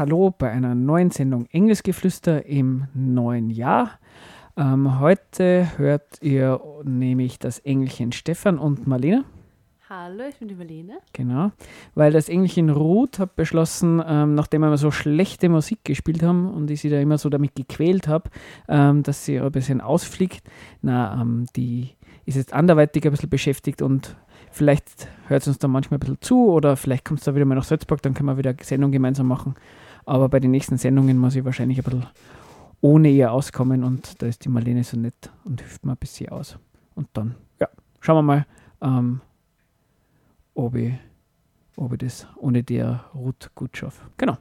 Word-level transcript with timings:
hallo 0.00 0.30
bei 0.30 0.50
einer 0.50 0.74
neuen 0.74 1.10
Sendung 1.10 1.44
Engelsgeflüster 1.52 2.46
im 2.46 2.86
neuen 2.94 3.50
Jahr. 3.50 3.98
Ähm, 4.56 4.98
heute 4.98 5.76
hört 5.76 6.22
ihr 6.22 6.58
nämlich 6.84 7.38
das 7.38 7.58
Engelchen 7.58 8.10
Stefan 8.12 8.58
und 8.58 8.86
Marlene. 8.86 9.26
Hallo, 9.90 10.22
ich 10.26 10.36
bin 10.36 10.48
die 10.48 10.54
Marlene. 10.54 11.00
Genau, 11.12 11.52
weil 11.94 12.12
das 12.12 12.30
Engelchen 12.30 12.70
Ruth 12.70 13.18
hat 13.18 13.36
beschlossen, 13.36 14.02
ähm, 14.06 14.34
nachdem 14.34 14.62
wir 14.62 14.74
so 14.78 14.90
schlechte 14.90 15.50
Musik 15.50 15.84
gespielt 15.84 16.22
haben 16.22 16.50
und 16.50 16.70
ich 16.70 16.80
sie 16.80 16.88
da 16.88 16.98
immer 16.98 17.18
so 17.18 17.28
damit 17.28 17.54
gequält 17.54 18.08
habe, 18.08 18.30
ähm, 18.68 19.02
dass 19.02 19.26
sie 19.26 19.38
ein 19.38 19.52
bisschen 19.52 19.82
ausfliegt. 19.82 20.48
Na, 20.80 21.20
ähm, 21.20 21.44
die 21.56 21.90
ist 22.24 22.36
jetzt 22.36 22.54
anderweitig 22.54 23.04
ein 23.04 23.10
bisschen 23.10 23.28
beschäftigt 23.28 23.82
und 23.82 24.16
vielleicht 24.50 25.08
hört 25.26 25.42
sie 25.42 25.50
uns 25.50 25.58
dann 25.58 25.70
manchmal 25.70 25.98
ein 25.98 26.00
bisschen 26.00 26.22
zu 26.22 26.50
oder 26.50 26.76
vielleicht 26.76 27.04
kommt 27.04 27.20
es 27.20 27.26
da 27.26 27.34
wieder 27.34 27.44
mal 27.44 27.54
nach 27.54 27.64
Salzburg, 27.64 28.00
dann 28.00 28.14
können 28.14 28.28
wir 28.28 28.38
wieder 28.38 28.50
eine 28.50 28.64
Sendung 28.64 28.92
gemeinsam 28.92 29.26
machen. 29.26 29.56
Aber 30.04 30.28
bei 30.28 30.40
den 30.40 30.50
nächsten 30.50 30.78
Sendungen 30.78 31.18
muss 31.18 31.36
ich 31.36 31.44
wahrscheinlich 31.44 31.78
ein 31.78 31.84
bisschen 31.84 32.06
ohne 32.80 33.10
ihr 33.10 33.32
auskommen 33.32 33.84
und 33.84 34.22
da 34.22 34.26
ist 34.26 34.44
die 34.44 34.48
Marlene 34.48 34.84
so 34.84 34.98
nett 34.98 35.30
und 35.44 35.60
hilft 35.60 35.84
mir 35.84 35.92
ein 35.92 35.98
bisschen 35.98 36.30
aus. 36.30 36.58
Und 36.94 37.08
dann, 37.12 37.34
ja, 37.58 37.68
schauen 38.00 38.16
wir 38.16 38.22
mal, 38.22 38.46
ähm, 38.80 39.20
ob, 40.54 40.74
ich, 40.74 40.94
ob 41.76 41.92
ich 41.92 41.98
das 41.98 42.26
ohne 42.36 42.62
der 42.62 43.04
Ruth 43.14 43.50
gut 43.54 43.76
schaffe. 43.76 44.02
Genau. 44.16 44.38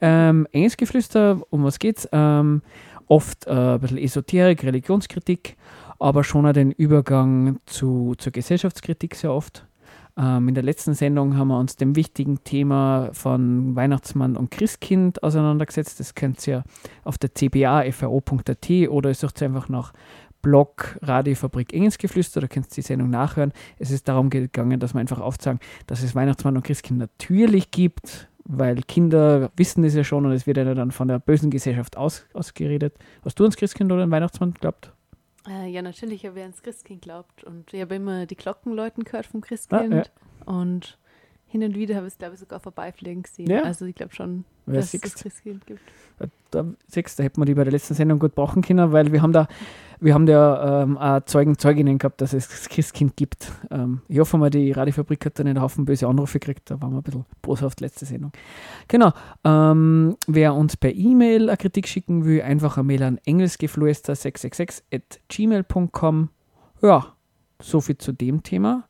Ähm, 0.00 0.46
Engelsgeflüster, 0.52 1.40
um 1.50 1.64
was 1.64 1.78
geht's? 1.78 2.08
Ähm, 2.12 2.62
oft 3.06 3.46
äh, 3.46 3.50
ein 3.50 3.80
bisschen 3.80 3.98
Esoterik, 3.98 4.62
Religionskritik, 4.62 5.56
aber 5.98 6.24
schon 6.24 6.46
auch 6.46 6.52
den 6.52 6.70
Übergang 6.70 7.58
zu, 7.66 8.14
zur 8.18 8.32
Gesellschaftskritik 8.32 9.14
sehr 9.16 9.32
oft. 9.32 9.66
Ähm, 10.20 10.48
in 10.48 10.54
der 10.54 10.64
letzten 10.64 10.92
Sendung 10.92 11.36
haben 11.36 11.48
wir 11.48 11.58
uns 11.58 11.76
dem 11.76 11.96
wichtigen 11.96 12.44
Thema 12.44 13.08
von 13.12 13.74
Weihnachtsmann 13.74 14.36
und 14.36 14.50
Christkind 14.50 15.22
auseinandergesetzt. 15.22 15.98
Das 15.98 16.14
könnt 16.14 16.46
ihr 16.46 16.62
auf 17.04 17.16
der 17.16 17.30
cba.fro.at 17.34 18.70
oder 18.88 19.08
ihr 19.08 19.14
sucht 19.14 19.42
einfach 19.42 19.68
nach 19.68 19.92
Blog 20.42 20.98
Radiofabrik 21.02 21.72
Engelsgeflüster, 21.72 22.40
da 22.40 22.48
könnt 22.48 22.66
ihr 22.66 22.74
die 22.76 22.82
Sendung 22.82 23.10
nachhören. 23.10 23.52
Es 23.78 23.90
ist 23.90 24.08
darum 24.08 24.30
gegangen, 24.30 24.80
dass 24.80 24.94
wir 24.94 25.00
einfach 25.00 25.20
aufzeigen, 25.20 25.60
dass 25.86 26.02
es 26.02 26.14
Weihnachtsmann 26.14 26.56
und 26.56 26.64
Christkind 26.64 26.98
natürlich 26.98 27.70
gibt, 27.70 28.28
weil 28.44 28.76
Kinder 28.82 29.50
wissen 29.56 29.82
das 29.82 29.94
ja 29.94 30.04
schon 30.04 30.26
und 30.26 30.32
es 30.32 30.46
wird 30.46 30.56
ja 30.56 30.74
dann 30.74 30.92
von 30.92 31.08
der 31.08 31.18
bösen 31.18 31.50
Gesellschaft 31.50 31.96
aus, 31.96 32.26
ausgeredet. 32.32 32.94
Hast 33.22 33.38
du 33.38 33.44
ans 33.44 33.56
Christkind 33.56 33.92
oder 33.92 34.04
an 34.04 34.10
Weihnachtsmann 34.10 34.54
geglaubt? 34.54 34.92
Äh, 35.48 35.68
ja, 35.68 35.82
natürlich 35.82 36.26
habe 36.26 36.38
ich 36.38 36.42
ans 36.42 36.62
Christkind 36.62 37.02
geglaubt 37.02 37.44
und 37.44 37.72
ich 37.72 37.80
habe 37.80 37.94
immer 37.94 38.26
die 38.26 38.36
Glockenläuten 38.36 39.04
gehört 39.04 39.26
vom 39.26 39.40
Christkind 39.40 39.94
ah, 39.94 39.96
ja. 39.96 40.52
und 40.52 40.98
hin 41.46 41.62
und 41.64 41.74
wieder 41.74 41.96
habe 41.96 42.06
ich 42.06 42.12
es, 42.12 42.18
glaube 42.18 42.34
ich, 42.34 42.40
sogar 42.40 42.60
vorbeifliegen 42.60 43.22
gesehen. 43.22 43.50
Ja. 43.50 43.62
Also 43.62 43.84
ich 43.86 43.94
glaube 43.94 44.14
schon, 44.14 44.44
ja, 44.66 44.74
dass 44.74 44.94
es 44.94 45.00
das 45.00 45.14
Christkind 45.14 45.66
gibt. 45.66 45.82
Da, 46.50 46.64
sechs, 46.86 47.16
da 47.16 47.22
hätten 47.22 47.40
wir 47.40 47.44
die 47.44 47.54
bei 47.54 47.64
der 47.64 47.72
letzten 47.72 47.94
Sendung 47.94 48.18
gut 48.18 48.34
brauchen 48.34 48.62
können, 48.62 48.92
weil 48.92 49.12
wir 49.12 49.22
haben 49.22 49.32
da, 49.32 49.48
wir 50.00 50.14
haben 50.14 50.26
da 50.26 50.82
ähm, 50.82 50.98
auch 50.98 51.20
Zeugen, 51.24 51.58
Zeuginnen 51.58 51.98
gehabt, 51.98 52.20
dass 52.20 52.32
es 52.32 52.48
das 52.48 52.68
Christkind 52.68 53.16
gibt. 53.16 53.52
Ähm, 53.70 54.00
ich 54.08 54.18
hoffe 54.18 54.38
mal, 54.38 54.50
die 54.50 54.72
Radiofabrik 54.72 55.24
hat 55.26 55.38
dann 55.38 55.46
einen 55.46 55.60
Haufen 55.60 55.84
böse 55.84 56.06
Anrufe 56.06 56.38
gekriegt, 56.38 56.70
da 56.70 56.80
waren 56.80 56.92
wir 56.92 56.98
ein 56.98 57.02
bisschen 57.02 57.26
boshaft 57.42 57.80
letzte 57.80 58.06
Sendung. 58.06 58.32
Genau, 58.88 59.12
ähm, 59.44 60.16
wer 60.26 60.54
uns 60.54 60.76
per 60.76 60.94
E-Mail 60.94 61.48
eine 61.48 61.56
Kritik 61.56 61.88
schicken 61.88 62.24
will, 62.24 62.42
einfach 62.42 62.76
eine 62.76 62.84
Mail 62.84 63.02
an 63.02 63.18
engelsgeflüster666 63.26 64.82
at 64.92 65.20
gmail.com. 65.28 66.30
Ja, 66.82 67.14
so 67.60 67.80
viel 67.80 67.98
zu 67.98 68.12
dem 68.12 68.42
Thema. 68.42 68.84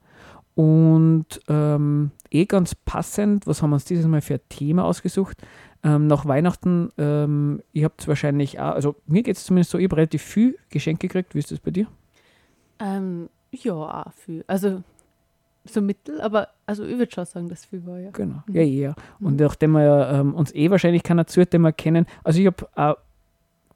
Und 0.54 1.40
ähm, 1.48 2.10
eh 2.30 2.44
ganz 2.44 2.74
passend, 2.74 3.46
was 3.46 3.62
haben 3.62 3.70
wir 3.70 3.74
uns 3.74 3.84
dieses 3.84 4.06
Mal 4.06 4.20
für 4.20 4.34
ein 4.34 4.40
Thema 4.48 4.84
ausgesucht? 4.84 5.38
Ähm, 5.82 6.06
nach 6.08 6.26
Weihnachten, 6.26 6.90
ähm, 6.98 7.62
ihr 7.72 7.86
habt 7.86 8.06
wahrscheinlich 8.06 8.60
auch, 8.60 8.74
also 8.74 8.96
mir 9.06 9.22
geht 9.22 9.36
es 9.36 9.44
zumindest 9.44 9.70
so, 9.70 9.78
ich 9.78 9.84
habe 9.84 9.96
relativ 9.96 10.22
viel 10.22 10.58
Geschenke 10.68 11.08
gekriegt. 11.08 11.34
Wie 11.34 11.38
ist 11.38 11.50
das 11.50 11.58
bei 11.58 11.70
dir? 11.70 11.86
Ähm, 12.78 13.30
ja, 13.50 13.72
auch 13.72 14.12
viel. 14.12 14.44
Also 14.46 14.82
so 15.64 15.80
mittel, 15.80 16.20
aber 16.20 16.48
also 16.66 16.84
ich 16.84 16.98
würde 16.98 17.12
schon 17.12 17.24
sagen, 17.24 17.48
dass 17.48 17.64
viel 17.64 17.84
war, 17.86 17.98
ja. 17.98 18.10
Genau, 18.10 18.42
mhm. 18.46 18.54
ja, 18.54 18.62
ja. 18.62 18.94
Und 19.20 19.34
mhm. 19.34 19.46
nachdem 19.46 19.72
wir 19.72 20.10
ähm, 20.12 20.34
uns 20.34 20.54
eh 20.54 20.70
wahrscheinlich 20.70 21.02
keiner 21.02 21.26
zuhört, 21.26 21.52
den 21.52 21.62
wir 21.62 21.72
kennen, 21.72 22.06
also 22.24 22.40
ich 22.40 22.46
habe 22.46 22.68
auch, 22.74 22.96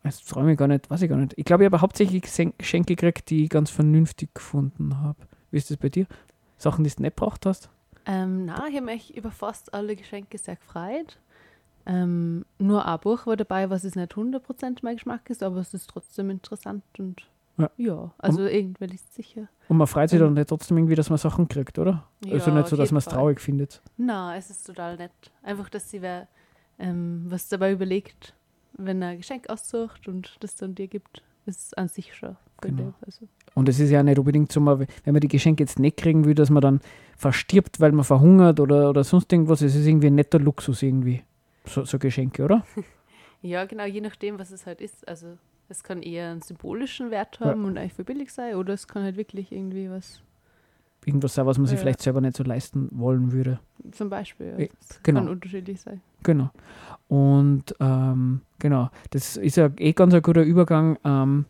jetzt 0.03 0.29
träume 0.29 0.53
ich 0.53 0.59
gar 0.59 0.69
nicht, 0.69 0.91
weiß 0.91 1.03
ich 1.03 1.09
gar 1.09 1.17
nicht. 1.17 1.35
Ich 1.37 1.45
glaube, 1.45 1.65
ich 1.65 1.67
habe 1.67 1.81
hauptsächlich 1.81 2.23
Geschenke 2.23 2.97
gekriegt, 2.97 3.31
die 3.31 3.45
ich 3.45 3.51
ganz 3.51 3.71
vernünftig 3.71 4.35
gefunden 4.35 4.99
habe. 5.01 5.19
Wie 5.51 5.57
ist 5.57 5.71
das 5.71 5.77
bei 5.77 5.89
dir? 5.89 6.07
Sachen, 6.59 6.85
die 6.85 6.91
du 6.91 7.03
nicht 7.03 7.17
braucht 7.17 7.47
hast? 7.47 7.71
Ähm, 8.07 8.45
nein, 8.45 8.63
ich 8.69 8.77
habe 8.77 8.87
mich 8.87 9.17
über 9.17 9.31
fast 9.31 9.73
alle 9.73 9.97
Geschenke 9.97 10.37
sehr 10.37 10.57
gefreut. 10.57 11.19
Ähm, 11.87 12.45
nur 12.59 12.87
ein 12.87 13.01
Buch 13.01 13.27
war 13.27 13.37
dabei, 13.37 13.69
was 13.69 13.85
es 13.85 13.95
nicht 13.95 14.13
100% 14.13 14.79
mein 14.83 14.97
Geschmack 14.97 15.29
ist, 15.29 15.43
aber 15.43 15.59
es 15.59 15.75
ist 15.75 15.91
trotzdem 15.91 16.31
interessant 16.31 16.83
und 16.99 17.23
ja, 17.59 17.71
ja 17.77 18.11
also 18.19 18.43
und, 18.43 18.49
irgendwann 18.49 18.91
ist 18.91 19.09
es 19.11 19.15
sicher. 19.15 19.49
Und 19.69 19.77
man 19.77 19.87
freut 19.87 20.11
sich 20.11 20.19
dann 20.19 20.35
nicht 20.35 20.49
trotzdem 20.49 20.79
irgendwie, 20.79 20.95
dass 20.95 21.11
man 21.11 21.19
Sachen 21.19 21.47
kriegt, 21.47 21.79
oder? 21.79 22.05
Ja, 22.25 22.33
also 22.33 22.51
nicht 22.51 22.69
so, 22.69 22.77
dass 22.77 22.91
man 22.91 22.99
es 22.99 23.05
traurig 23.05 23.41
findet. 23.41 23.83
Nein, 23.97 24.39
es 24.39 24.51
ist 24.51 24.67
total 24.67 24.97
nett. 24.97 25.13
Einfach, 25.43 25.69
dass 25.69 25.91
sie 25.91 26.03
wer 26.03 26.27
ähm, 26.79 27.27
was 27.29 27.49
dabei 27.49 27.73
überlegt, 27.73 28.35
wenn 28.77 29.03
er 29.03 29.09
ein 29.09 29.19
Geschenk 29.19 29.49
aussucht 29.49 30.09
und 30.09 30.37
das 30.41 30.57
dann 30.57 30.75
dir 30.75 30.89
gibt, 30.89 31.23
ist 31.47 31.77
an 31.79 31.89
sich 31.89 32.15
schon. 32.15 32.37
Genau. 32.61 32.95
Also. 33.05 33.29
Und 33.55 33.69
es 33.69 33.79
ist 33.79 33.91
ja 33.91 34.03
nicht 34.03 34.19
unbedingt 34.19 34.51
so, 34.51 34.65
wenn 34.65 34.87
man 35.05 35.21
die 35.21 35.29
Geschenke 35.29 35.63
jetzt 35.63 35.79
nicht 35.79 35.97
kriegen 35.97 36.25
will, 36.25 36.35
dass 36.35 36.51
man 36.51 36.63
dann 36.63 36.81
verstirbt, 37.17 37.81
weil 37.81 37.93
man 37.93 38.05
verhungert 38.05 38.59
oder, 38.59 38.91
oder 38.91 39.05
sonst 39.05 39.33
irgendwas. 39.33 39.61
Es 39.61 39.75
ist 39.75 39.87
irgendwie 39.87 40.09
ein 40.09 40.15
netter 40.15 40.39
Luxus 40.39 40.83
irgendwie, 40.83 41.23
so, 41.65 41.85
so 41.85 41.99
Geschenke, 41.99 42.45
oder? 42.45 42.65
ja, 43.43 43.65
genau, 43.65 43.85
je 43.85 44.01
nachdem, 44.01 44.39
was 44.39 44.51
es 44.51 44.67
halt 44.67 44.81
ist. 44.81 45.07
Also 45.09 45.39
es 45.69 45.83
kann 45.83 46.03
eher 46.03 46.31
einen 46.31 46.43
symbolischen 46.43 47.11
Wert 47.11 47.41
haben 47.41 47.63
ja. 47.63 47.67
und 47.69 47.79
eigentlich 47.79 47.95
für 47.95 48.05
billig 48.05 48.33
sein 48.33 48.55
oder 48.57 48.75
es 48.75 48.87
kann 48.87 49.03
halt 49.03 49.17
wirklich 49.17 49.53
irgendwie 49.53 49.91
was 49.91 50.23
irgendwas 51.07 51.35
sein, 51.35 51.47
was 51.47 51.59
man 51.59 51.67
sich 51.67 51.79
vielleicht 51.79 52.01
selber 52.01 52.21
nicht 52.21 52.37
so 52.37 52.45
leisten 52.45 52.89
wollen 52.93 53.33
würde. 53.33 53.61
Zum 53.93 54.09
Beispiel, 54.09 54.55
ja. 54.59 54.67
Das 54.89 55.03
genau. 55.03 55.21
kann 55.21 55.29
unterschiedlich 55.29 55.81
sein. 55.81 56.01
Genau. 56.23 56.51
Und 57.09 57.75
ähm, 57.81 58.41
genau, 58.59 58.91
das 59.11 59.37
ist 59.37 59.57
ja 59.57 59.71
eh 59.77 59.93
ganz 59.93 60.15
ein 60.15 60.23
guter 60.23 60.43
Übergang 60.43 60.99
ähm, 61.05 61.45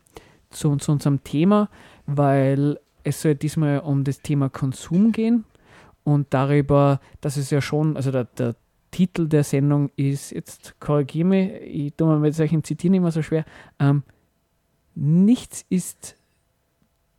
zu, 0.49 0.75
zu 0.75 0.91
unserem 0.91 1.23
Thema, 1.23 1.69
weil 2.05 2.79
es 3.03 3.21
soll 3.21 3.35
diesmal 3.35 3.79
um 3.79 4.03
das 4.03 4.21
Thema 4.21 4.49
Konsum 4.49 5.11
gehen 5.11 5.45
und 6.03 6.33
darüber, 6.33 6.99
dass 7.21 7.37
es 7.37 7.49
ja 7.49 7.61
schon, 7.61 7.95
also 7.95 8.11
der, 8.11 8.25
der 8.25 8.55
Titel 8.95 9.27
der 9.27 9.43
Sendung 9.43 9.91
ist, 9.97 10.31
jetzt 10.31 10.79
korrigiere 10.79 11.27
mich, 11.27 11.51
ich 11.63 11.93
tue 11.95 12.07
mir 12.07 12.17
mit 12.17 12.33
solchen 12.33 12.63
Zitieren 12.63 12.93
immer 12.93 13.11
so 13.11 13.21
schwer, 13.21 13.43
ähm, 13.77 14.03
nichts 14.95 15.65
ist 15.67 16.15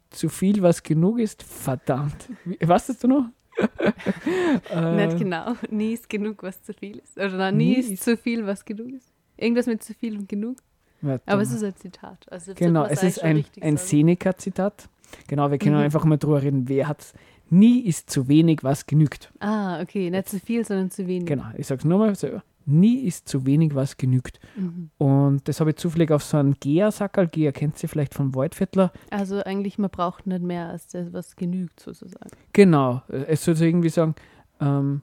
zu 0.09 0.31
viel, 0.31 0.63
was 0.63 0.83
genug 0.83 1.19
ist, 1.19 1.43
verdammt. 1.43 2.31
Was 2.63 2.89
hast 2.89 3.05
du 3.05 3.09
noch? 3.09 3.25
Nicht 3.59 4.71
äh, 4.71 5.19
genau. 5.19 5.55
Nie 5.69 5.93
ist 5.93 6.09
genug, 6.09 6.43
was 6.43 6.63
zu 6.63 6.73
viel 6.73 6.97
ist. 6.97 7.19
Oder 7.19 7.37
nein, 7.37 7.59
nie, 7.59 7.75
nie 7.75 7.81
ist, 7.81 7.91
ist 7.91 8.05
zu 8.05 8.17
viel, 8.17 8.47
was 8.47 8.65
genug 8.65 8.95
ist. 8.95 9.13
Irgendwas 9.37 9.67
mit 9.67 9.83
zu 9.83 9.93
viel 9.93 10.17
und 10.17 10.31
genug. 10.31 10.57
Warte 11.03 11.31
Aber 11.31 11.43
es 11.43 11.53
ist 11.53 11.63
ein 11.63 11.77
Zitat. 11.77 12.27
Also 12.33 12.55
genau, 12.55 12.87
es 12.87 13.03
ist 13.03 13.23
ein, 13.23 13.45
ein 13.61 13.77
Seneca-Zitat. 13.77 14.89
Genau, 15.29 15.51
wir 15.51 15.59
können 15.59 15.77
mhm. 15.77 15.83
einfach 15.83 16.07
mal 16.07 16.17
drüber 16.17 16.41
reden, 16.41 16.71
wer 16.71 16.89
hat 16.89 17.13
Nie 17.49 17.81
ist 17.81 18.11
zu 18.11 18.29
wenig, 18.29 18.65
was 18.65 18.87
genügt. 18.87 19.33
Ah, 19.39 19.81
okay, 19.81 20.11
nicht 20.11 20.29
zu 20.29 20.41
viel, 20.41 20.65
sondern 20.65 20.91
zu 20.91 21.07
wenig. 21.07 21.27
Genau, 21.27 21.45
ich 21.57 21.67
sage 21.67 21.81
es 21.81 21.85
nochmal 21.85 22.15
selber. 22.15 22.43
Nie 22.69 23.05
ist 23.05 23.29
zu 23.29 23.47
wenig, 23.47 23.77
was 23.77 23.97
genügt. 23.97 24.41
Mhm. 24.57 24.91
Und 24.99 25.47
das 25.47 25.61
habe 25.61 25.71
ich 25.71 25.77
zufällig 25.77 26.11
auf 26.11 26.25
so 26.25 26.37
einen 26.37 26.55
Gea-Sackerl. 26.59 27.29
Gea 27.29 27.53
kennt 27.53 27.79
sie 27.79 27.87
vielleicht 27.87 28.13
von 28.13 28.35
Waldviertler. 28.35 28.93
Also 29.11 29.41
eigentlich, 29.45 29.79
man 29.79 29.91
braucht 29.91 30.27
nicht 30.27 30.43
mehr 30.43 30.71
als 30.71 30.89
das, 30.89 31.13
was 31.13 31.37
genügt, 31.37 31.79
sozusagen. 31.79 32.31
Genau. 32.53 33.03
Es 33.09 33.45
soll 33.45 33.55
so 33.55 33.65
irgendwie 33.65 33.91
sagen, 33.91 34.17
ähm, 34.61 35.03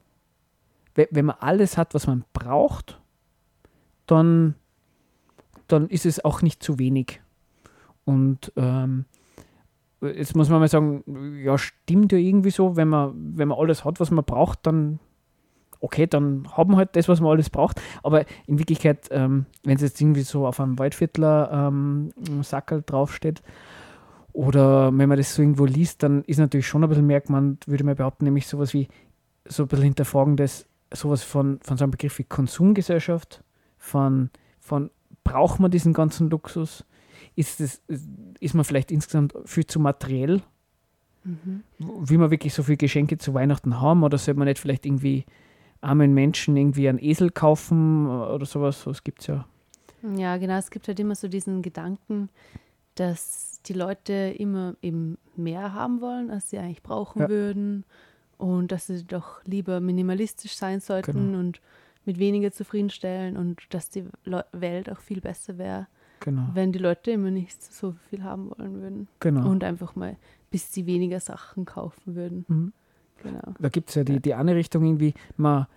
wenn 0.95 1.25
man 1.25 1.37
alles 1.39 1.77
hat, 1.77 1.93
was 1.93 2.05
man 2.05 2.25
braucht, 2.33 2.99
dann, 4.05 4.55
dann 5.67 5.87
ist 5.87 6.05
es 6.05 6.23
auch 6.23 6.41
nicht 6.41 6.61
zu 6.61 6.79
wenig. 6.79 7.21
Und 8.03 8.51
ähm, 8.57 9.05
jetzt 10.07 10.35
muss 10.35 10.49
man 10.49 10.59
mal 10.59 10.67
sagen, 10.67 11.03
ja, 11.43 11.57
stimmt 11.57 12.11
ja 12.11 12.17
irgendwie 12.17 12.51
so, 12.51 12.75
wenn 12.75 12.87
man, 12.87 13.13
wenn 13.37 13.47
man 13.47 13.57
alles 13.57 13.85
hat, 13.85 13.99
was 13.99 14.11
man 14.11 14.25
braucht, 14.25 14.59
dann 14.67 14.99
okay, 15.83 16.07
dann 16.07 16.47
haben 16.55 16.71
wir 16.71 16.77
halt 16.77 16.95
das, 16.95 17.09
was 17.09 17.19
man 17.19 17.31
alles 17.31 17.49
braucht. 17.49 17.81
Aber 18.03 18.23
in 18.47 18.57
Wirklichkeit, 18.57 19.09
ähm, 19.11 19.45
wenn 19.63 19.75
es 19.75 19.81
jetzt 19.81 19.99
irgendwie 19.99 20.21
so 20.21 20.47
auf 20.47 20.61
einem 20.61 20.79
Waldviertler 20.79 21.67
ähm, 21.67 22.09
Sackel 22.41 22.83
draufsteht, 22.85 23.43
oder 24.31 24.97
wenn 24.97 25.09
man 25.09 25.17
das 25.17 25.35
so 25.35 25.41
irgendwo 25.41 25.65
liest, 25.65 26.01
dann 26.01 26.23
ist 26.23 26.39
natürlich 26.39 26.67
schon 26.67 26.83
ein 26.83 26.89
bisschen 26.89 27.05
merkmand, 27.05 27.67
würde 27.67 27.83
man 27.83 27.95
behaupten, 27.95 28.23
nämlich 28.23 28.47
sowas 28.47 28.73
wie, 28.73 28.87
so 29.45 29.63
ein 29.63 29.67
bisschen 29.67 29.83
hinterfragen, 29.83 30.37
dass 30.37 30.65
sowas 30.91 31.21
von, 31.21 31.59
von 31.61 31.77
so 31.77 31.83
einem 31.83 31.91
Begriff 31.91 32.17
wie 32.17 32.23
Konsumgesellschaft, 32.23 33.43
von, 33.77 34.29
von 34.59 34.89
braucht 35.23 35.59
man 35.59 35.69
diesen 35.69 35.93
ganzen 35.93 36.29
Luxus? 36.29 36.85
Ist, 37.35 37.59
das, 37.59 37.81
ist 38.39 38.53
man 38.53 38.63
vielleicht 38.63 38.91
insgesamt 38.91 39.33
viel 39.45 39.65
zu 39.65 39.79
materiell? 39.79 40.41
Mhm. 41.23 41.63
Will 41.79 42.17
man 42.17 42.31
wirklich 42.31 42.53
so 42.53 42.63
viele 42.63 42.77
Geschenke 42.77 43.17
zu 43.17 43.33
Weihnachten 43.33 43.79
haben 43.79 44.03
oder 44.03 44.17
sollte 44.17 44.37
man 44.37 44.47
nicht 44.47 44.59
vielleicht 44.59 44.85
irgendwie 44.85 45.25
armen 45.81 46.13
Menschen 46.13 46.55
irgendwie 46.55 46.87
einen 46.89 46.99
Esel 46.99 47.31
kaufen 47.31 48.07
oder 48.07 48.45
sowas? 48.45 48.81
So, 48.81 48.91
das 48.91 49.03
gibt 49.03 49.21
es 49.21 49.27
ja. 49.27 49.45
Ja, 50.15 50.37
genau. 50.37 50.57
Es 50.57 50.69
gibt 50.69 50.87
halt 50.87 50.99
immer 50.99 51.15
so 51.15 51.27
diesen 51.27 51.61
Gedanken, 51.61 52.29
dass 52.95 53.61
die 53.65 53.73
Leute 53.73 54.35
immer 54.37 54.75
eben 54.81 55.17
mehr 55.35 55.73
haben 55.73 56.01
wollen, 56.01 56.29
als 56.29 56.49
sie 56.49 56.57
eigentlich 56.57 56.83
brauchen 56.83 57.21
ja. 57.21 57.29
würden 57.29 57.85
und 58.37 58.71
dass 58.71 58.87
sie 58.87 59.05
doch 59.05 59.43
lieber 59.45 59.79
minimalistisch 59.79 60.55
sein 60.55 60.81
sollten 60.81 61.13
genau. 61.13 61.39
und 61.39 61.61
mit 62.05 62.19
weniger 62.19 62.51
zufriedenstellen 62.51 63.37
und 63.37 63.61
dass 63.69 63.89
die 63.89 64.05
Welt 64.51 64.91
auch 64.91 64.99
viel 64.99 65.21
besser 65.21 65.57
wäre, 65.57 65.87
genau. 66.23 66.47
wenn 66.53 66.71
die 66.71 66.79
Leute 66.79 67.11
immer 67.11 67.29
nicht 67.29 67.61
so 67.61 67.93
viel 68.09 68.23
haben 68.23 68.49
wollen 68.57 68.81
würden. 68.81 69.07
Genau. 69.19 69.49
Und 69.49 69.63
einfach 69.63 69.95
mal, 69.95 70.15
bis 70.49 70.73
sie 70.73 70.85
weniger 70.85 71.19
Sachen 71.19 71.65
kaufen 71.65 72.15
würden. 72.15 72.45
Mhm. 72.47 72.73
Genau. 73.21 73.53
Da 73.59 73.69
gibt 73.69 73.89
es 73.89 73.95
ja 73.95 74.03
die, 74.03 74.19
die 74.19 74.33
eine 74.33 74.55
Richtung 74.55 74.85
irgendwie, 74.85 75.13
man, 75.37 75.67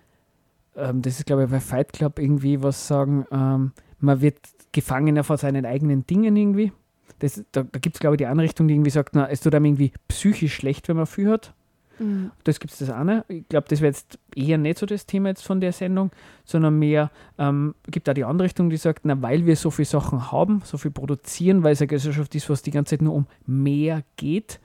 ähm, 0.75 1.01
das 1.01 1.19
ist 1.19 1.25
glaube 1.25 1.43
ich 1.43 1.49
bei 1.49 1.59
Fight 1.59 1.93
Club 1.93 2.19
irgendwie 2.19 2.61
was 2.63 2.87
sagen, 2.87 3.25
ähm, 3.31 3.71
man 3.99 4.21
wird 4.21 4.39
Gefangener 4.71 5.23
von 5.23 5.37
seinen 5.37 5.65
eigenen 5.65 6.05
Dingen 6.07 6.35
irgendwie. 6.35 6.71
Das, 7.19 7.43
da 7.51 7.63
da 7.63 7.79
gibt 7.79 7.95
es 7.95 7.99
glaube 7.99 8.15
ich 8.15 8.17
die 8.17 8.25
andere 8.25 8.45
Richtung, 8.45 8.67
die 8.67 8.73
irgendwie 8.73 8.89
sagt, 8.91 9.15
na, 9.15 9.29
es 9.29 9.41
tut 9.41 9.55
einem 9.55 9.65
irgendwie 9.65 9.93
psychisch 10.07 10.53
schlecht, 10.53 10.87
wenn 10.87 10.97
man 10.97 11.05
viel 11.05 11.29
hat. 11.29 11.53
Mhm. 11.99 12.31
Das 12.43 12.59
gibt 12.59 12.73
es 12.73 12.79
das 12.79 12.89
eine. 12.89 13.25
Ich 13.27 13.47
glaube, 13.47 13.67
das 13.69 13.81
wäre 13.81 13.91
jetzt 13.91 14.19
eher 14.35 14.57
nicht 14.57 14.77
so 14.77 14.85
das 14.85 15.05
Thema 15.05 15.29
jetzt 15.29 15.45
von 15.45 15.61
der 15.61 15.71
Sendung, 15.71 16.11
sondern 16.45 16.77
mehr, 16.77 17.11
ähm, 17.37 17.75
gibt 17.87 18.09
auch 18.09 18.13
die 18.13 18.23
andere 18.23 18.45
Richtung, 18.45 18.69
die 18.69 18.77
sagt, 18.77 19.05
na, 19.05 19.21
weil 19.21 19.45
wir 19.45 19.55
so 19.55 19.71
viele 19.71 19.87
Sachen 19.87 20.31
haben, 20.31 20.61
so 20.63 20.77
viel 20.77 20.91
produzieren, 20.91 21.63
weil 21.63 21.73
es 21.73 21.81
eine 21.81 21.87
Gesellschaft 21.87 22.33
ist, 22.35 22.49
was 22.49 22.61
die 22.61 22.71
ganze 22.71 22.91
Zeit 22.91 23.01
nur 23.01 23.13
um 23.13 23.25
mehr 23.45 24.03
geht, 24.15 24.59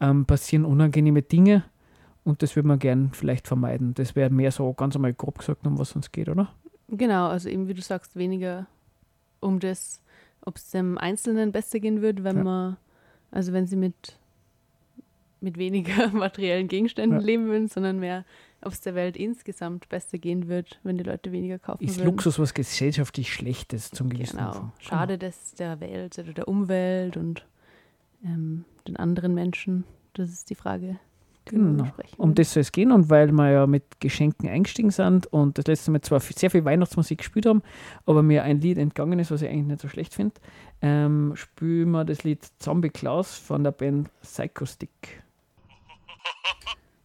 ähm, 0.00 0.26
passieren 0.26 0.64
unangenehme 0.64 1.22
Dinge 1.22 1.64
und 2.24 2.42
das 2.42 2.54
würde 2.56 2.68
man 2.68 2.78
gern 2.78 3.10
vielleicht 3.12 3.48
vermeiden. 3.48 3.94
Das 3.94 4.14
wäre 4.14 4.30
mehr 4.30 4.52
so 4.52 4.72
ganz 4.74 4.94
einmal 4.94 5.14
grob 5.14 5.38
gesagt, 5.38 5.66
um 5.66 5.78
was 5.78 5.90
es 5.90 5.96
uns 5.96 6.12
geht, 6.12 6.28
oder? 6.28 6.48
Genau, 6.88 7.28
also 7.28 7.48
eben 7.48 7.68
wie 7.68 7.74
du 7.74 7.82
sagst, 7.82 8.16
weniger 8.16 8.66
um 9.40 9.60
das, 9.60 10.02
ob 10.44 10.56
es 10.56 10.70
dem 10.70 10.98
Einzelnen 10.98 11.52
besser 11.52 11.80
gehen 11.80 12.02
würde, 12.02 12.24
wenn 12.24 12.38
ja. 12.38 12.44
man, 12.44 12.76
also 13.30 13.52
wenn 13.52 13.66
sie 13.66 13.76
mit 13.76 14.18
mit 15.40 15.58
weniger 15.58 16.08
materiellen 16.12 16.68
Gegenständen 16.68 17.20
ja. 17.20 17.26
leben 17.26 17.46
würden, 17.46 17.68
sondern 17.68 17.98
mehr, 17.98 18.24
ob 18.62 18.72
es 18.72 18.80
der 18.80 18.94
Welt 18.94 19.16
insgesamt 19.16 19.88
besser 19.88 20.18
gehen 20.18 20.48
wird, 20.48 20.80
wenn 20.82 20.98
die 20.98 21.04
Leute 21.04 21.32
weniger 21.32 21.58
kaufen 21.58 21.84
Ist 21.84 21.98
würden. 21.98 22.06
Luxus 22.06 22.38
was 22.38 22.54
gesellschaftlich 22.54 23.32
Schlechtes 23.32 23.90
zum 23.90 24.08
gewissen 24.10 24.38
Genau. 24.38 24.72
Schade 24.78 25.18
genau. 25.18 25.30
das 25.30 25.54
der 25.54 25.80
Welt 25.80 26.18
oder 26.18 26.32
der 26.32 26.48
Umwelt 26.48 27.16
und 27.16 27.46
ähm, 28.24 28.64
den 28.86 28.96
anderen 28.96 29.34
Menschen. 29.34 29.84
Das 30.14 30.30
ist 30.30 30.50
die 30.50 30.54
Frage. 30.54 30.98
Genau. 31.50 31.86
Um 32.16 32.34
das 32.34 32.52
soll 32.52 32.60
es 32.60 32.72
gehen 32.72 32.92
und 32.92 33.08
weil 33.10 33.32
wir 33.32 33.50
ja 33.50 33.66
mit 33.66 34.00
Geschenken 34.00 34.48
eingestiegen 34.48 34.90
sind 34.90 35.26
und 35.26 35.56
das 35.56 35.66
letzte 35.66 35.90
Mal 35.90 36.02
zwar 36.02 36.20
sehr 36.20 36.50
viel 36.50 36.64
Weihnachtsmusik 36.64 37.18
gespielt 37.18 37.46
haben, 37.46 37.62
aber 38.06 38.22
mir 38.22 38.42
ein 38.42 38.60
Lied 38.60 38.78
entgangen 38.78 39.18
ist, 39.18 39.30
was 39.30 39.42
ich 39.42 39.48
eigentlich 39.48 39.66
nicht 39.66 39.80
so 39.80 39.88
schlecht 39.88 40.14
finde, 40.14 40.34
ähm, 40.82 41.32
spielen 41.36 41.90
wir 41.90 42.04
das 42.04 42.24
Lied 42.24 42.44
Zombie 42.58 42.90
Klaus 42.90 43.36
von 43.36 43.64
der 43.64 43.72
Band 43.72 44.10
Psycho 44.20 44.66
Stick. 44.66 45.22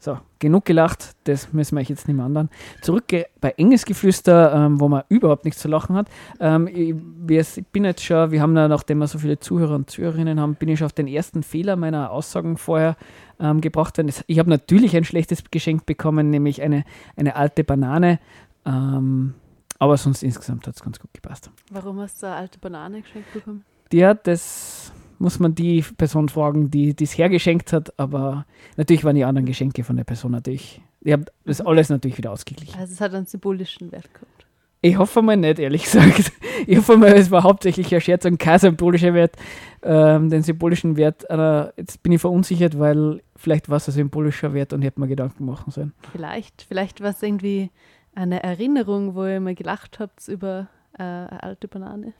So, 0.03 0.19
genug 0.37 0.65
gelacht, 0.65 1.15
das 1.23 1.53
müssen 1.53 1.77
wir 1.77 1.81
euch 1.81 1.87
jetzt 1.87 2.09
nicht 2.09 2.17
mehr 2.17 2.25
andern. 2.25 2.49
Zurück 2.81 3.05
bei 3.39 3.51
Enges 3.51 3.85
Geflüster, 3.85 4.53
ähm, 4.53 4.81
wo 4.81 4.89
man 4.89 5.03
überhaupt 5.07 5.45
nichts 5.45 5.61
zu 5.61 5.69
lachen 5.69 5.95
hat. 5.95 6.09
Ähm, 6.41 6.67
ich, 6.67 6.93
ich, 7.29 7.65
bin 7.67 7.85
jetzt 7.85 8.03
schon, 8.03 8.31
wir 8.31 8.41
haben 8.41 8.53
ja, 8.57 8.67
nachdem 8.67 8.97
wir 8.97 9.07
so 9.07 9.17
viele 9.17 9.39
Zuhörer 9.39 9.75
und 9.75 9.89
Zuhörerinnen 9.89 10.41
haben, 10.41 10.55
bin 10.55 10.67
ich 10.67 10.79
schon 10.79 10.87
auf 10.87 10.91
den 10.91 11.07
ersten 11.07 11.41
Fehler 11.41 11.77
meiner 11.77 12.11
Aussagen 12.11 12.57
vorher 12.57 12.97
ähm, 13.39 13.61
gebracht 13.61 13.97
worden. 13.97 14.11
Ich 14.27 14.39
habe 14.39 14.49
natürlich 14.49 14.93
ein 14.97 15.05
schlechtes 15.05 15.41
Geschenk 15.49 15.85
bekommen, 15.85 16.29
nämlich 16.29 16.61
eine, 16.61 16.83
eine 17.15 17.37
alte 17.37 17.63
Banane. 17.63 18.19
Ähm, 18.65 19.35
aber 19.79 19.95
sonst 19.95 20.21
insgesamt 20.21 20.67
hat 20.67 20.75
es 20.75 20.83
ganz 20.83 20.99
gut 20.99 21.13
gepasst. 21.13 21.49
Warum 21.71 22.01
hast 22.01 22.21
du 22.21 22.27
eine 22.27 22.35
alte 22.35 22.59
Banane 22.59 23.03
geschenkt 23.03 23.31
bekommen? 23.31 23.63
Ja, 23.93 24.15
das 24.15 24.91
muss 25.23 25.39
man 25.39 25.55
die 25.55 25.81
Person 25.81 26.27
fragen, 26.27 26.69
die 26.69 26.93
es 26.99 27.17
hergeschenkt 27.17 27.71
hat. 27.71 27.97
Aber 27.97 28.45
natürlich 28.75 29.05
waren 29.05 29.15
die 29.15 29.23
anderen 29.23 29.45
Geschenke 29.45 29.83
von 29.85 29.95
der 29.95 30.03
Person 30.03 30.31
natürlich. 30.31 30.81
Ich 31.01 31.13
habe 31.13 31.25
das 31.45 31.61
mhm. 31.61 31.67
alles 31.67 31.89
natürlich 31.89 32.17
wieder 32.17 32.31
ausgeglichen. 32.31 32.77
Also 32.77 32.93
es 32.93 33.01
hat 33.01 33.13
einen 33.13 33.25
symbolischen 33.25 33.91
Wert 33.91 34.13
gehabt. 34.13 34.45
Ich 34.81 34.97
hoffe 34.97 35.21
mal 35.21 35.37
nicht, 35.37 35.59
ehrlich 35.59 35.85
gesagt. 35.85 36.33
Ich 36.67 36.77
hoffe 36.77 36.97
mal, 36.97 37.13
es 37.13 37.31
war 37.31 37.43
hauptsächlich 37.43 37.93
ein 37.93 38.01
Scherz 38.01 38.25
und 38.25 38.37
kein 38.37 38.59
symbolischer 38.59 39.13
Wert. 39.13 39.35
Ähm, 39.81 40.29
den 40.29 40.43
symbolischen 40.43 40.97
Wert, 40.97 41.29
äh, 41.29 41.67
jetzt 41.77 42.03
bin 42.03 42.11
ich 42.11 42.21
verunsichert, 42.21 42.77
weil 42.77 43.21
vielleicht 43.35 43.69
war 43.69 43.77
es 43.77 43.87
ein 43.87 43.93
symbolischer 43.93 44.53
Wert 44.53 44.71
und 44.71 44.81
ich 44.81 44.87
hätte 44.87 44.99
mir 44.99 45.07
Gedanken 45.07 45.45
machen 45.45 45.71
sollen. 45.71 45.93
Vielleicht, 46.11 46.61
vielleicht 46.61 47.01
war 47.01 47.09
es 47.09 47.23
irgendwie 47.23 47.69
eine 48.13 48.43
Erinnerung, 48.43 49.15
wo 49.15 49.25
ihr 49.25 49.39
mal 49.39 49.55
gelacht 49.55 49.99
habt 49.99 50.27
über 50.27 50.67
äh, 50.97 51.03
eine 51.03 51.43
alte 51.43 51.67
Banane. 51.67 52.13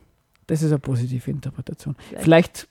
Das 0.48 0.62
ist 0.62 0.72
eine 0.72 0.80
positive 0.80 1.32
Interpretation. 1.32 1.96
Vielleicht, 2.10 2.24
vielleicht 2.24 2.70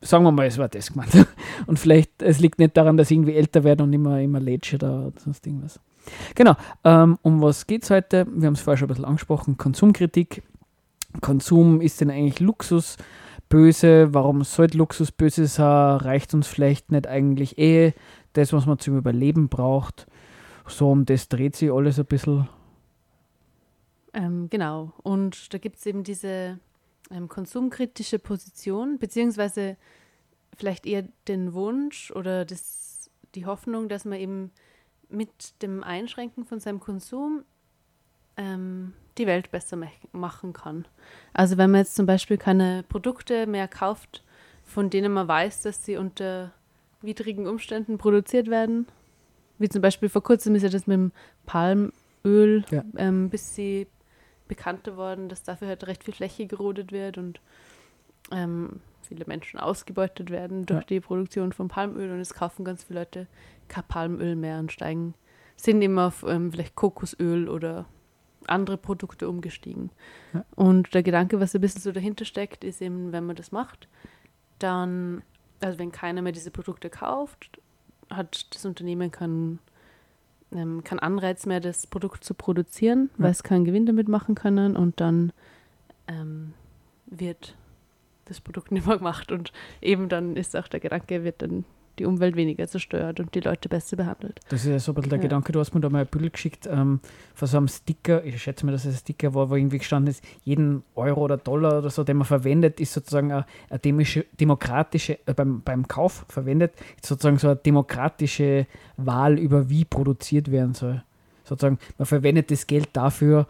sagen 0.00 0.24
wir 0.24 0.32
mal, 0.32 0.46
es 0.46 0.58
war 0.58 0.68
das 0.68 0.92
gemeint. 0.92 1.26
Und 1.66 1.78
vielleicht, 1.78 2.22
es 2.22 2.40
liegt 2.40 2.58
nicht 2.58 2.76
daran, 2.76 2.96
dass 2.96 3.10
ich 3.10 3.16
irgendwie 3.16 3.34
älter 3.34 3.64
werde 3.64 3.84
und 3.84 3.92
immer, 3.92 4.20
immer 4.20 4.40
lätsche 4.40 4.76
oder 4.76 5.12
sonst 5.16 5.46
irgendwas. 5.46 5.78
Genau, 6.34 6.56
ähm, 6.84 7.18
um 7.22 7.42
was 7.42 7.66
geht 7.66 7.82
es 7.82 7.90
heute? 7.90 8.26
Wir 8.32 8.46
haben 8.46 8.54
es 8.54 8.60
vorher 8.60 8.78
schon 8.78 8.86
ein 8.86 8.88
bisschen 8.88 9.04
angesprochen, 9.04 9.58
Konsumkritik. 9.58 10.42
Konsum 11.20 11.80
ist 11.80 12.00
denn 12.00 12.10
eigentlich 12.10 12.40
Luxus 12.40 12.96
böse? 13.48 14.14
Warum 14.14 14.42
sollte 14.44 14.78
Luxus 14.78 15.12
böse 15.12 15.46
sein? 15.46 15.98
Reicht 15.98 16.32
uns 16.32 16.46
vielleicht 16.46 16.90
nicht 16.90 17.06
eigentlich 17.06 17.58
eh 17.58 17.92
das, 18.32 18.52
was 18.52 18.66
man 18.66 18.78
zum 18.78 18.96
Überleben 18.96 19.48
braucht? 19.48 20.06
So 20.66 20.90
um 20.90 21.04
das 21.04 21.28
dreht 21.28 21.56
sich 21.56 21.70
alles 21.70 21.98
ein 21.98 22.06
bisschen. 22.06 22.48
Ähm, 24.14 24.48
genau, 24.50 24.92
und 25.02 25.52
da 25.52 25.58
gibt 25.58 25.78
es 25.78 25.86
eben 25.86 26.02
diese 26.02 26.58
ähm, 27.10 27.28
konsumkritische 27.28 28.18
Position, 28.18 28.98
beziehungsweise 28.98 29.76
vielleicht 30.56 30.86
eher 30.86 31.04
den 31.28 31.52
Wunsch 31.52 32.10
oder 32.10 32.44
das, 32.44 33.10
die 33.34 33.46
Hoffnung, 33.46 33.88
dass 33.88 34.04
man 34.04 34.18
eben 34.18 34.50
mit 35.08 35.60
dem 35.62 35.82
Einschränken 35.82 36.44
von 36.44 36.60
seinem 36.60 36.80
Konsum 36.80 37.44
ähm, 38.36 38.92
die 39.18 39.26
Welt 39.26 39.50
besser 39.50 39.78
machen 40.12 40.52
kann. 40.52 40.86
Also 41.32 41.58
wenn 41.58 41.70
man 41.70 41.80
jetzt 41.80 41.96
zum 41.96 42.06
Beispiel 42.06 42.38
keine 42.38 42.84
Produkte 42.88 43.46
mehr 43.46 43.68
kauft, 43.68 44.24
von 44.62 44.88
denen 44.88 45.12
man 45.12 45.28
weiß, 45.28 45.62
dass 45.62 45.84
sie 45.84 45.96
unter 45.96 46.52
widrigen 47.02 47.46
Umständen 47.46 47.98
produziert 47.98 48.48
werden, 48.48 48.86
wie 49.58 49.68
zum 49.68 49.82
Beispiel 49.82 50.08
vor 50.08 50.22
kurzem 50.22 50.54
ist 50.54 50.62
ja 50.62 50.68
das 50.68 50.86
mit 50.86 50.94
dem 50.94 51.12
Palmöl, 51.44 52.64
ja. 52.70 52.84
ähm, 52.96 53.30
bis 53.30 53.54
sie 53.54 53.88
bekannter 54.50 54.96
worden, 54.96 55.28
dass 55.28 55.44
dafür 55.44 55.68
halt 55.68 55.86
recht 55.86 56.04
viel 56.04 56.12
Fläche 56.12 56.46
gerodet 56.46 56.90
wird 56.92 57.16
und 57.16 57.40
ähm, 58.32 58.80
viele 59.00 59.24
Menschen 59.26 59.58
ausgebeutet 59.58 60.28
werden 60.30 60.66
durch 60.66 60.82
ja. 60.82 60.86
die 60.86 61.00
Produktion 61.00 61.52
von 61.52 61.68
Palmöl 61.68 62.10
und 62.10 62.20
es 62.20 62.34
kaufen 62.34 62.64
ganz 62.64 62.84
viele 62.84 62.98
Leute 63.00 63.26
kein 63.68 63.84
Palmöl 63.84 64.34
mehr 64.34 64.58
und 64.58 64.72
steigen, 64.72 65.14
sind 65.56 65.80
immer 65.82 66.08
auf 66.08 66.24
ähm, 66.26 66.50
vielleicht 66.50 66.74
Kokosöl 66.74 67.48
oder 67.48 67.86
andere 68.46 68.76
Produkte 68.76 69.28
umgestiegen. 69.28 69.90
Ja. 70.34 70.44
Und 70.56 70.92
der 70.94 71.04
Gedanke, 71.04 71.38
was 71.38 71.54
ein 71.54 71.60
bisschen 71.60 71.80
so 71.82 71.92
dahinter 71.92 72.24
steckt, 72.24 72.64
ist 72.64 72.82
eben, 72.82 73.12
wenn 73.12 73.24
man 73.24 73.36
das 73.36 73.52
macht, 73.52 73.88
dann, 74.58 75.22
also 75.60 75.78
wenn 75.78 75.92
keiner 75.92 76.22
mehr 76.22 76.32
diese 76.32 76.50
Produkte 76.50 76.90
kauft, 76.90 77.60
hat 78.10 78.52
das 78.52 78.64
Unternehmen 78.64 79.12
keinen 79.12 79.60
ähm, 80.52 80.82
kein 80.84 80.98
Anreiz 80.98 81.46
mehr, 81.46 81.60
das 81.60 81.86
Produkt 81.86 82.24
zu 82.24 82.34
produzieren, 82.34 83.10
ja. 83.16 83.24
weil 83.24 83.30
es 83.30 83.42
keinen 83.42 83.64
Gewinn 83.64 83.86
damit 83.86 84.08
machen 84.08 84.34
können 84.34 84.76
und 84.76 85.00
dann 85.00 85.32
ähm, 86.08 86.54
wird 87.06 87.56
das 88.26 88.40
Produkt 88.40 88.70
nicht 88.72 88.86
mehr 88.86 88.98
gemacht 88.98 89.32
und 89.32 89.52
eben 89.80 90.08
dann 90.08 90.36
ist 90.36 90.56
auch 90.56 90.68
der 90.68 90.80
Gedanke, 90.80 91.24
wird 91.24 91.42
dann 91.42 91.64
die 92.00 92.06
Umwelt 92.06 92.34
weniger 92.34 92.66
zerstört 92.66 93.20
und 93.20 93.34
die 93.34 93.40
Leute 93.40 93.68
besser 93.68 93.96
behandelt. 93.96 94.40
Das 94.48 94.64
ist 94.64 94.70
ja 94.70 94.78
so 94.78 94.92
ein 94.92 94.94
bisschen 94.94 95.10
der 95.10 95.18
ja. 95.18 95.22
Gedanke, 95.22 95.52
du 95.52 95.60
hast 95.60 95.74
mir 95.74 95.80
da 95.80 95.90
mal 95.90 96.00
ein 96.00 96.06
Bild 96.06 96.32
geschickt 96.32 96.66
ähm, 96.66 97.00
von 97.34 97.46
so 97.46 97.58
einem 97.58 97.68
Sticker, 97.68 98.24
ich 98.24 98.42
schätze 98.42 98.64
mal, 98.64 98.72
dass 98.72 98.86
es 98.86 98.94
ein 98.94 98.98
Sticker 98.98 99.34
war, 99.34 99.50
wo 99.50 99.54
irgendwie 99.54 99.78
gestanden 99.78 100.10
ist, 100.10 100.24
jeden 100.42 100.82
Euro 100.94 101.20
oder 101.20 101.36
Dollar 101.36 101.78
oder 101.78 101.90
so, 101.90 102.02
den 102.02 102.16
man 102.16 102.26
verwendet, 102.26 102.80
ist 102.80 102.94
sozusagen 102.94 103.30
eine, 103.30 103.44
eine 103.68 104.04
demokratische, 104.40 105.18
äh, 105.26 105.34
beim, 105.34 105.60
beim 105.60 105.86
Kauf 105.86 106.24
verwendet, 106.28 106.72
ist 106.96 107.06
sozusagen 107.06 107.38
so 107.38 107.48
eine 107.48 107.56
demokratische 107.56 108.66
Wahl 108.96 109.38
über 109.38 109.68
wie 109.68 109.84
produziert 109.84 110.50
werden 110.50 110.72
soll. 110.72 111.02
Sozusagen, 111.44 111.78
man 111.98 112.06
verwendet 112.06 112.50
das 112.50 112.66
Geld 112.66 112.88
dafür, 112.94 113.46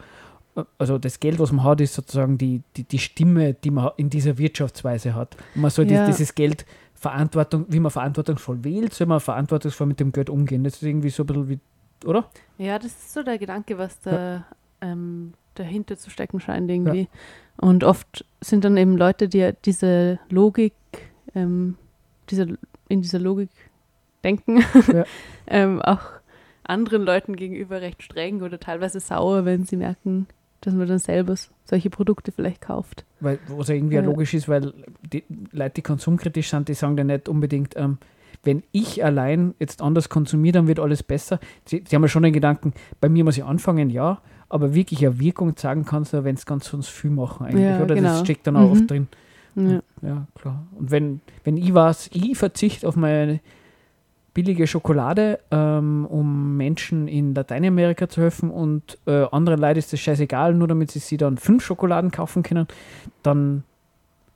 äh, 0.56 0.64
also 0.76 0.98
das 0.98 1.20
Geld, 1.20 1.38
was 1.38 1.52
man 1.52 1.64
hat, 1.64 1.80
ist 1.80 1.94
sozusagen 1.94 2.36
die, 2.36 2.62
die, 2.76 2.82
die 2.82 2.98
Stimme, 2.98 3.54
die 3.54 3.70
man 3.70 3.90
in 3.96 4.10
dieser 4.10 4.38
Wirtschaftsweise 4.38 5.14
hat. 5.14 5.36
Und 5.54 5.62
man 5.62 5.70
soll 5.70 5.88
ja. 5.88 6.06
dieses 6.06 6.34
Geld 6.34 6.66
Verantwortung, 7.00 7.64
wie 7.68 7.80
man 7.80 7.90
verantwortungsvoll 7.90 8.62
wählt, 8.62 8.92
soll 8.92 9.06
man 9.06 9.20
verantwortungsvoll 9.20 9.86
mit 9.86 10.00
dem 10.00 10.12
Geld 10.12 10.28
umgehen. 10.28 10.62
Das 10.64 10.74
ist 10.74 10.82
irgendwie 10.82 11.08
so 11.08 11.22
ein 11.22 11.26
bisschen 11.26 11.48
wie, 11.48 11.58
oder? 12.04 12.26
Ja, 12.58 12.78
das 12.78 12.92
ist 12.92 13.14
so 13.14 13.22
der 13.22 13.38
Gedanke, 13.38 13.78
was 13.78 13.98
der, 14.00 14.44
ja. 14.82 14.92
ähm, 14.92 15.32
dahinter 15.54 15.96
zu 15.96 16.10
stecken 16.10 16.40
scheint 16.40 16.70
irgendwie. 16.70 17.00
Ja. 17.00 17.66
Und 17.66 17.84
oft 17.84 18.26
sind 18.42 18.66
dann 18.66 18.76
eben 18.76 18.98
Leute, 18.98 19.28
die 19.28 19.50
diese 19.64 20.18
Logik, 20.28 20.74
ähm, 21.34 21.78
diese, 22.28 22.58
in 22.88 23.00
dieser 23.00 23.18
Logik 23.18 23.50
denken, 24.22 24.58
ja. 24.92 25.04
ähm, 25.46 25.80
auch 25.80 26.02
anderen 26.64 27.02
Leuten 27.02 27.34
gegenüber 27.34 27.80
recht 27.80 28.02
streng 28.02 28.42
oder 28.42 28.60
teilweise 28.60 29.00
sauer, 29.00 29.46
wenn 29.46 29.64
sie 29.64 29.76
merken, 29.76 30.26
dass 30.60 30.74
man 30.74 30.86
dann 30.86 30.98
selber 30.98 31.34
solche 31.64 31.90
Produkte 31.90 32.32
vielleicht 32.32 32.60
kauft. 32.60 33.04
Weil, 33.20 33.38
was 33.48 33.68
ja 33.68 33.74
irgendwie 33.74 33.96
ja. 33.96 34.02
logisch 34.02 34.34
ist, 34.34 34.48
weil 34.48 34.72
die 35.02 35.24
Leute, 35.52 35.74
die 35.76 35.82
konsumkritisch 35.82 36.50
sind, 36.50 36.68
die 36.68 36.74
sagen 36.74 36.96
dann 36.96 37.06
nicht 37.06 37.28
unbedingt, 37.28 37.74
ähm, 37.76 37.98
wenn 38.42 38.62
ich 38.72 39.04
allein 39.04 39.54
jetzt 39.58 39.82
anders 39.82 40.08
konsumiere, 40.08 40.52
dann 40.54 40.66
wird 40.66 40.80
alles 40.80 41.02
besser. 41.02 41.40
Sie, 41.66 41.82
sie 41.86 41.94
haben 41.94 42.02
ja 42.02 42.08
schon 42.08 42.22
den 42.22 42.32
Gedanken, 42.32 42.72
bei 43.00 43.08
mir 43.08 43.24
muss 43.24 43.36
ich 43.36 43.44
anfangen, 43.44 43.90
ja, 43.90 44.20
aber 44.48 44.74
wirklich 44.74 45.04
eine 45.06 45.18
Wirkung 45.18 45.56
zeigen 45.56 45.84
kannst 45.84 46.12
du, 46.12 46.24
wenn 46.24 46.34
es 46.34 46.46
ganz 46.46 46.66
sonst 46.66 46.88
viel 46.88 47.10
machen 47.10 47.46
eigentlich, 47.46 47.64
ja, 47.64 47.82
oder? 47.82 47.94
Genau. 47.94 48.08
Das 48.08 48.20
steckt 48.20 48.46
dann 48.46 48.56
auch 48.56 48.66
mhm. 48.66 48.72
oft 48.72 48.90
drin. 48.90 49.08
Ja. 49.54 49.82
ja. 50.02 50.26
klar. 50.34 50.66
Und 50.78 50.90
wenn, 50.90 51.20
wenn 51.44 51.56
ich 51.56 51.72
weiß, 51.72 52.10
ich 52.12 52.36
verzichte 52.36 52.88
auf 52.88 52.96
meine 52.96 53.40
billige 54.34 54.66
Schokolade, 54.66 55.40
ähm, 55.50 56.06
um 56.06 56.56
Menschen 56.56 57.08
in 57.08 57.34
Lateinamerika 57.34 58.08
zu 58.08 58.20
helfen 58.22 58.50
und 58.50 58.98
äh, 59.06 59.26
anderen 59.30 59.60
Leuten 59.60 59.78
ist 59.78 59.92
das 59.92 60.00
scheißegal, 60.00 60.54
nur 60.54 60.68
damit 60.68 60.90
sie 60.90 60.98
sich 61.00 61.18
dann 61.18 61.36
fünf 61.36 61.64
Schokoladen 61.64 62.10
kaufen 62.10 62.42
können, 62.42 62.66
dann, 63.22 63.64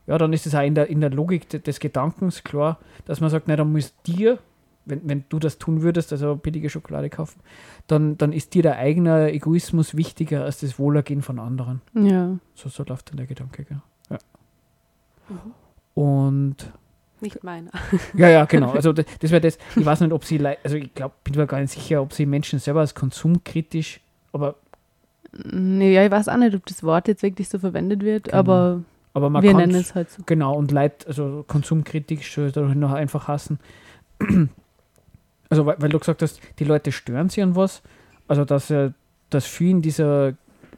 ja, 0.07 0.19
dann 0.19 0.33
ist 0.33 0.47
es 0.47 0.55
auch 0.55 0.63
in 0.63 0.75
der, 0.75 0.89
in 0.89 1.01
der 1.01 1.11
Logik 1.11 1.49
des, 1.49 1.63
des 1.63 1.81
Gedankens 1.81 2.45
klar, 2.45 2.79
dass 3.05 3.21
man 3.21 3.31
sagt, 3.31 3.47
na, 3.49 3.57
dann 3.57 3.71
muss 3.73 3.95
dir, 4.03 4.39
wenn, 4.85 5.01
wenn 5.09 5.25
du 5.29 5.39
das 5.39 5.59
tun 5.59 5.83
würdest, 5.83 6.13
also 6.13 6.37
billige 6.37 6.71
Schokolade 6.71 7.09
kaufen, 7.09 7.41
dann, 7.87 8.19
dann 8.19 8.33
ist 8.33 8.55
dir 8.55 8.63
der 8.63 8.77
eigene 8.77 9.33
Egoismus 9.33 9.97
wichtiger 9.97 10.45
als 10.45 10.61
das 10.61 10.79
Wohlergehen 10.79 11.23
von 11.23 11.39
anderen. 11.39 11.83
Ja. 11.95 12.37
So, 12.55 12.69
so 12.69 12.85
läuft 12.85 13.11
dann 13.11 13.19
der 13.19 13.27
Gedanke, 13.27 13.65
gell? 13.65 13.81
Ja. 14.11 14.19
Mhm. 15.29 15.55
Und 15.95 16.73
nicht 17.25 17.43
meiner. 17.43 17.71
Ja, 18.15 18.29
ja, 18.29 18.45
genau. 18.45 18.71
Also 18.71 18.93
das, 18.93 19.07
das 19.19 19.31
wäre 19.31 19.41
das. 19.41 19.59
Ich 19.75 19.85
weiß 19.85 20.01
nicht, 20.01 20.13
ob 20.13 20.25
sie, 20.25 20.45
also 20.63 20.77
ich 20.77 20.95
glaube, 20.95 21.15
bin 21.25 21.35
mir 21.35 21.47
gar 21.47 21.61
nicht 21.61 21.73
sicher, 21.73 22.01
ob 22.01 22.13
sie 22.13 22.27
Menschen 22.27 22.61
selber 22.61 22.81
als 22.81 22.95
konsumkritisch, 22.95 24.01
aber. 24.33 24.55
Nee, 25.33 25.93
ja, 25.93 26.05
ich 26.05 26.11
weiß 26.13 26.29
auch 26.29 26.37
nicht, 26.37 26.55
ob 26.55 26.65
das 26.67 26.85
Wort 26.85 27.09
jetzt 27.09 27.25
wirklich 27.25 27.49
so 27.49 27.59
verwendet 27.59 28.03
wird, 28.03 28.25
genau. 28.25 28.37
aber, 28.37 28.83
aber 29.15 29.31
man 29.31 29.43
wir 29.43 29.55
nennen 29.55 29.75
es 29.75 29.97
halt 29.97 30.11
so. 30.11 30.23
Genau, 30.27 30.55
und 30.55 30.71
Leid, 30.71 31.07
also 31.09 31.45
konsumkritisch, 31.49 32.39
oder 32.39 32.73
noch 32.75 32.93
einfach 32.93 33.27
hassen. 33.29 33.59
Also, 35.51 35.67
weil, 35.67 35.77
weil, 35.79 35.91
du 35.91 35.99
gesagt 35.99 36.23
hast, 36.23 36.41
die 36.59 36.65
Leute 36.65 36.91
stören 36.91 37.29
sich 37.29 37.41
an 37.43 37.55
was. 37.55 37.83
Also, 38.27 38.45
dass, 38.45 38.71
äh, 38.71 38.91
dass 39.29 39.45
viel 39.45 39.71
in 39.71 39.83
dieser, 39.83 40.33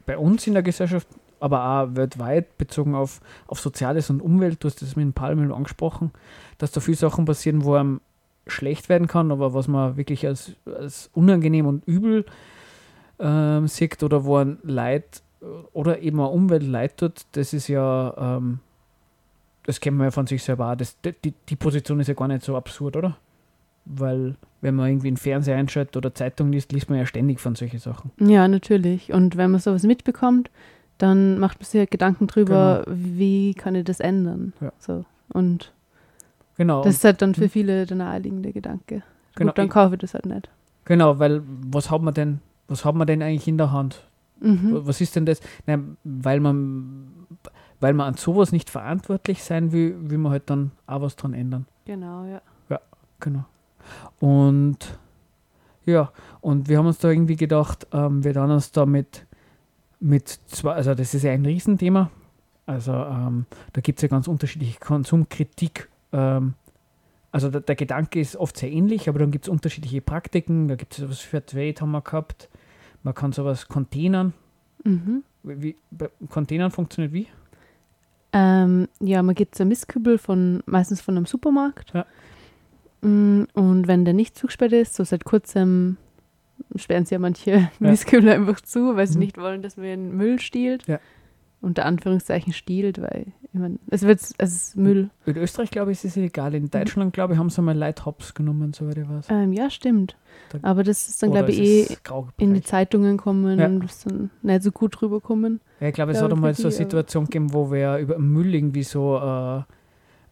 bei 0.05 0.19
uns 0.19 0.47
in 0.47 0.53
der 0.53 0.65
Gesellschaft 0.65 1.07
aber 1.41 1.65
auch 1.65 1.97
weltweit 1.97 2.59
bezogen 2.59 2.95
auf, 2.95 3.21
auf 3.47 3.61
Soziales 3.61 4.11
und 4.11 4.21
Umwelt, 4.21 4.63
du 4.63 4.69
hast 4.69 4.83
das 4.83 4.97
mit 4.97 5.05
dem 5.05 5.13
Palmöl 5.13 5.53
angesprochen, 5.53 6.11
dass 6.59 6.73
da 6.73 6.81
viele 6.81 6.97
Sachen 6.97 7.25
passieren, 7.25 7.65
wo 7.65 7.75
einem 7.75 8.01
schlecht 8.47 8.89
werden 8.89 9.09
kann, 9.09 9.33
aber 9.33 9.55
was 9.55 9.69
man 9.69 9.97
wirklich 9.97 10.27
als, 10.27 10.53
als 10.67 11.11
unangenehm 11.15 11.67
und 11.67 11.87
übel 11.87 12.25
ähm, 13.19 13.67
sieht 13.67 14.03
oder 14.03 14.25
wo 14.25 14.37
ein 14.37 14.59
Leid 14.63 15.23
oder 15.73 16.01
eben 16.01 16.21
eine 16.21 16.29
Umwelt 16.29 16.63
leid 16.63 16.97
tut, 16.97 17.27
das 17.33 17.53
ist 17.53 17.69
ja, 17.69 18.15
ähm, 18.19 18.61
das 19.65 19.81
kennen 19.81 19.97
wir 19.99 20.05
ja 20.05 20.11
von 20.11 20.27
sich 20.27 20.43
selber 20.43 20.73
auch. 20.73 20.77
Das, 20.77 20.97
die, 21.03 21.35
die 21.49 21.57
Position 21.57 22.01
ist 22.01 22.09
ja 22.09 22.15
gar 22.15 22.29
nicht 22.29 22.43
so 22.43 22.57
absurd, 22.57 22.97
oder? 22.97 23.17
Weil 23.85 24.37
wenn 24.61 24.75
man 24.75 24.89
irgendwie 24.89 25.09
einen 25.09 25.17
Fernseher 25.17 25.57
einschaltet 25.57 25.97
oder 25.97 26.15
Zeitung 26.15 26.51
liest, 26.51 26.73
liest 26.73 26.91
man 26.91 26.99
ja 26.99 27.07
ständig 27.07 27.41
von 27.41 27.55
solchen 27.55 27.79
Sachen. 27.79 28.11
Ja, 28.19 28.49
natürlich. 28.49 29.13
Und 29.13 29.37
wenn 29.37 29.51
man 29.51 29.61
sowas 29.61 29.85
mitbekommt, 29.85 30.51
dann 30.99 31.39
macht 31.39 31.59
man 31.61 31.67
sich 31.67 31.79
halt 31.79 31.91
Gedanken 31.91 32.27
drüber, 32.27 32.83
genau. 32.85 32.97
wie 32.99 33.55
kann 33.55 33.75
ich 33.75 33.85
das 33.85 34.01
ändern. 34.01 34.53
Ja. 34.61 34.73
So. 34.79 35.05
Und 35.29 35.73
genau. 36.57 36.83
das 36.83 36.97
ist 36.97 37.05
halt 37.05 37.23
dann 37.23 37.35
für 37.35 37.43
hm. 37.43 37.51
viele 37.51 37.87
der 37.87 37.97
naheliegende 37.97 38.53
Gedanke. 38.53 39.03
Genau. 39.35 39.51
Gut, 39.51 39.59
dann 39.59 39.69
kaufe 39.69 39.95
ich 39.95 40.01
das 40.01 40.15
halt 40.15 40.27
nicht. 40.27 40.49
Genau, 40.85 41.19
weil 41.19 41.43
was 41.47 41.91
hat 41.91 42.03
man 42.03 42.15
denn, 42.15 42.41
was 42.69 42.85
hat 42.85 42.95
man 42.95 43.07
denn 43.07 43.23
eigentlich 43.23 43.49
in 43.49 43.59
der 43.59 43.73
Hand? 43.73 44.03
Mhm. 44.41 44.87
Was 44.87 45.01
ist 45.01 45.17
denn 45.17 45.27
das? 45.27 45.41
Nein, 45.67 45.97
weil 46.05 46.41
man 46.41 47.27
weil 47.81 47.93
man 47.93 48.09
an 48.09 48.15
sowas 48.15 48.53
nicht 48.53 48.71
verantwortlich 48.71 49.43
sein 49.43 49.73
will, 49.73 49.97
will 50.11 50.19
man 50.19 50.33
halt 50.33 50.49
dann 50.51 50.73
auch 50.87 51.03
was 51.03 51.17
dran 51.17 51.35
ändern. 51.35 51.67
Genau, 51.85 52.25
ja. 52.25 52.41
Ja, 52.69 52.81
genau. 53.21 53.45
Und 54.21 54.99
ja, 55.85 56.11
und 56.41 56.69
wir 56.69 56.79
haben 56.79 56.87
uns 56.87 56.99
da 56.99 57.11
irgendwie 57.11 57.37
gedacht, 57.37 57.87
ähm, 57.93 58.25
wir 58.25 58.33
dann 58.33 58.51
uns 58.51 58.73
damit 58.73 59.26
mit 59.26 59.26
zwei, 60.47 60.73
also 60.73 60.95
das 60.95 61.15
ist 61.15 61.23
ja 61.23 61.33
ein 61.33 61.45
Riesenthema. 61.45 62.11
Also 62.67 62.93
ähm, 62.93 63.47
da 63.73 63.81
gibt 63.81 63.99
es 63.99 64.03
ja 64.03 64.09
ganz 64.09 64.29
unterschiedliche 64.29 64.79
Konsumkritik. 64.79 65.89
Ähm, 66.13 66.55
also 67.31 67.51
der, 67.51 67.61
der, 67.61 67.77
Gedanke 67.77 68.21
ist 68.21 68.37
oft 68.37 68.57
sehr 68.57 68.71
ähnlich, 68.71 69.09
aber 69.09 69.19
dann 69.19 69.31
gibt 69.31 69.45
es 69.45 69.49
unterschiedliche 69.49 70.01
Praktiken. 70.01 70.69
Da 70.69 70.75
gibt 70.75 70.93
es 70.95 70.99
sowas 70.99 71.21
für 71.21 71.45
Trade 71.45 71.75
haben 71.81 71.93
wir 71.93 72.01
gehabt. 72.01 72.49
Man 73.03 73.15
kann 73.15 73.33
sowas 73.33 73.69
containern. 73.69 74.33
Mhm. 74.85 75.23
Wie, 75.43 75.77
Containern 76.29 76.73
funktioniert 76.73 77.13
wie? 77.13 77.29
Ähm, 78.33 78.89
ja, 79.01 79.23
man 79.23 79.35
gibt 79.35 79.55
so 79.55 79.65
Mistkübel 79.65 80.19
von 80.19 80.63
meistens 80.67 81.01
von 81.01 81.17
einem 81.17 81.27
Supermarkt. 81.27 81.93
Ja. 81.95 82.07
Mm, 83.03 83.45
und 83.55 83.87
wenn 83.87 84.05
der 84.05 84.15
nicht 84.15 84.37
zugesperrt 84.37 84.73
ist, 84.73 84.95
so 84.95 85.05
seit 85.05 85.25
kurzem 85.25 85.97
sperren 86.77 87.05
sie 87.05 87.15
ja 87.15 87.19
manche 87.19 87.51
ja. 87.51 87.71
Mistkübel 87.79 88.29
einfach 88.31 88.61
zu, 88.61 88.97
weil 88.97 89.07
sie 89.07 89.15
mhm. 89.15 89.25
nicht 89.25 89.39
wollen, 89.39 89.63
dass 89.63 89.77
man 89.77 89.87
den 89.87 90.17
Müll 90.17 90.39
stiehlt. 90.41 90.87
Ja. 90.87 91.01
Unter 91.63 91.87
Anführungszeichen 91.87 92.53
stiehlt, 92.53 93.01
weil 93.01 93.27
ich 93.53 93.59
mein, 93.59 93.79
es 93.91 94.03
wird 94.03 94.21
es 94.21 94.35
ist 94.39 94.77
Müll. 94.77 95.11
In 95.25 95.37
Österreich, 95.37 95.71
glaube 95.71 95.91
ich, 95.91 96.05
ist 96.05 96.17
es 96.17 96.17
egal. 96.19 96.55
In 96.55 96.71
Deutschland, 96.71 97.15
glaube 97.15 97.33
ich, 97.33 97.39
haben 97.39 97.49
sie 97.49 97.63
mal 97.63 97.77
Leithops 97.77 98.35
genommen, 98.35 98.73
soweit 98.73 98.99
ich 98.99 99.09
weiß. 99.09 99.27
Ähm, 99.31 99.53
ja, 99.53 99.71
stimmt. 99.71 100.17
Da, 100.51 100.59
Aber 100.63 100.85
das 100.85 101.09
ist 101.09 101.23
dann, 101.23 101.33
glaube 101.33 101.51
ich, 101.51 101.59
eh 101.59 101.97
in 102.37 102.55
die 102.55 102.63
Zeitungen 102.63 103.17
kommen 103.17 103.59
ja. 103.59 103.67
und 103.67 103.85
ist 103.85 104.07
dann 104.07 104.31
nicht 104.43 104.63
so 104.63 104.71
gut 104.71 105.01
rüberkommen. 105.01 105.61
Ja, 105.81 105.89
ich 105.89 105.95
glaube, 105.95 106.13
es 106.13 106.21
hat 106.21 106.31
einmal 106.31 106.55
so 106.55 106.65
eine 106.65 106.73
Situation 106.73 107.25
gegeben, 107.25 107.53
wo 107.53 107.73
wir 107.73 107.97
über 107.97 108.19
Müll 108.19 108.55
irgendwie 108.55 108.83
so 108.83 109.17
äh, 109.17 109.63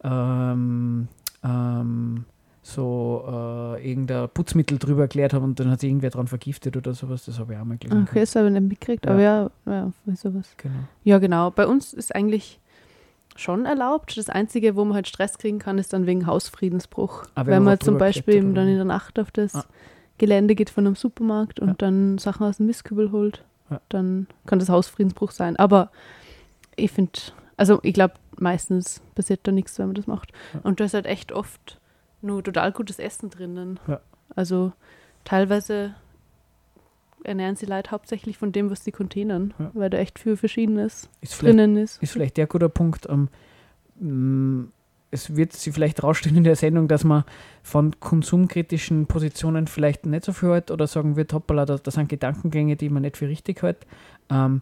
ähm, 0.03 1.07
ähm, 1.43 2.25
so 2.65 3.23
äh, 3.27 3.87
irgendein 3.87 4.27
Putzmittel 4.29 4.79
drüber 4.79 5.03
erklärt 5.03 5.33
haben 5.33 5.43
und 5.43 5.59
dann 5.59 5.69
hat 5.69 5.81
sich 5.81 5.89
irgendwer 5.89 6.09
dran 6.09 6.25
vergiftet 6.25 6.75
oder 6.75 6.95
sowas. 6.95 7.23
Das 7.25 7.37
habe 7.37 7.53
ich 7.53 7.59
auch 7.59 7.63
mal 7.63 7.77
gelesen. 7.77 8.07
Okay, 8.09 8.21
das 8.21 8.35
habe 8.35 8.47
ich 8.47 8.53
nicht 8.53 8.69
mitgekriegt, 8.69 9.05
ja. 9.05 9.11
aber 9.11 9.21
ja, 9.21 9.51
ja, 9.67 9.91
sowas. 10.15 10.49
Genau. 10.57 10.73
Ja, 11.03 11.19
genau. 11.19 11.51
Bei 11.51 11.67
uns 11.67 11.93
ist 11.93 12.15
eigentlich 12.15 12.59
schon 13.35 13.65
erlaubt. 13.67 14.17
Das 14.17 14.29
Einzige, 14.29 14.75
wo 14.75 14.83
man 14.83 14.95
halt 14.95 15.07
Stress 15.07 15.37
kriegen 15.37 15.59
kann, 15.59 15.77
ist 15.77 15.93
dann 15.93 16.07
wegen 16.07 16.25
Hausfriedensbruch. 16.25 17.25
Ah, 17.35 17.45
wenn 17.45 17.63
man 17.63 17.79
zum 17.79 17.99
Beispiel 17.99 18.41
dann 18.53 18.67
in 18.67 18.77
der 18.77 18.85
Nacht 18.85 19.19
auf 19.19 19.29
das 19.29 19.53
ah. 19.53 19.65
Gelände 20.17 20.55
geht 20.55 20.71
von 20.71 20.87
einem 20.87 20.95
Supermarkt 20.95 21.59
und 21.59 21.67
ja. 21.67 21.75
dann 21.77 22.17
Sachen 22.17 22.47
aus 22.47 22.57
dem 22.57 22.65
Mistkübel 22.65 23.11
holt, 23.11 23.43
ja. 23.69 23.79
dann 23.89 24.25
kann 24.47 24.57
das 24.57 24.69
Hausfriedensbruch 24.69 25.29
sein. 25.29 25.55
Aber 25.55 25.91
ich 26.75 26.91
finde, 26.91 27.19
also 27.57 27.79
ich 27.83 27.93
glaube, 27.93 28.15
meistens 28.39 29.03
passiert 29.13 29.41
da 29.43 29.51
nichts, 29.51 29.77
wenn 29.77 29.85
man 29.85 29.95
das 29.95 30.07
macht. 30.07 30.31
Und 30.63 30.79
das 30.79 30.87
ist 30.87 30.93
halt 30.95 31.05
echt 31.05 31.31
oft 31.31 31.79
nur 32.21 32.43
total 32.43 32.71
gutes 32.71 32.99
Essen 32.99 33.29
drinnen. 33.29 33.79
Ja. 33.87 34.01
Also 34.35 34.73
teilweise 35.23 35.95
ernähren 37.23 37.55
sie 37.55 37.65
Leute 37.65 37.91
hauptsächlich 37.91 38.37
von 38.37 38.51
dem, 38.51 38.69
was 38.69 38.83
sie 38.83 38.91
containern, 38.91 39.53
ja. 39.57 39.71
weil 39.73 39.89
da 39.89 39.97
echt 39.97 40.19
viel 40.19 40.37
Verschiedenes 40.37 41.09
ist 41.21 41.41
drinnen 41.41 41.75
ist. 41.77 42.01
Ist 42.01 42.11
vielleicht 42.11 42.37
der 42.37 42.47
guter 42.47 42.69
Punkt. 42.69 43.07
Ähm, 43.09 43.29
mm, 43.99 44.71
es 45.11 45.35
wird 45.35 45.53
sie 45.53 45.71
vielleicht 45.71 46.03
rausstellen 46.03 46.37
in 46.37 46.43
der 46.43 46.55
Sendung, 46.55 46.87
dass 46.87 47.03
man 47.03 47.23
von 47.63 47.99
konsumkritischen 47.99 49.07
Positionen 49.07 49.67
vielleicht 49.67 50.05
nicht 50.05 50.25
so 50.25 50.33
viel 50.33 50.49
hält 50.49 50.71
oder 50.71 50.87
sagen 50.87 51.15
wird, 51.15 51.33
hoppala, 51.33 51.65
das, 51.65 51.81
das 51.83 51.95
sind 51.95 52.09
Gedankengänge, 52.09 52.75
die 52.75 52.89
man 52.89 53.01
nicht 53.03 53.17
für 53.17 53.27
richtig 53.27 53.61
hält. 53.63 53.85
Ähm, 54.29 54.61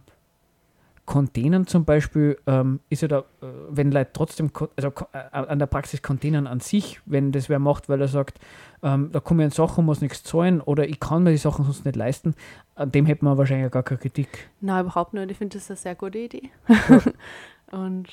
Containern 1.06 1.66
zum 1.66 1.84
Beispiel 1.84 2.38
ähm, 2.46 2.80
ist 2.88 3.02
ja 3.02 3.08
da, 3.08 3.18
äh, 3.18 3.46
wenn 3.68 3.92
Leute 3.92 4.10
trotzdem, 4.12 4.50
also 4.76 4.92
äh, 5.12 5.18
an 5.32 5.58
der 5.58 5.66
Praxis 5.66 6.00
Containern 6.00 6.46
an 6.46 6.60
sich, 6.60 7.00
wenn 7.04 7.30
das 7.30 7.48
wer 7.48 7.58
macht, 7.58 7.88
weil 7.88 8.00
er 8.00 8.08
sagt, 8.08 8.38
ähm, 8.82 9.10
da 9.12 9.20
kommen 9.20 9.50
Sachen, 9.50 9.84
muss 9.84 10.00
nichts 10.00 10.22
zahlen 10.22 10.60
oder 10.60 10.88
ich 10.88 11.00
kann 11.00 11.22
mir 11.22 11.30
die 11.30 11.36
Sachen 11.36 11.64
sonst 11.64 11.84
nicht 11.84 11.96
leisten, 11.96 12.34
an 12.74 12.90
dem 12.90 13.06
hätte 13.06 13.24
man 13.24 13.36
wahrscheinlich 13.36 13.70
gar 13.70 13.82
keine 13.82 13.98
Kritik. 13.98 14.50
Nein, 14.60 14.84
überhaupt 14.84 15.12
nicht. 15.12 15.30
Ich 15.30 15.36
finde 15.36 15.58
das 15.58 15.70
eine 15.70 15.76
sehr 15.76 15.94
gute 15.94 16.18
Idee. 16.18 16.50
Und 17.70 18.08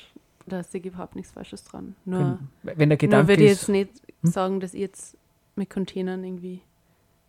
da 0.46 0.60
ist 0.60 0.74
überhaupt 0.74 1.16
nichts 1.16 1.32
Falsches 1.32 1.64
dran. 1.64 1.94
Nur, 2.04 2.38
wenn, 2.62 2.78
wenn 2.78 2.88
der 2.90 2.98
Gedanke 2.98 3.24
nur 3.24 3.28
würde 3.28 3.44
ich 3.44 3.50
jetzt 3.50 3.68
nicht 3.68 3.90
hm? 4.22 4.30
sagen, 4.30 4.60
dass 4.60 4.74
ich 4.74 4.80
jetzt 4.80 5.16
mit 5.56 5.70
Containern 5.70 6.24
irgendwie 6.24 6.62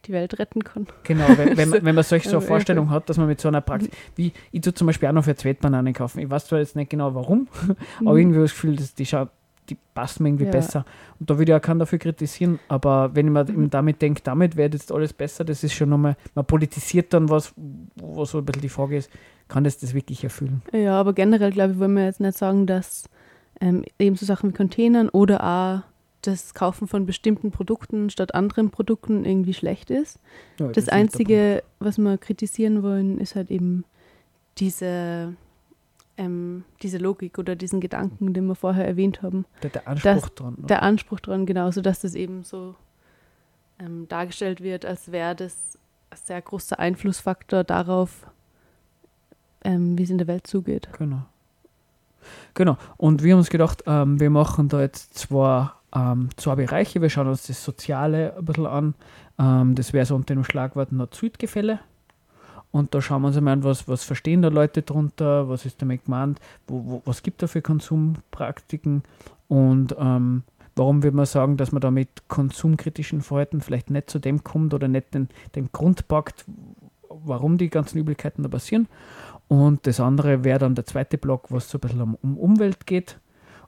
die 0.06 0.12
Welt 0.12 0.38
retten 0.40 0.64
kann. 0.64 0.88
Genau, 1.04 1.26
wenn, 1.38 1.58
wenn, 1.58 1.70
man, 1.70 1.86
wenn 1.86 1.96
man 1.96 2.04
solche 2.04 2.30
so 2.30 2.38
eine 2.38 2.46
Vorstellung 2.48 2.90
hat, 2.90 3.10
dass 3.10 3.18
man 3.18 3.28
mit 3.28 3.42
so 3.42 3.48
einer 3.48 3.62
Praxis, 3.62 3.90
wie 4.16 4.34
ich 4.52 4.62
tue 4.62 4.74
zum 4.74 4.88
Beispiel 4.88 5.10
auch 5.10 5.14
noch 5.14 5.24
für 5.24 5.36
Zweitbananen 5.36 5.94
kaufen. 5.94 6.20
Ich 6.20 6.30
weiß 6.30 6.48
zwar 6.48 6.60
jetzt 6.60 6.76
nicht 6.76 6.90
genau 6.90 7.16
warum, 7.16 7.48
mhm. 8.00 8.08
aber 8.08 8.18
irgendwie 8.18 8.38
habe 8.38 8.46
ich 8.46 8.52
das 8.52 8.62
Gefühl, 8.62 8.76
dass 8.76 8.94
die 8.94 9.06
schaut, 9.06 9.30
die 9.70 9.78
passt 9.94 10.20
mir 10.20 10.30
irgendwie 10.30 10.46
ja. 10.46 10.52
besser. 10.52 10.86
Und 11.20 11.30
da 11.30 11.38
würde 11.38 11.52
ich 11.52 11.56
auch 11.56 11.62
keinen 11.62 11.80
dafür 11.80 12.00
kritisieren, 12.00 12.60
aber 12.68 13.16
wenn 13.16 13.32
man 13.32 13.48
mhm. 13.48 13.70
damit 13.70 14.02
denkt, 14.02 14.28
damit 14.28 14.58
wird 14.58 14.74
jetzt 14.74 14.92
alles 14.92 15.14
besser, 15.14 15.46
das 15.46 15.64
ist 15.64 15.74
schon 15.74 15.90
nochmal, 15.90 16.18
man 16.36 16.46
politisiert 16.46 17.14
dann 17.14 17.30
was, 17.30 17.54
wo 17.96 18.26
so 18.26 18.40
ein 18.40 18.46
bisschen 18.46 18.62
die 18.62 18.70
Frage 18.70 18.98
ist, 18.98 19.10
kann 19.48 19.64
das 19.64 19.78
das 19.78 19.94
wirklich 19.94 20.24
erfüllen. 20.24 20.62
Ja, 20.74 21.00
aber 21.00 21.14
generell, 21.14 21.52
glaube 21.52 21.74
ich, 21.74 21.80
wollen 21.80 21.94
wir 21.94 22.06
jetzt 22.06 22.20
nicht 22.20 22.38
sagen, 22.38 22.66
dass 22.66 23.06
ähm, 23.62 23.84
eben 24.00 24.16
so 24.16 24.26
Sachen 24.26 24.50
wie 24.50 24.54
Containern 24.54 25.10
oder 25.10 25.44
auch 25.44 25.93
das 26.28 26.54
Kaufen 26.54 26.88
von 26.88 27.06
bestimmten 27.06 27.52
Produkten 27.52 28.10
statt 28.10 28.34
anderen 28.34 28.72
Produkten 28.72 29.26
irgendwie 29.26 29.54
schlecht 29.54 29.92
ist. 29.92 30.20
Ja, 30.60 30.68
das, 30.68 30.86
das 30.86 30.90
Einzige, 30.90 31.64
was 31.80 31.98
wir 31.98 32.18
kritisieren 32.18 32.84
wollen, 32.84 33.20
ist 33.20 33.36
halt 33.36 33.52
eben 33.52 33.84
diese, 34.58 35.36
ähm, 36.18 36.64
diese 36.82 36.98
Logik 36.98 37.38
oder 37.38 37.56
diesen 37.56 37.82
Gedanken, 37.82 38.34
den 38.34 38.46
wir 38.46 38.56
vorher 38.56 38.88
erwähnt 38.88 39.22
haben. 39.22 39.46
Der, 39.62 39.70
der 39.72 39.88
Anspruch 39.88 40.30
dran. 40.30 40.56
Oder? 40.56 40.68
Der 40.68 40.84
Anspruch 40.84 41.20
dran, 41.20 41.46
genauso, 41.46 41.82
dass 41.82 42.02
das 42.02 42.16
eben 42.16 42.44
so 42.44 42.76
ähm, 43.80 44.08
dargestellt 44.08 44.62
wird, 44.62 44.86
als 44.86 45.12
wäre 45.12 45.36
das 45.36 45.78
ein 46.10 46.18
sehr 46.24 46.42
großer 46.42 46.80
Einflussfaktor 46.80 47.64
darauf, 47.64 48.28
ähm, 49.64 49.98
wie 49.98 50.04
es 50.04 50.10
in 50.10 50.18
der 50.18 50.28
Welt 50.28 50.48
zugeht. 50.48 50.90
Genau. 50.98 51.24
Genau. 52.54 52.78
Und 52.98 53.24
wir 53.24 53.34
haben 53.34 53.40
uns 53.40 53.50
gedacht, 53.50 53.84
ähm, 53.86 54.20
wir 54.20 54.30
machen 54.30 54.70
da 54.70 54.82
jetzt 54.82 55.18
zwei, 55.18 55.72
ähm, 55.94 56.30
zwei 56.38 56.56
Bereiche. 56.56 57.02
Wir 57.02 57.10
schauen 57.10 57.28
uns 57.28 57.48
das 57.48 57.64
Soziale 57.64 58.36
ein 58.38 58.46
bisschen 58.46 58.66
an. 58.66 58.94
Ähm, 59.40 59.76
das 59.76 59.94
wäre 59.94 60.06
so 60.06 60.16
unter 60.16 60.34
dem 60.34 60.44
Schlagwort 60.44 60.92
Nord-Süd-Gefälle. 60.92 61.80
Und 62.72 62.96
da 62.96 63.02
schauen 63.02 63.22
wir 63.22 63.28
uns 63.28 63.38
einmal 63.38 63.54
an, 63.54 63.64
was, 63.64 63.88
was 63.88 64.04
verstehen 64.04 64.42
da 64.42 64.48
Leute 64.48 64.82
drunter, 64.82 65.48
was 65.48 65.66
ist 65.66 65.82
damit 65.82 66.06
gemeint, 66.06 66.40
wo, 66.68 66.84
wo, 66.86 67.02
was 67.06 67.22
gibt 67.22 67.44
da 67.44 67.48
für 67.48 67.62
Konsumpraktiken 67.62 69.04
und 69.48 69.96
ähm, 70.00 70.42
warum 70.76 71.04
würde 71.04 71.16
man 71.16 71.28
sagen, 71.28 71.58
dass 71.58 71.72
man 71.72 71.82
da 71.82 71.92
mit 71.92 72.28
konsumkritischen 72.30 73.22
Verhalten 73.22 73.62
vielleicht 73.62 73.92
nicht 73.92 74.10
zu 74.10 74.18
dem 74.18 74.44
kommt 74.44 74.74
oder 74.74 74.88
nicht 74.88 75.14
den, 75.14 75.30
den 75.56 75.72
Grund 75.72 76.08
packt, 76.08 76.46
warum 77.10 77.60
die 77.60 77.70
ganzen 77.70 78.00
Übelkeiten 78.00 78.42
da 78.42 78.50
passieren. 78.50 78.88
Und 79.48 79.86
das 79.86 80.00
andere 80.00 80.44
wäre 80.44 80.58
dann 80.58 80.74
der 80.74 80.88
zweite 80.88 81.20
Block, 81.20 81.52
was 81.52 81.70
so 81.70 81.78
ein 81.78 81.82
bisschen 81.82 82.02
um, 82.02 82.18
um 82.24 82.38
Umwelt 82.38 82.88
geht. 82.88 83.20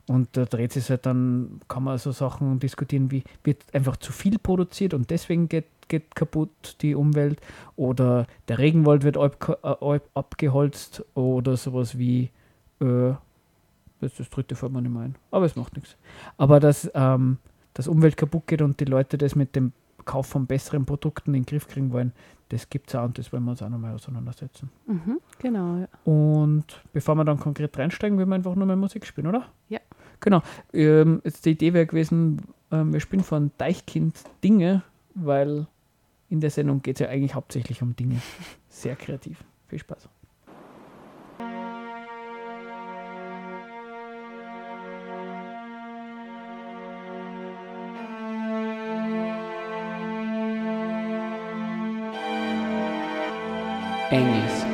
Und 0.07 0.37
da 0.37 0.45
dreht 0.45 0.71
sich 0.71 0.89
halt 0.89 1.05
dann, 1.05 1.61
kann 1.67 1.83
man 1.83 1.97
so 1.97 2.11
Sachen 2.11 2.59
diskutieren, 2.59 3.09
wie 3.09 3.23
wird 3.43 3.63
einfach 3.73 3.97
zu 3.97 4.11
viel 4.11 4.37
produziert 4.37 4.93
und 4.93 5.09
deswegen 5.09 5.49
geht, 5.49 5.65
geht 5.87 6.15
kaputt 6.15 6.77
die 6.81 6.93
Umwelt 6.93 7.41
oder 7.75 8.27
der 8.47 8.59
Regenwald 8.59 9.03
wird 9.03 9.17
ab, 9.17 9.63
ab, 9.63 10.01
abgeholzt 10.13 11.03
oder 11.15 11.57
sowas 11.57 11.97
wie, 11.97 12.29
äh, 12.81 13.13
das, 13.99 14.15
das 14.15 14.29
dritte 14.29 14.55
fällt 14.55 14.73
mir 14.73 14.81
nicht 14.83 14.91
mehr 14.91 15.03
ein, 15.03 15.15
aber 15.31 15.45
es 15.45 15.55
macht 15.55 15.75
nichts. 15.75 15.97
Aber 16.37 16.59
dass 16.59 16.89
ähm, 16.93 17.37
das 17.73 17.87
Umwelt 17.87 18.15
kaputt 18.15 18.45
geht 18.45 18.61
und 18.61 18.79
die 18.79 18.85
Leute 18.85 19.17
das 19.17 19.35
mit 19.35 19.55
dem 19.55 19.71
Kauf 20.05 20.27
von 20.27 20.45
besseren 20.45 20.85
Produkten 20.85 21.33
in 21.33 21.41
den 21.41 21.45
Griff 21.47 21.67
kriegen 21.67 21.91
wollen, 21.91 22.11
das 22.49 22.69
gibt 22.69 22.89
es 22.89 22.95
auch 22.95 23.05
und 23.05 23.17
das 23.17 23.33
wollen 23.33 23.43
wir 23.43 23.51
uns 23.51 23.61
auch 23.63 23.69
nochmal 23.69 23.95
auseinandersetzen. 23.95 24.69
Mhm, 24.85 25.19
genau, 25.39 25.77
ja. 25.77 25.87
Und 26.03 26.65
bevor 26.93 27.15
wir 27.15 27.25
dann 27.25 27.39
konkret 27.39 27.75
reinsteigen, 27.77 28.17
will 28.19 28.27
wir 28.27 28.35
einfach 28.35 28.53
nur 28.55 28.67
mal 28.67 28.75
Musik 28.75 29.05
spielen, 29.05 29.27
oder? 29.27 29.47
Ja. 29.67 29.79
Genau. 30.19 30.41
Ähm, 30.73 31.21
jetzt 31.23 31.45
die 31.45 31.51
Idee 31.51 31.73
wäre 31.73 31.85
gewesen, 31.85 32.41
ähm, 32.71 32.93
wir 32.93 32.99
spielen 32.99 33.23
von 33.23 33.51
Deichkind 33.57 34.17
Dinge, 34.43 34.83
weil 35.13 35.67
in 36.29 36.41
der 36.41 36.49
Sendung 36.49 36.81
geht 36.81 36.95
es 36.97 36.99
ja 37.01 37.09
eigentlich 37.09 37.35
hauptsächlich 37.35 37.81
um 37.81 37.95
Dinge. 37.95 38.21
Sehr 38.69 38.95
kreativ. 38.95 39.43
Viel 39.67 39.79
Spaß. 39.79 40.09
Enges 54.11 54.64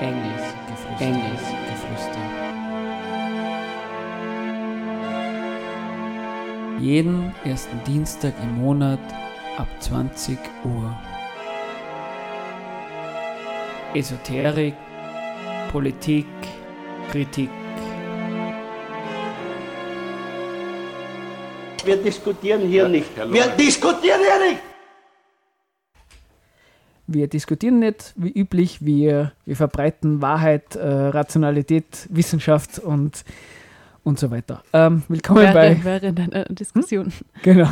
Enges 0.00 0.42
Geflüster. 0.68 1.04
Enges 1.04 1.42
Geflüster. 1.70 2.24
Jeden 6.80 7.34
ersten 7.44 7.82
Dienstag 7.84 8.34
im 8.42 8.62
Monat 8.62 9.00
ab 9.56 9.68
20 9.80 10.38
Uhr. 10.64 10.94
Esoterik, 13.94 14.74
Politik, 15.72 16.26
Kritik 17.10 17.50
wir 21.86 21.96
diskutieren 21.96 22.62
hier 22.62 22.82
ja, 22.82 22.88
nicht. 22.88 23.10
Wir 23.16 23.46
diskutieren 23.46 24.20
hier 24.20 24.50
nicht! 24.50 24.75
Wir 27.08 27.28
diskutieren 27.28 27.78
nicht 27.78 28.14
wie 28.16 28.32
üblich, 28.32 28.84
wir, 28.84 29.32
wir 29.44 29.54
verbreiten 29.54 30.22
Wahrheit, 30.22 30.74
äh, 30.74 30.88
Rationalität, 30.88 32.08
Wissenschaft 32.10 32.80
und, 32.80 33.24
und 34.02 34.18
so 34.18 34.32
weiter. 34.32 34.64
Ähm, 34.72 35.04
willkommen 35.06 35.42
wäre, 35.42 35.54
bei. 35.54 35.84
Während 35.84 36.18
einer 36.18 36.44
Diskussion. 36.46 37.06
Hm? 37.06 37.12
Genau. 37.42 37.68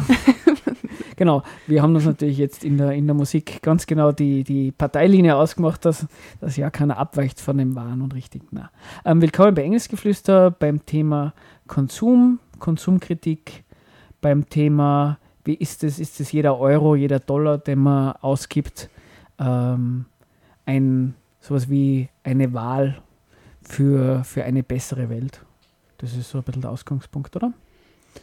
genau. 1.16 1.42
Wir 1.66 1.83
haben 1.83 1.97
uns 1.97 2.05
natürlich 2.05 2.38
jetzt 2.38 2.64
in 2.64 2.79
der, 2.79 2.92
in 2.92 3.09
der 3.09 3.14
Musik 3.14 3.61
ganz 3.61 3.87
genau 3.87 4.12
die, 4.12 4.44
die 4.44 4.70
Parteilinie 4.70 5.35
ausgemacht, 5.35 5.85
dass, 5.85 6.07
dass 6.40 6.57
ja 6.57 6.70
keiner 6.70 6.97
abweicht 6.97 7.40
von 7.40 7.59
dem 7.59 7.75
Wahren 7.75 8.03
und 8.03 8.14
Richtigen. 8.14 8.47
Ähm, 9.05 9.20
willkommen 9.20 9.57
bei 9.57 9.64
Engelsgeflüster 9.64 10.53
beim 10.53 10.87
Thema 10.87 11.35
Konsum, 11.66 12.38
Konsumkritik, 12.61 13.64
beim 14.20 14.49
Thema, 14.49 15.18
wie 15.44 15.55
ist 15.55 15.83
es, 15.83 15.99
ist 15.99 16.20
es 16.20 16.31
jeder 16.31 16.57
Euro, 16.57 16.94
jeder 16.94 17.18
Dollar, 17.18 17.59
den 17.59 17.81
man 17.81 18.12
ausgibt, 18.20 18.90
ähm, 19.38 20.07
ein 20.66 21.14
sowas 21.40 21.68
wie 21.68 22.09
eine 22.23 22.53
Wahl 22.55 23.03
für, 23.62 24.25
für 24.25 24.44
eine 24.44 24.62
bessere 24.62 25.09
Welt. 25.11 25.44
Das 25.99 26.14
ist 26.14 26.31
so 26.31 26.38
ein 26.38 26.44
bisschen 26.44 26.62
der 26.62 26.70
Ausgangspunkt, 26.70 27.37
oder? 27.37 27.53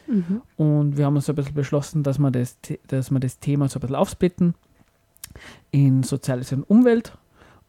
Mhm. 0.06 0.42
Und 0.56 0.96
wir 0.96 1.06
haben 1.06 1.16
uns 1.16 1.28
ein 1.28 1.36
bisschen 1.36 1.54
beschlossen, 1.54 2.02
dass 2.02 2.18
wir 2.18 2.30
das, 2.30 2.58
dass 2.88 3.10
wir 3.10 3.20
das 3.20 3.38
Thema 3.38 3.68
so 3.68 3.78
ein 3.78 3.80
bisschen 3.80 3.96
aufsplitten 3.96 4.54
in 5.70 6.02
Soziales 6.02 6.52
und 6.52 6.64
Umwelt. 6.64 7.16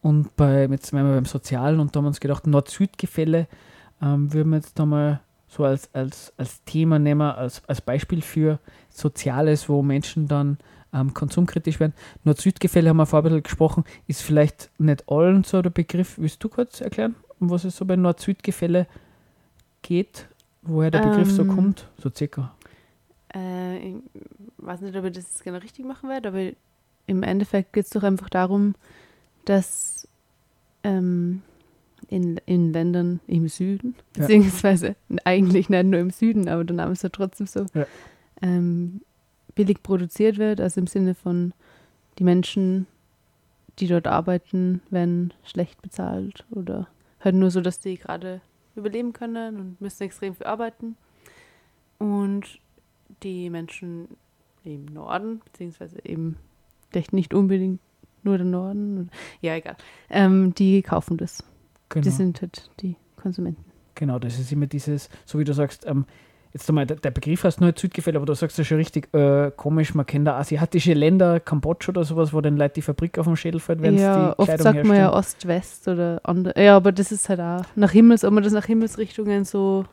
Und 0.02 0.36
bei, 0.36 0.66
jetzt 0.66 0.86
sind 0.86 0.98
wir 0.98 1.14
beim 1.14 1.24
Sozialen 1.24 1.80
und 1.80 1.94
da 1.94 1.98
haben 1.98 2.04
wir 2.04 2.08
uns 2.08 2.20
gedacht, 2.20 2.46
Nord-Süd-Gefälle 2.46 3.46
ähm, 4.02 4.32
würden 4.32 4.50
wir 4.50 4.56
jetzt 4.56 4.78
da 4.78 4.84
mal 4.84 5.20
so 5.48 5.64
als, 5.64 5.88
als, 5.94 6.32
als 6.36 6.62
Thema 6.64 6.98
nehmen, 6.98 7.22
als, 7.22 7.62
als 7.66 7.80
Beispiel 7.80 8.22
für 8.22 8.58
Soziales, 8.90 9.68
wo 9.68 9.82
Menschen 9.82 10.28
dann 10.28 10.58
ähm, 10.94 11.12
konsumkritisch 11.12 11.80
werden. 11.80 11.92
Nord-Süd-Gefälle 12.24 12.88
haben 12.88 12.96
wir 12.96 13.06
vorher 13.06 13.24
ein 13.24 13.32
bisschen 13.32 13.42
gesprochen, 13.42 13.84
ist 14.06 14.22
vielleicht 14.22 14.70
nicht 14.78 15.08
allen 15.08 15.44
so 15.44 15.60
der 15.60 15.70
Begriff. 15.70 16.18
Willst 16.18 16.42
du 16.42 16.48
kurz 16.48 16.80
erklären, 16.80 17.16
um 17.40 17.50
was 17.50 17.64
es 17.64 17.76
so 17.76 17.84
bei 17.84 17.96
Nord-Süd-Gefälle 17.96 18.86
geht? 19.82 20.28
Woher 20.62 20.90
der 20.90 21.00
Begriff 21.00 21.28
ähm, 21.28 21.34
so 21.34 21.44
kommt? 21.44 21.88
So 21.98 22.10
circa. 22.14 22.54
Äh, 23.34 23.88
ich 23.88 23.94
weiß 24.58 24.80
nicht, 24.80 24.96
ob 24.96 25.04
ich 25.04 25.12
das 25.12 25.42
genau 25.42 25.58
richtig 25.58 25.84
machen 25.84 26.08
werde, 26.08 26.28
aber 26.28 26.52
im 27.06 27.22
Endeffekt 27.22 27.72
geht 27.72 27.84
es 27.84 27.90
doch 27.90 28.02
einfach 28.02 28.30
darum, 28.30 28.74
dass 29.44 30.08
ähm, 30.84 31.42
in, 32.08 32.40
in 32.46 32.72
Ländern 32.72 33.20
im 33.26 33.48
Süden, 33.48 33.94
beziehungsweise 34.14 34.96
ja. 35.08 35.16
eigentlich 35.24 35.68
nicht 35.68 35.84
nur 35.84 36.00
im 36.00 36.10
Süden, 36.10 36.48
aber 36.48 36.64
der 36.64 36.76
Name 36.76 36.92
ist 36.92 37.02
ja 37.02 37.08
trotzdem 37.08 37.46
so, 37.46 37.66
ja. 37.74 37.86
ähm, 38.40 39.00
billig 39.54 39.82
produziert 39.82 40.38
wird, 40.38 40.60
also 40.60 40.80
im 40.80 40.86
Sinne 40.86 41.14
von 41.14 41.52
die 42.18 42.24
Menschen, 42.24 42.86
die 43.78 43.86
dort 43.86 44.06
arbeiten, 44.06 44.82
werden 44.90 45.32
schlecht 45.44 45.82
bezahlt 45.82 46.44
oder 46.50 46.88
halt 47.20 47.34
nur 47.34 47.50
so, 47.50 47.60
dass 47.60 47.80
die 47.80 47.96
gerade 47.96 48.40
überleben 48.76 49.12
können 49.12 49.56
und 49.58 49.80
müssen 49.80 50.02
extrem 50.02 50.34
viel 50.34 50.46
arbeiten. 50.46 50.96
Und 51.98 52.58
die 53.22 53.50
Menschen 53.50 54.08
im 54.64 54.86
Norden, 54.86 55.40
beziehungsweise 55.44 56.04
eben 56.04 56.36
vielleicht 56.90 57.12
nicht 57.12 57.34
unbedingt 57.34 57.80
nur 58.22 58.38
der 58.38 58.46
Norden, 58.46 59.10
ja 59.40 59.54
egal, 59.54 59.76
ähm, 60.10 60.54
die 60.54 60.82
kaufen 60.82 61.16
das 61.16 61.44
Genau. 61.94 62.02
Die 62.02 62.10
sind 62.10 62.40
halt 62.42 62.70
die 62.80 62.96
Konsumenten. 63.16 63.64
Genau, 63.94 64.18
das 64.18 64.38
ist 64.38 64.50
immer 64.50 64.66
dieses, 64.66 65.08
so 65.24 65.38
wie 65.38 65.44
du 65.44 65.54
sagst, 65.54 65.86
ähm, 65.86 66.06
jetzt 66.54 66.68
einmal, 66.68 66.86
der, 66.86 66.96
der 66.96 67.10
Begriff 67.10 67.44
heißt 67.44 67.60
nur 67.60 67.74
Südgefälle, 67.76 68.16
aber 68.16 68.26
du 68.26 68.34
sagst 68.34 68.56
ja 68.56 68.64
schon 68.64 68.78
richtig 68.78 69.12
äh, 69.12 69.50
komisch, 69.54 69.94
man 69.94 70.06
kennt 70.06 70.26
da 70.26 70.38
asiatische 70.38 70.94
Länder, 70.94 71.40
Kambodscha 71.40 71.90
oder 71.90 72.04
sowas, 72.04 72.32
wo 72.32 72.40
dann 72.40 72.56
Leute 72.56 72.74
die 72.74 72.82
Fabrik 72.82 73.18
auf 73.18 73.26
dem 73.26 73.36
Schädel 73.36 73.60
fällt, 73.60 73.82
wenn 73.82 73.98
ja, 73.98 74.30
die 74.30 74.38
oft 74.38 74.48
Kleidung 74.48 74.64
sagt 74.64 74.84
man 74.84 74.96
ja 74.96 75.12
Ost-West 75.12 75.88
oder 75.88 76.20
andere. 76.22 76.62
Ja, 76.62 76.76
aber 76.76 76.92
das 76.92 77.12
ist 77.12 77.28
halt 77.28 77.40
auch 77.40 77.64
nach 77.74 77.90
Himmels, 77.90 78.24
ob 78.24 78.32
man 78.32 78.44
das 78.44 78.52
nach 78.52 78.66
Himmelsrichtungen 78.66 79.44
so 79.44 79.84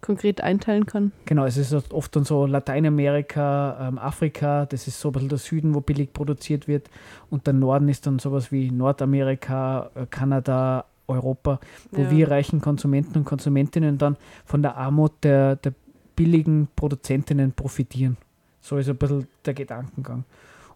konkret 0.00 0.40
einteilen 0.40 0.86
kann. 0.86 1.12
Genau, 1.26 1.44
es 1.44 1.56
ist 1.56 1.92
oft 1.92 2.14
dann 2.16 2.24
so 2.24 2.46
Lateinamerika, 2.46 3.88
ähm, 3.88 3.98
Afrika, 3.98 4.66
das 4.66 4.86
ist 4.86 5.00
so 5.00 5.08
ein 5.08 5.12
bisschen 5.12 5.28
der 5.28 5.38
Süden, 5.38 5.74
wo 5.74 5.80
billig 5.80 6.12
produziert 6.12 6.68
wird. 6.68 6.88
Und 7.28 7.46
der 7.46 7.54
Norden 7.54 7.88
ist 7.88 8.06
dann 8.06 8.18
sowas 8.18 8.50
wie 8.50 8.70
Nordamerika, 8.70 9.90
äh, 9.94 10.06
Kanada, 10.08 10.86
Europa, 11.10 11.60
wo 11.90 12.02
ja. 12.02 12.10
wir 12.10 12.30
reichen 12.30 12.60
Konsumenten 12.60 13.18
und 13.18 13.24
Konsumentinnen 13.24 13.98
dann 13.98 14.16
von 14.44 14.62
der 14.62 14.76
Armut 14.76 15.12
der, 15.22 15.56
der 15.56 15.74
billigen 16.16 16.68
Produzentinnen 16.76 17.52
profitieren. 17.52 18.16
So 18.60 18.76
ist 18.76 18.88
ein 18.88 18.96
bisschen 18.96 19.26
der 19.44 19.54
Gedankengang. 19.54 20.24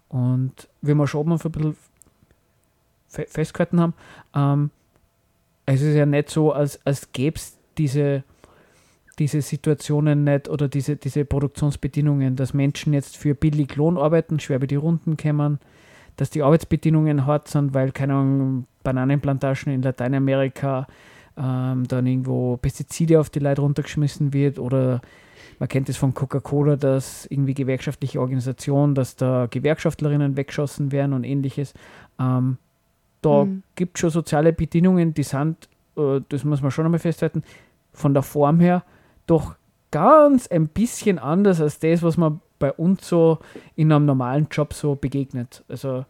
Und 0.09 0.69
wie 0.81 0.95
wir 0.95 1.07
schon 1.07 1.21
oben 1.21 1.33
ein 1.33 1.39
bisschen 1.39 1.77
festgehalten 3.09 3.81
haben, 3.81 3.95
ähm, 4.35 4.71
es 5.67 5.83
ist 5.83 5.95
ja 5.95 6.07
nicht 6.07 6.31
so, 6.31 6.53
als, 6.53 6.85
als 6.85 7.13
gäbe 7.13 7.37
es 7.37 7.57
diese, 7.79 8.25
diese 9.19 9.43
Situationen 9.43 10.25
nicht 10.25 10.49
oder 10.49 10.69
diese, 10.69 10.97
diese 10.97 11.25
Produktionsbedingungen, 11.25 12.37
dass 12.37 12.55
Menschen 12.55 12.93
jetzt 12.93 13.17
für 13.17 13.35
billig 13.35 13.77
Lohn 13.77 13.97
arbeiten, 13.97 14.41
schwer 14.41 14.59
bei 14.59 14.67
die 14.67 14.75
Runden 14.77 15.17
kommen, 15.17 15.59
dass 16.17 16.31
die 16.31 16.43
Arbeitsbedingungen 16.43 17.27
hart 17.27 17.49
sind, 17.49 17.75
weil, 17.75 17.93
keine 17.93 18.15
Ahnung, 18.15 18.67
Bananenplantagen 18.83 19.73
in 19.73 19.83
Lateinamerika 19.83 20.87
ähm, 21.37 21.87
dann 21.89 22.07
irgendwo 22.07 22.57
Pestizide 22.57 23.19
auf 23.21 23.31
die 23.31 23.41
Leute 23.41 23.63
runtergeschmissen 23.63 24.33
wird 24.33 24.59
oder 24.59 25.01
man 25.59 25.69
kennt 25.69 25.89
es 25.89 25.97
von 25.97 26.15
Coca-Cola, 26.15 26.77
dass 26.77 27.27
irgendwie 27.27 27.55
gewerkschaftliche 27.55 28.21
Organisationen, 28.21 28.95
dass 28.95 29.17
da 29.17 29.47
Gewerkschaftlerinnen 29.49 30.37
weggeschossen 30.37 30.93
werden 30.93 31.13
und 31.13 31.25
ähnliches. 31.25 31.75
Ähm, 32.19 32.59
da 33.23 33.45
mhm. 33.45 33.63
gibt 33.75 33.97
es 33.97 34.01
schon 34.01 34.11
soziale 34.11 34.53
Bedingungen, 34.53 35.15
die 35.15 35.23
sind, 35.23 35.69
äh, 35.97 36.21
das 36.29 36.45
muss 36.45 36.61
man 36.61 36.71
schon 36.71 36.85
einmal 36.85 37.01
festhalten, 37.01 37.43
von 37.93 38.15
der 38.15 38.23
Form 38.23 38.61
her 38.61 38.85
doch 39.27 39.55
ganz 39.91 40.49
ein 40.49 40.69
bisschen 40.69 41.19
anders 41.19 41.61
als 41.61 41.79
das, 41.79 42.03
was 42.03 42.17
man 42.17 42.41
bei 42.65 42.73
uns 42.73 43.07
so 43.07 43.41
in 43.77 43.93
einem 43.93 44.07
normalen 44.07 44.49
Job 44.51 44.73
so 44.73 44.95
begegnet. 44.95 45.63
Also 45.69 46.07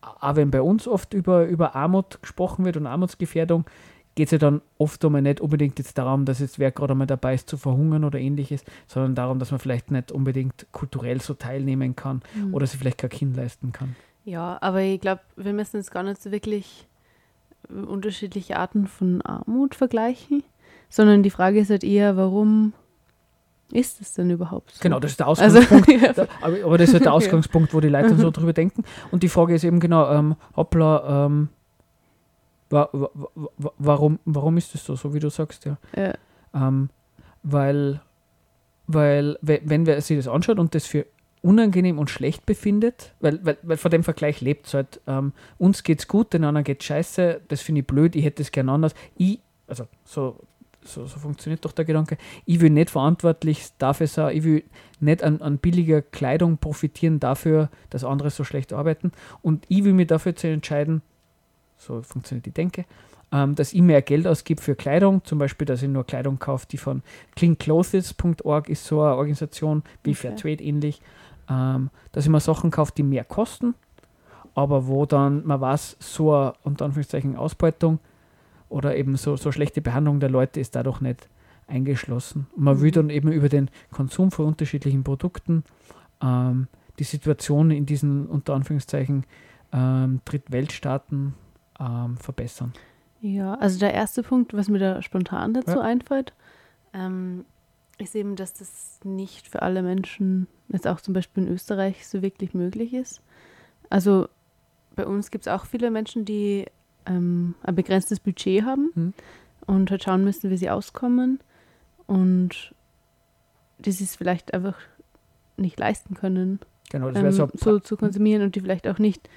auch 0.00 0.36
wenn 0.36 0.50
bei 0.50 0.62
uns 0.62 0.88
oft 0.88 1.12
über, 1.12 1.44
über 1.44 1.76
Armut 1.76 2.22
gesprochen 2.22 2.64
wird 2.64 2.78
und 2.78 2.86
Armutsgefährdung, 2.86 3.66
geht 4.14 4.28
es 4.28 4.32
ja 4.32 4.38
dann 4.38 4.62
oft 4.78 5.04
einmal 5.04 5.20
nicht 5.20 5.42
unbedingt 5.42 5.78
jetzt 5.78 5.98
darum, 5.98 6.24
dass 6.24 6.38
jetzt 6.38 6.58
wer 6.58 6.70
gerade 6.70 6.92
einmal 6.92 7.06
dabei 7.06 7.34
ist 7.34 7.50
zu 7.50 7.58
verhungern 7.58 8.04
oder 8.04 8.18
ähnliches, 8.18 8.64
sondern 8.86 9.14
darum, 9.14 9.38
dass 9.38 9.50
man 9.50 9.60
vielleicht 9.60 9.90
nicht 9.90 10.12
unbedingt 10.12 10.66
kulturell 10.72 11.20
so 11.20 11.34
teilnehmen 11.34 11.94
kann 11.94 12.22
mhm. 12.34 12.54
oder 12.54 12.66
sich 12.66 12.78
vielleicht 12.78 12.98
kein 12.98 13.10
Kind 13.10 13.36
leisten 13.36 13.72
kann. 13.72 13.96
Ja, 14.24 14.56
aber 14.62 14.80
ich 14.80 14.98
glaube, 14.98 15.20
wir 15.36 15.52
müssen 15.52 15.76
jetzt 15.76 15.90
gar 15.90 16.04
nicht 16.04 16.22
so 16.22 16.32
wirklich 16.32 16.88
unterschiedliche 17.68 18.56
Arten 18.56 18.86
von 18.86 19.20
Armut 19.20 19.74
vergleichen, 19.74 20.42
sondern 20.88 21.22
die 21.22 21.28
Frage 21.28 21.60
ist 21.60 21.68
halt 21.68 21.84
eher, 21.84 22.16
warum 22.16 22.72
ist 23.72 24.00
es 24.00 24.14
denn 24.14 24.30
überhaupt 24.30 24.72
so? 24.72 24.78
Genau, 24.82 25.00
das 25.00 25.12
ist 25.12 25.20
der 25.20 25.28
also, 25.28 25.58
Ausgangspunkt. 25.58 25.88
Also, 26.08 26.22
aber, 26.40 26.64
aber, 26.64 26.78
das 26.78 26.88
ist 26.88 26.94
halt 26.94 27.04
der 27.04 27.12
Ausgangspunkt, 27.14 27.74
wo 27.74 27.80
die 27.80 27.88
Leute 27.88 28.16
so 28.16 28.30
drüber 28.30 28.52
denken. 28.52 28.84
Und 29.10 29.22
die 29.22 29.28
Frage 29.28 29.54
ist 29.54 29.64
eben 29.64 29.80
genau, 29.80 30.10
ähm, 30.10 30.36
hoppla, 30.56 31.26
ähm, 31.26 31.48
wa, 32.70 32.88
wa, 32.92 33.10
wa, 33.34 33.70
warum, 33.78 34.18
warum 34.24 34.56
ist 34.56 34.74
das 34.74 34.84
so, 34.84 34.96
so 34.96 35.14
wie 35.14 35.20
du 35.20 35.30
sagst, 35.30 35.64
ja. 35.64 35.78
ja. 35.96 36.14
Ähm, 36.54 36.90
weil, 37.42 38.00
weil, 38.86 39.38
wenn 39.40 39.86
wer 39.86 40.00
sich 40.00 40.16
das 40.16 40.28
anschaut 40.28 40.58
und 40.58 40.74
das 40.74 40.86
für 40.86 41.06
unangenehm 41.42 41.98
und 41.98 42.08
schlecht 42.08 42.46
befindet, 42.46 43.14
weil, 43.20 43.44
weil, 43.44 43.58
weil 43.62 43.76
von 43.76 43.90
dem 43.90 44.02
Vergleich 44.02 44.40
lebt 44.40 44.66
es 44.66 44.74
halt, 44.74 45.00
ähm, 45.06 45.32
uns 45.58 45.82
geht's 45.82 46.08
gut, 46.08 46.32
den 46.32 46.44
anderen 46.44 46.64
geht 46.64 46.82
scheiße, 46.82 47.42
das 47.48 47.60
finde 47.60 47.82
ich 47.82 47.86
blöd, 47.86 48.16
ich 48.16 48.24
hätte 48.24 48.42
es 48.42 48.50
gern 48.50 48.70
anders. 48.70 48.94
Ich, 49.16 49.40
also 49.66 49.86
so, 50.04 50.40
so, 50.84 51.06
so 51.06 51.18
funktioniert 51.18 51.64
doch 51.64 51.72
der 51.72 51.84
Gedanke, 51.84 52.18
ich 52.44 52.60
will 52.60 52.70
nicht 52.70 52.90
verantwortlich 52.90 53.68
dafür 53.78 54.06
sein, 54.06 54.36
ich 54.36 54.44
will 54.44 54.64
nicht 55.00 55.22
an, 55.22 55.40
an 55.40 55.58
billiger 55.58 56.02
Kleidung 56.02 56.58
profitieren 56.58 57.20
dafür, 57.20 57.70
dass 57.90 58.04
andere 58.04 58.30
so 58.30 58.44
schlecht 58.44 58.72
arbeiten. 58.72 59.12
Und 59.42 59.64
ich 59.68 59.84
will 59.84 59.92
mich 59.92 60.06
dafür 60.06 60.36
zu 60.36 60.48
entscheiden, 60.48 61.02
so 61.76 62.02
funktioniert 62.02 62.46
die 62.46 62.52
Denke, 62.52 62.84
ähm, 63.32 63.54
dass 63.54 63.72
ich 63.72 63.82
mehr 63.82 64.02
Geld 64.02 64.26
ausgebe 64.26 64.62
für 64.62 64.74
Kleidung, 64.74 65.24
zum 65.24 65.38
Beispiel, 65.38 65.66
dass 65.66 65.82
ich 65.82 65.88
nur 65.88 66.04
Kleidung 66.04 66.38
kaufe, 66.38 66.66
die 66.70 66.78
von 66.78 67.02
cleanclothes.org 67.36 68.68
ist 68.68 68.84
so 68.84 69.00
eine 69.02 69.16
Organisation, 69.16 69.82
wie 70.02 70.10
okay. 70.10 70.28
Fairtrade 70.28 70.62
ähnlich, 70.62 71.00
ähm, 71.50 71.90
dass 72.12 72.24
ich 72.24 72.30
mir 72.30 72.40
Sachen 72.40 72.70
kaufe, 72.70 72.92
die 72.96 73.02
mehr 73.02 73.24
kosten, 73.24 73.74
aber 74.54 74.86
wo 74.86 75.04
dann 75.06 75.44
man 75.46 75.60
weiß, 75.60 75.96
so 75.98 76.32
eine 76.34 76.54
unter 76.62 76.84
Anführungszeichen 76.84 77.36
Ausbeutung 77.36 77.98
oder 78.68 78.96
eben 78.96 79.16
so, 79.16 79.36
so 79.36 79.52
schlechte 79.52 79.80
Behandlung 79.80 80.20
der 80.20 80.30
Leute 80.30 80.60
ist 80.60 80.74
dadurch 80.74 81.00
nicht 81.00 81.28
eingeschlossen. 81.66 82.46
Und 82.56 82.64
man 82.64 82.80
will 82.80 82.88
mhm. 82.88 82.94
dann 82.94 83.10
eben 83.10 83.32
über 83.32 83.48
den 83.48 83.70
Konsum 83.90 84.30
von 84.30 84.46
unterschiedlichen 84.46 85.04
Produkten 85.04 85.64
ähm, 86.22 86.68
die 86.98 87.04
Situation 87.04 87.70
in 87.70 87.86
diesen 87.86 88.26
unter 88.26 88.54
Anführungszeichen 88.54 89.24
ähm, 89.72 90.20
Drittweltstaaten 90.24 91.34
ähm, 91.80 92.16
verbessern. 92.16 92.72
Ja, 93.20 93.54
also 93.54 93.78
der 93.78 93.94
erste 93.94 94.22
Punkt, 94.22 94.54
was 94.54 94.68
mir 94.68 94.78
da 94.78 95.02
spontan 95.02 95.54
dazu 95.54 95.78
ja. 95.78 95.80
einfällt, 95.80 96.34
ähm, 96.92 97.44
ist 97.98 98.14
eben, 98.14 98.36
dass 98.36 98.54
das 98.54 99.00
nicht 99.04 99.48
für 99.48 99.62
alle 99.62 99.82
Menschen, 99.82 100.46
jetzt 100.68 100.86
auch 100.86 101.00
zum 101.00 101.14
Beispiel 101.14 101.44
in 101.44 101.52
Österreich, 101.52 102.06
so 102.06 102.22
wirklich 102.22 102.54
möglich 102.54 102.92
ist. 102.92 103.22
Also 103.88 104.28
bei 104.94 105.06
uns 105.06 105.30
gibt 105.30 105.46
es 105.46 105.52
auch 105.52 105.64
viele 105.64 105.90
Menschen, 105.90 106.24
die 106.24 106.66
ähm, 107.06 107.54
ein 107.62 107.74
begrenztes 107.74 108.20
Budget 108.20 108.64
haben 108.64 108.90
mhm. 108.94 109.14
und 109.66 109.90
halt 109.90 110.04
schauen 110.04 110.24
müssen, 110.24 110.50
wie 110.50 110.56
sie 110.56 110.70
auskommen 110.70 111.40
und 112.06 112.74
die 113.78 113.92
sich 113.92 114.08
es 114.08 114.16
vielleicht 114.16 114.54
einfach 114.54 114.76
nicht 115.56 115.78
leisten 115.78 116.14
können, 116.14 116.60
genau, 116.90 117.10
ähm, 117.10 117.30
so, 117.30 117.48
so, 117.54 117.78
zu 117.78 117.96
konsumieren 117.96 118.42
und 118.42 118.54
die 118.56 118.60
vielleicht 118.60 118.88
auch 118.88 118.98
nicht 118.98 119.28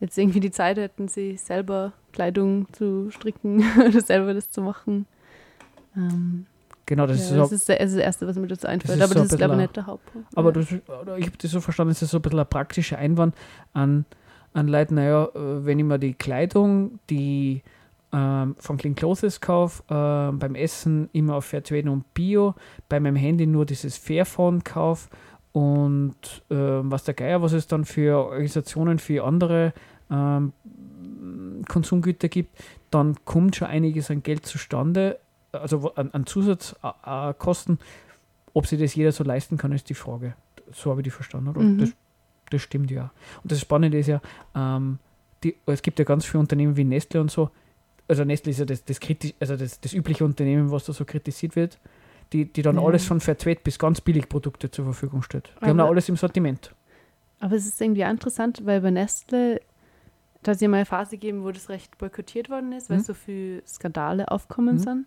jetzt 0.00 0.16
irgendwie 0.16 0.40
die 0.40 0.50
Zeit 0.50 0.78
hätten, 0.78 1.08
sich 1.08 1.40
selber 1.40 1.92
Kleidung 2.12 2.72
zu 2.72 3.10
stricken 3.10 3.64
oder 3.86 4.00
selber 4.00 4.34
das 4.34 4.50
zu 4.50 4.62
machen. 4.62 5.06
Ähm, 5.96 6.46
genau, 6.86 7.06
das, 7.06 7.30
ja, 7.30 7.42
ist, 7.42 7.52
das, 7.52 7.52
ist 7.52 7.68
das, 7.68 7.78
das 7.78 7.94
Erste, 7.94 8.26
was 8.26 8.36
mir 8.36 8.46
dazu 8.46 8.66
einfällt, 8.66 9.00
das 9.00 9.10
aber 9.10 9.18
so 9.18 9.24
das 9.24 9.32
ist, 9.32 9.38
glaube 9.38 9.54
ich, 9.54 9.60
nicht 9.60 9.76
der 9.76 9.86
Hauptpunkt. 9.86 10.28
Aber 10.36 10.48
ja. 10.48 10.52
das, 10.52 10.72
ich 10.72 11.26
habe 11.26 11.36
das 11.40 11.50
so 11.50 11.60
verstanden, 11.60 11.92
es 11.92 12.02
ist 12.02 12.10
so 12.10 12.18
ein 12.18 12.22
bisschen 12.22 12.38
ein 12.38 12.46
praktischer 12.46 12.98
Einwand 12.98 13.34
an, 13.72 14.06
an 14.52 14.68
Leute, 14.68 14.94
naja, 14.94 15.28
äh, 15.34 15.64
wenn 15.64 15.78
ich 15.78 15.84
mir 15.84 15.98
die 15.98 16.14
Kleidung, 16.14 16.98
die 17.08 17.62
ähm, 18.12 18.56
von 18.58 18.76
Clean 18.76 18.94
Clothes 18.94 19.40
kaufe, 19.40 19.82
äh, 19.88 20.36
beim 20.36 20.54
Essen 20.54 21.08
immer 21.12 21.36
auf 21.36 21.46
Fairtrade 21.46 21.90
und 21.90 22.12
Bio, 22.14 22.54
bei 22.88 22.98
meinem 23.00 23.16
Handy 23.16 23.46
nur 23.46 23.66
dieses 23.66 23.96
Fairphone 23.96 24.64
kaufe 24.64 25.08
und 25.52 26.14
äh, 26.48 26.54
was 26.54 27.04
der 27.04 27.14
Geier, 27.14 27.42
was 27.42 27.52
es 27.52 27.66
dann 27.66 27.84
für 27.84 28.18
Organisationen, 28.18 28.98
für 28.98 29.24
andere 29.24 29.72
ähm, 30.10 30.52
Konsumgüter 31.68 32.28
gibt, 32.28 32.56
dann 32.90 33.16
kommt 33.24 33.56
schon 33.56 33.68
einiges 33.68 34.10
an 34.10 34.22
Geld 34.22 34.46
zustande, 34.46 35.18
also 35.52 35.94
an, 35.94 36.10
an 36.12 36.26
Zusatzkosten. 36.26 37.78
Ob 38.52 38.66
sich 38.66 38.80
das 38.80 38.94
jeder 38.94 39.12
so 39.12 39.22
leisten 39.22 39.56
kann, 39.56 39.72
ist 39.72 39.88
die 39.88 39.94
Frage. 39.94 40.34
So 40.72 40.90
habe 40.90 41.00
ich 41.00 41.04
die 41.04 41.10
verstanden. 41.10 41.52
Mhm. 41.56 41.78
Das, 41.78 41.92
das 42.50 42.62
stimmt 42.62 42.90
ja. 42.90 43.10
Und 43.42 43.52
das 43.52 43.60
Spannende 43.60 43.98
ist 43.98 44.08
ja, 44.08 44.20
ähm, 44.54 44.98
die, 45.42 45.56
es 45.66 45.82
gibt 45.82 45.98
ja 45.98 46.04
ganz 46.04 46.24
viele 46.24 46.40
Unternehmen 46.40 46.76
wie 46.76 46.84
Nestle 46.84 47.20
und 47.20 47.30
so. 47.30 47.50
Also 48.08 48.24
Nestle 48.24 48.50
ist 48.50 48.58
ja 48.58 48.64
das, 48.64 48.84
das, 48.84 49.00
kritisch, 49.00 49.34
also 49.40 49.56
das, 49.56 49.80
das 49.80 49.92
übliche 49.92 50.24
Unternehmen, 50.24 50.70
was 50.70 50.84
da 50.84 50.92
so 50.92 51.04
kritisiert 51.04 51.56
wird, 51.56 51.78
die, 52.32 52.44
die 52.44 52.62
dann 52.62 52.76
ja. 52.76 52.82
alles 52.82 53.04
von 53.04 53.20
Fairtrade 53.20 53.60
bis 53.62 53.78
ganz 53.78 54.00
billig 54.00 54.28
Produkte 54.28 54.70
zur 54.70 54.84
Verfügung 54.84 55.22
stellt. 55.22 55.48
Die 55.48 55.56
aber, 55.58 55.66
haben 55.68 55.78
da 55.78 55.86
alles 55.86 56.08
im 56.08 56.16
Sortiment. 56.16 56.74
Aber 57.38 57.56
es 57.56 57.66
ist 57.66 57.80
irgendwie 57.80 58.02
interessant, 58.02 58.66
weil 58.66 58.80
bei 58.80 58.90
Nestle 58.90 59.60
da 60.42 60.52
hat 60.52 60.60
ja 60.60 60.68
mal 60.68 60.78
eine 60.78 60.86
Phase 60.86 61.12
gegeben, 61.12 61.44
wo 61.44 61.50
das 61.50 61.68
recht 61.68 61.98
boykottiert 61.98 62.48
worden 62.48 62.72
ist, 62.72 62.88
weil 62.88 62.98
mhm. 62.98 63.02
so 63.02 63.14
viele 63.14 63.62
Skandale 63.66 64.30
aufkommen 64.30 64.76
mhm. 64.76 64.80
sind. 64.80 65.06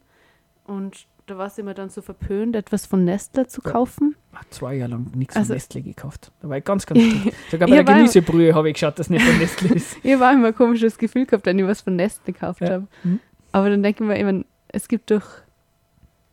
Und 0.66 1.08
da 1.26 1.38
war 1.38 1.48
es 1.48 1.58
immer 1.58 1.74
dann 1.74 1.90
so 1.90 2.02
verpönt, 2.02 2.56
etwas 2.56 2.86
von 2.86 3.04
Nestle 3.04 3.48
zu 3.48 3.62
kaufen. 3.62 4.13
Zwei 4.50 4.76
Jahre 4.76 4.92
lang 4.92 5.08
nichts 5.16 5.36
also, 5.36 5.48
von 5.48 5.56
Nestle 5.56 5.82
gekauft. 5.82 6.32
Da 6.42 6.50
war 6.50 6.58
ich 6.58 6.64
ganz, 6.64 6.86
ganz 6.88 7.00
gut. 7.00 7.34
Sogar 7.50 7.68
bei 7.68 7.76
der 7.76 7.84
Gemüsebrühe 7.84 8.54
habe 8.54 8.70
ich 8.70 8.76
geschaut, 8.76 9.00
dass 9.00 9.10
nicht 9.10 9.24
von 9.24 9.38
Nestle 9.38 9.76
ist. 9.76 9.98
ich 10.04 10.20
war 10.20 10.34
immer 10.34 10.48
ein 10.48 10.56
komisches 10.56 10.98
Gefühl 10.98 11.26
gehabt, 11.26 11.46
wenn 11.46 11.58
ich 11.58 11.66
was 11.66 11.82
von 11.82 11.96
Nestle 11.96 12.34
gekauft 12.34 12.62
ja. 12.62 12.70
habe. 12.70 12.88
Mhm. 13.04 13.20
Aber 13.52 13.70
dann 13.70 13.84
denke 13.84 14.04
ich 14.04 14.08
mir 14.08 14.18
immer, 14.18 14.44
es 14.68 14.88
gibt 14.88 15.12
doch 15.12 15.24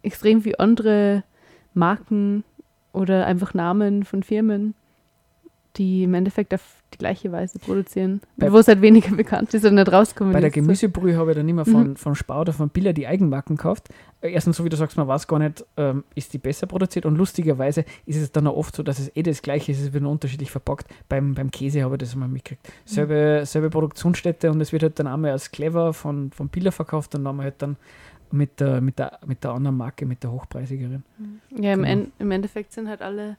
extrem 0.03 0.43
viele 0.43 0.59
andere 0.59 1.25
Marken 1.75 2.45
oder 2.93 3.27
einfach 3.27 3.55
Namen 3.55 4.05
von 4.05 4.23
Firmen, 4.23 4.75
die 5.77 6.05
im 6.05 6.15
Endeffekt 6.15 6.55
auf 6.55 6.80
die 6.93 6.99
gleiche 6.99 7.31
Weise 7.33 7.59
produzieren, 7.59 8.21
bei, 8.37 8.53
wo 8.53 8.59
es 8.59 8.69
halt 8.69 8.83
weniger 8.83 9.11
bekannt 9.17 9.55
ist 9.55 9.65
und 9.65 9.75
nicht 9.75 9.93
rauskommen 9.93 10.33
Bei 10.33 10.41
der 10.41 10.51
Gemüsebrühe 10.51 11.17
habe 11.17 11.31
ich 11.33 11.37
dann 11.37 11.49
immer 11.49 11.65
von, 11.65 11.91
mhm. 11.91 11.97
von 11.97 12.15
Spar 12.15 12.43
oder 12.43 12.53
von 12.53 12.69
Biller 12.69 12.93
die 12.93 13.07
Eigenmarken 13.07 13.57
gekauft. 13.57 13.89
Erstens, 14.21 14.57
so 14.57 14.65
wie 14.65 14.69
du 14.69 14.77
sagst, 14.77 14.97
man 14.97 15.09
weiß 15.09 15.27
gar 15.29 15.39
nicht, 15.39 15.65
ähm, 15.77 16.05
ist 16.15 16.33
die 16.33 16.39
besser 16.39 16.67
produziert 16.67 17.07
und 17.07 17.17
lustigerweise 17.17 17.85
ist 18.07 18.17
es 18.17 18.33
dann 18.33 18.47
auch 18.47 18.57
oft 18.57 18.77
so, 18.77 18.83
dass 18.83 18.99
es 18.99 19.15
eh 19.17 19.23
das 19.23 19.43
gleiche 19.43 19.73
ist, 19.73 19.81
es 19.81 19.93
wird 19.93 20.03
nur 20.03 20.13
unterschiedlich 20.13 20.51
verpackt. 20.51 20.87
Beim, 21.09 21.35
beim 21.35 21.51
Käse 21.51 21.83
habe 21.83 21.95
ich 21.95 22.01
das 22.01 22.15
mal 22.15 22.29
mitgekriegt. 22.29 22.67
Mhm. 22.67 22.71
Selbe, 22.85 23.43
selbe 23.45 23.71
Produktionsstätte 23.71 24.51
und 24.51 24.61
es 24.61 24.73
wird 24.73 24.83
halt 24.83 24.99
dann 24.99 25.07
einmal 25.07 25.31
als 25.31 25.51
Clever 25.51 25.93
von, 25.93 26.31
von 26.33 26.49
Biller 26.49 26.73
verkauft 26.73 27.15
und 27.15 27.25
dann 27.25 27.29
haben 27.29 27.37
wir 27.39 27.45
halt 27.45 27.63
dann 27.63 27.77
mit 28.33 28.61
der, 28.61 28.81
mit, 28.81 28.99
der, 28.99 29.19
mit 29.27 29.43
der 29.43 29.53
anderen 29.53 29.77
Marke, 29.77 30.07
mit 30.07 30.23
der 30.23 30.33
hochpreisigeren. 30.33 31.05
Ja, 31.51 31.73
im, 31.73 31.83
genau. 31.83 31.89
en, 31.89 32.13
im 32.19 32.31
Endeffekt 32.31 32.73
sind 32.73 32.89
halt 32.89 33.03
alle 33.03 33.37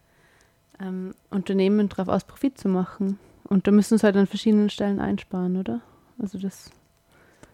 ähm, 0.80 1.14
Unternehmen 1.30 1.90
darauf 1.90 2.08
aus, 2.08 2.24
Profit 2.24 2.58
zu 2.58 2.68
machen. 2.70 3.20
Und 3.52 3.68
da 3.68 3.72
müssen 3.72 3.98
sie 3.98 4.06
halt 4.06 4.16
an 4.16 4.28
verschiedenen 4.28 4.70
Stellen 4.70 5.02
einsparen, 5.02 5.58
oder? 5.58 5.82
Also 6.18 6.40
das. 6.40 6.72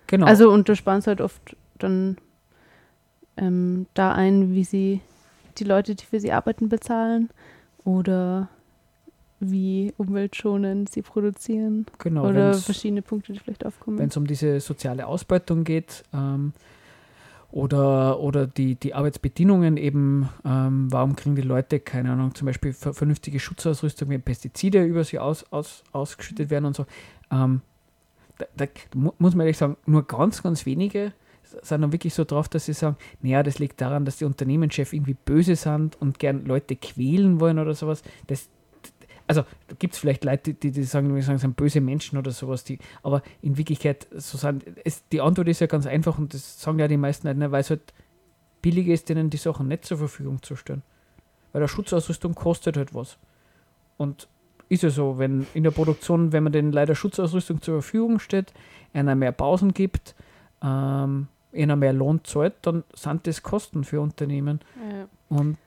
Genau. 0.06 0.28
Also 0.28 0.52
und 0.52 0.70
da 0.70 0.76
sparen 0.76 1.02
sie 1.02 1.08
halt 1.08 1.22
oft 1.22 1.56
dann 1.80 2.18
ähm, 3.36 3.88
da 3.96 4.14
ein, 4.14 4.54
wie 4.54 4.64
sie 4.64 5.02
die 5.58 5.64
Leute, 5.64 5.96
die 5.96 6.06
für 6.06 6.20
sie 6.20 6.32
arbeiten, 6.32 6.70
bezahlen 6.70 7.32
oder 7.84 8.48
wie 9.40 9.92
umweltschonend 9.98 10.92
sie 10.92 11.02
produzieren. 11.02 11.88
Genau. 11.98 12.28
Oder 12.30 12.54
verschiedene 12.54 13.02
Punkte, 13.02 13.34
die 13.34 13.40
vielleicht 13.40 13.66
aufkommen. 13.66 13.98
Wenn 13.98 14.10
es 14.10 14.18
um 14.18 14.28
diese 14.28 14.60
soziale 14.60 15.08
Ausbeutung 15.08 15.64
geht 15.64 16.04
ähm, 16.14 16.54
oder, 17.52 18.20
oder 18.20 18.46
die, 18.46 18.76
die 18.76 18.94
Arbeitsbedingungen 18.94 19.78
eben, 19.78 20.30
ähm, 20.44 20.92
warum 20.92 21.16
kriegen 21.16 21.36
die 21.36 21.42
Leute, 21.42 21.80
keine 21.80 22.12
Ahnung, 22.12 22.36
zum 22.36 22.46
Beispiel 22.46 22.74
vernünftige 22.74 23.40
Schutzausrüstung, 23.40 24.10
wenn 24.10 24.22
Pestizide 24.22 24.84
über 24.84 25.04
sie 25.04 25.20
aus, 25.20 25.46
aus, 25.52 25.84
ausgeschüttet 25.92 26.50
werden 26.50 26.66
und 26.66 26.76
so. 26.76 26.86
Ähm, 27.32 27.62
da, 28.38 28.46
da, 28.56 28.66
muss 28.94 29.34
man 29.34 29.42
ehrlich 29.42 29.58
sagen, 29.58 29.78
nur 29.86 30.06
ganz, 30.06 30.44
ganz 30.44 30.66
wenige 30.66 31.14
sind 31.62 31.82
dann 31.82 31.92
wirklich 31.94 32.14
so 32.14 32.26
drauf, 32.26 32.50
dass 32.50 32.66
sie 32.66 32.74
sagen, 32.74 32.98
naja, 33.22 33.42
das 33.42 33.60
liegt 33.60 33.80
daran, 33.80 34.06
dass 34.06 34.18
die 34.18 34.26
Unternehmenschef 34.26 34.94
irgendwie 34.94 35.14
böse 35.16 35.56
sind 35.56 36.00
und 36.02 36.20
gern 36.20 36.46
Leute 36.46 36.76
quälen 36.76 37.40
wollen 37.40 37.60
oder 37.60 37.74
sowas. 37.74 38.04
Das, 38.28 38.50
also 39.28 39.44
gibt 39.80 39.94
es 39.94 40.00
vielleicht 40.00 40.24
Leute, 40.24 40.54
die, 40.54 40.72
die 40.72 40.84
sagen, 40.84 41.14
wir 41.14 41.22
sagen, 41.22 41.38
sind 41.38 41.58
böse 41.58 41.82
Menschen 41.82 42.18
oder 42.18 42.32
sowas, 42.32 42.64
die, 42.64 42.80
aber 43.04 43.22
in 43.42 43.58
Wirklichkeit, 43.58 44.08
so 44.12 44.38
sind, 44.38 44.66
es, 44.86 45.08
die 45.10 45.22
Antwort 45.22 45.50
ist 45.50 45.60
ja 45.60 45.68
ganz 45.68 45.86
einfach 45.86 46.18
und 46.18 46.34
das 46.34 46.62
sagen 46.62 46.80
ja 46.80 46.88
die 46.88 46.98
meisten 46.98 47.28
nicht, 47.28 47.38
ne, 47.38 47.52
weil 47.52 47.62
es 47.62 47.70
halt 47.70 47.94
billig 48.62 48.88
ist, 48.88 49.10
denen 49.10 49.30
die 49.30 49.38
Sachen 49.38 49.68
nicht 49.68 49.86
zur 49.86 49.98
Verfügung 49.98 50.42
zu 50.42 50.56
stellen. 50.56 50.82
Weil 51.52 51.62
der 51.62 51.68
Schutzausrüstung 51.68 52.36
kostet 52.36 52.78
halt 52.78 52.94
was. 52.94 53.18
Und 53.98 54.28
ist 54.70 54.84
ja 54.84 54.90
so, 54.90 55.18
wenn 55.18 55.48
in 55.54 55.64
der 55.64 55.72
Produktion, 55.72 56.32
wenn 56.32 56.44
man 56.44 56.54
den 56.54 56.72
leider 56.72 56.96
Schutzausrüstung 56.96 57.62
zur 57.62 57.82
Verfügung 57.82 58.20
stellt, 58.20 58.54
einer 58.94 59.16
mehr 59.16 59.32
Pausen 59.32 59.74
gibt, 59.74 60.16
ähm, 60.62 61.28
einer 61.54 61.76
mehr 61.76 61.94
Lohn 61.94 62.22
zahlt, 62.24 62.54
dann 62.62 62.84
sind 62.94 63.28
das 63.28 63.44
Kosten 63.44 63.84
für 63.84 64.02
Unternehmen. 64.02 64.60
Ja. 64.92 65.08
Und 65.30 65.58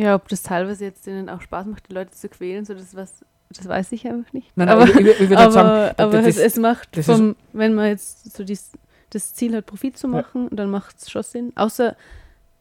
ja, 0.00 0.14
ob 0.14 0.28
das 0.28 0.42
teilweise 0.42 0.84
jetzt 0.84 1.06
denen 1.06 1.28
auch 1.28 1.42
Spaß 1.42 1.66
macht, 1.66 1.88
die 1.88 1.94
Leute 1.94 2.12
zu 2.12 2.28
quälen, 2.28 2.64
so 2.64 2.74
das 2.74 2.94
was, 2.96 3.24
das 3.50 3.68
weiß 3.68 3.92
ich 3.92 4.06
einfach 4.06 4.32
nicht. 4.32 4.56
Nein, 4.56 4.68
aber, 4.68 4.84
ich, 4.84 4.96
ich, 4.96 5.20
ich 5.20 5.36
aber, 5.36 5.52
sagen, 5.52 5.94
aber 5.96 6.22
das, 6.22 6.36
es, 6.38 6.56
macht, 6.56 6.96
vom, 7.04 7.36
wenn 7.52 7.74
man 7.74 7.86
jetzt 7.86 8.34
so 8.36 8.44
dies, 8.44 8.72
das 9.10 9.34
Ziel 9.34 9.54
hat, 9.54 9.66
Profit 9.66 9.98
zu 9.98 10.08
machen, 10.08 10.44
ja. 10.44 10.56
dann 10.56 10.70
macht 10.70 10.98
es 10.98 11.10
schon 11.10 11.22
Sinn. 11.22 11.52
Außer 11.54 11.96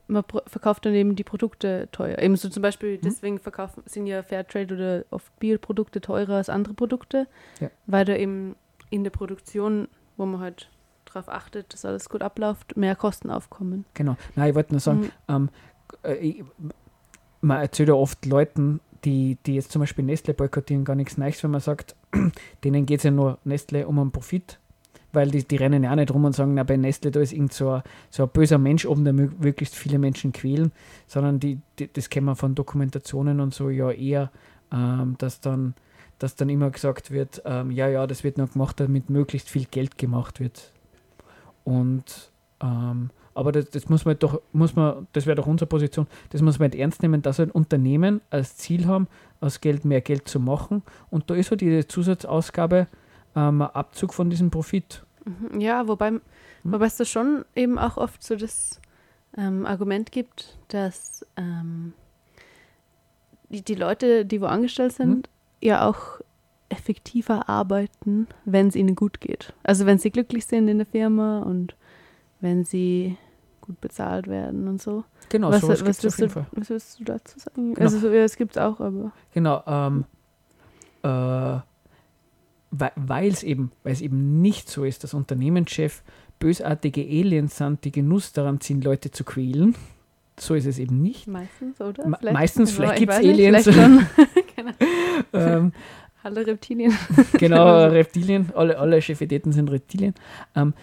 man 0.07 0.23
verkauft 0.47 0.85
dann 0.85 0.93
eben 0.95 1.15
die 1.15 1.23
Produkte 1.23 1.87
teuer. 1.91 2.17
Eben 2.19 2.35
so 2.35 2.49
zum 2.49 2.63
Beispiel, 2.63 2.97
mhm. 2.97 3.01
deswegen 3.03 3.39
verkaufen, 3.39 3.83
sind 3.85 4.07
ja 4.07 4.23
Fairtrade 4.23 4.73
oder 4.73 5.05
oft 5.11 5.39
Bioprodukte 5.39 6.01
teurer 6.01 6.35
als 6.35 6.49
andere 6.49 6.73
Produkte, 6.73 7.27
ja. 7.59 7.69
weil 7.85 8.05
da 8.05 8.15
eben 8.15 8.55
in 8.89 9.03
der 9.03 9.11
Produktion, 9.11 9.87
wo 10.17 10.25
man 10.25 10.41
halt 10.41 10.69
darauf 11.05 11.29
achtet, 11.29 11.73
dass 11.73 11.85
alles 11.85 12.09
gut 12.09 12.21
abläuft, 12.21 12.75
mehr 12.75 12.95
Kosten 12.95 13.29
aufkommen. 13.29 13.85
Genau. 13.93 14.17
Nein, 14.35 14.49
ich 14.49 14.55
wollte 14.55 14.73
nur 14.73 14.79
sagen, 14.79 15.01
mhm. 15.01 15.11
ähm, 15.27 15.49
äh, 16.03 16.15
ich, 16.15 16.43
man 17.41 17.61
erzählt 17.61 17.89
ja 17.89 17.95
oft 17.95 18.25
Leuten, 18.25 18.79
die, 19.05 19.37
die 19.45 19.55
jetzt 19.55 19.71
zum 19.71 19.81
Beispiel 19.81 20.05
Nestle 20.05 20.33
boykottieren, 20.33 20.83
gar 20.83 20.95
nichts 20.95 21.17
Neues, 21.17 21.43
wenn 21.43 21.51
man 21.51 21.61
sagt, 21.61 21.95
denen 22.63 22.85
geht 22.85 22.99
es 22.99 23.03
ja 23.03 23.11
nur 23.11 23.37
Nestle 23.43 23.87
um 23.87 23.99
einen 23.99 24.11
Profit, 24.11 24.59
weil 25.13 25.31
die, 25.31 25.47
die 25.47 25.55
rennen 25.55 25.83
ja 25.83 25.91
auch 25.91 25.95
nicht 25.95 26.13
rum 26.13 26.25
und 26.25 26.35
sagen, 26.35 26.53
na, 26.53 26.63
bei 26.63 26.77
Nestle, 26.77 27.11
da 27.11 27.19
ist 27.19 27.33
irgend 27.33 27.53
so 27.53 27.71
ein, 27.71 27.83
so 28.09 28.23
ein 28.23 28.29
böser 28.29 28.57
Mensch 28.57 28.85
oben, 28.85 29.03
der 29.03 29.13
möglichst 29.13 29.75
viele 29.75 29.99
Menschen 29.99 30.33
quälen, 30.33 30.71
sondern 31.07 31.39
die, 31.39 31.59
die 31.79 31.91
das 31.91 32.09
kennen 32.09 32.25
wir 32.25 32.35
von 32.35 32.55
Dokumentationen 32.55 33.39
und 33.39 33.53
so 33.53 33.69
ja 33.69 33.91
eher, 33.91 34.31
ähm, 34.71 35.15
dass 35.17 35.39
dann 35.39 35.75
dass 36.19 36.35
dann 36.35 36.49
immer 36.49 36.69
gesagt 36.69 37.11
wird, 37.11 37.41
ähm, 37.45 37.71
ja, 37.71 37.87
ja, 37.87 38.05
das 38.05 38.23
wird 38.23 38.37
nur 38.37 38.47
gemacht, 38.47 38.79
damit 38.79 39.09
möglichst 39.09 39.49
viel 39.49 39.65
Geld 39.65 39.97
gemacht 39.97 40.41
wird. 40.41 40.73
Und 41.63 42.31
ähm, 42.61 43.09
aber 43.33 43.51
das, 43.51 43.69
das, 43.69 43.89
muss 43.89 44.05
man 44.05 44.17
doch, 44.19 44.41
muss 44.53 44.75
man, 44.75 45.07
das 45.13 45.25
wäre 45.25 45.35
doch 45.35 45.47
unsere 45.47 45.67
Position, 45.67 46.07
das 46.29 46.41
muss 46.41 46.59
man 46.59 46.71
halt 46.71 46.75
ernst 46.75 47.01
nehmen, 47.01 47.21
dass 47.21 47.39
ein 47.39 47.51
Unternehmen 47.51 48.21
als 48.29 48.57
Ziel 48.57 48.85
haben, 48.87 49.07
aus 49.41 49.61
Geld 49.61 49.85
mehr 49.85 50.01
Geld 50.01 50.27
zu 50.27 50.39
machen. 50.39 50.83
Und 51.09 51.29
da 51.29 51.35
ist 51.35 51.49
so 51.49 51.55
die 51.55 51.87
Zusatzausgabe 51.87 52.87
ähm, 53.35 53.61
ein 53.61 53.69
Abzug 53.69 54.13
von 54.13 54.29
diesem 54.29 54.51
Profit. 54.51 55.03
Mhm, 55.25 55.59
ja, 55.59 55.87
wobei, 55.87 56.09
hm? 56.09 56.21
wobei 56.63 56.85
es 56.85 56.97
da 56.97 57.05
schon 57.05 57.45
eben 57.55 57.77
auch 57.77 57.97
oft 57.97 58.23
so 58.23 58.35
das 58.35 58.81
ähm, 59.37 59.65
Argument 59.65 60.11
gibt, 60.11 60.57
dass 60.69 61.25
ähm, 61.37 61.93
die, 63.49 63.63
die 63.63 63.75
Leute, 63.75 64.25
die 64.25 64.41
wo 64.41 64.45
angestellt 64.45 64.93
sind, 64.93 65.27
hm? 65.27 65.33
ja 65.61 65.87
auch 65.87 66.19
effektiver 66.69 67.49
arbeiten, 67.49 68.27
wenn 68.45 68.67
es 68.67 68.75
ihnen 68.75 68.95
gut 68.95 69.21
geht. 69.21 69.53
Also 69.63 69.85
wenn 69.85 69.97
sie 69.97 70.11
glücklich 70.11 70.45
sind 70.45 70.67
in 70.67 70.77
der 70.77 70.87
Firma 70.87 71.39
und 71.39 71.75
wenn 72.39 72.63
sie 72.63 73.17
gut 73.61 73.79
bezahlt 73.81 74.27
werden 74.27 74.67
und 74.67 74.81
so. 74.81 75.03
Genau, 75.29 75.49
was, 75.49 75.63
was, 75.63 75.81
was, 75.85 76.03
willst, 76.03 76.21
du, 76.21 76.45
was 76.51 76.69
willst 76.69 76.99
du 76.99 77.03
dazu 77.03 77.39
sagen? 77.39 77.73
Genau. 77.73 77.85
Also 77.85 78.09
es 78.09 78.35
gibt 78.35 78.51
es 78.51 78.57
auch, 78.57 78.79
aber. 78.79 79.11
Genau, 79.33 79.63
ähm, 79.67 80.05
äh, 81.03 81.59
weil 82.71 83.29
es 83.29 83.43
eben, 83.43 83.71
eben 83.85 84.41
nicht 84.41 84.69
so 84.69 84.83
ist, 84.83 85.03
dass 85.03 85.13
Unternehmenschef 85.13 86.03
bösartige 86.39 87.01
Aliens 87.01 87.57
sind, 87.57 87.83
die 87.83 87.91
Genuss 87.91 88.31
daran 88.31 88.61
ziehen, 88.61 88.81
Leute 88.81 89.11
zu 89.11 89.23
quälen. 89.23 89.75
So 90.39 90.55
ist 90.55 90.65
es 90.65 90.79
eben 90.79 91.01
nicht. 91.01 91.27
Meistens, 91.27 91.81
oder? 91.81 92.03
Vielleicht, 92.03 92.33
meistens, 92.33 92.71
vielleicht 92.71 92.97
gibt 92.97 93.11
es 93.11 93.17
Aliens. 93.19 93.65
Nicht, 93.65 93.75
genau. 94.55 94.71
ähm, 95.33 95.73
alle 96.23 96.47
Reptilien. 96.47 96.97
genau, 97.33 97.87
Reptilien. 97.87 98.51
Alle, 98.55 98.77
alle 98.77 99.01
Chefitäten 99.01 99.51
sind 99.51 99.69
Reptilien. 99.69 100.13
Ähm, 100.55 100.73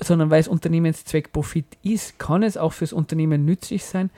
sondern 0.00 0.30
weil 0.30 0.40
es 0.40 0.48
Unternehmenszweck 0.48 1.32
Profit 1.32 1.66
ist, 1.82 2.18
kann 2.18 2.42
es 2.42 2.56
auch 2.56 2.72
fürs 2.72 2.92
Unternehmen 2.92 3.44
nützlich 3.44 3.84
sein. 3.84 4.10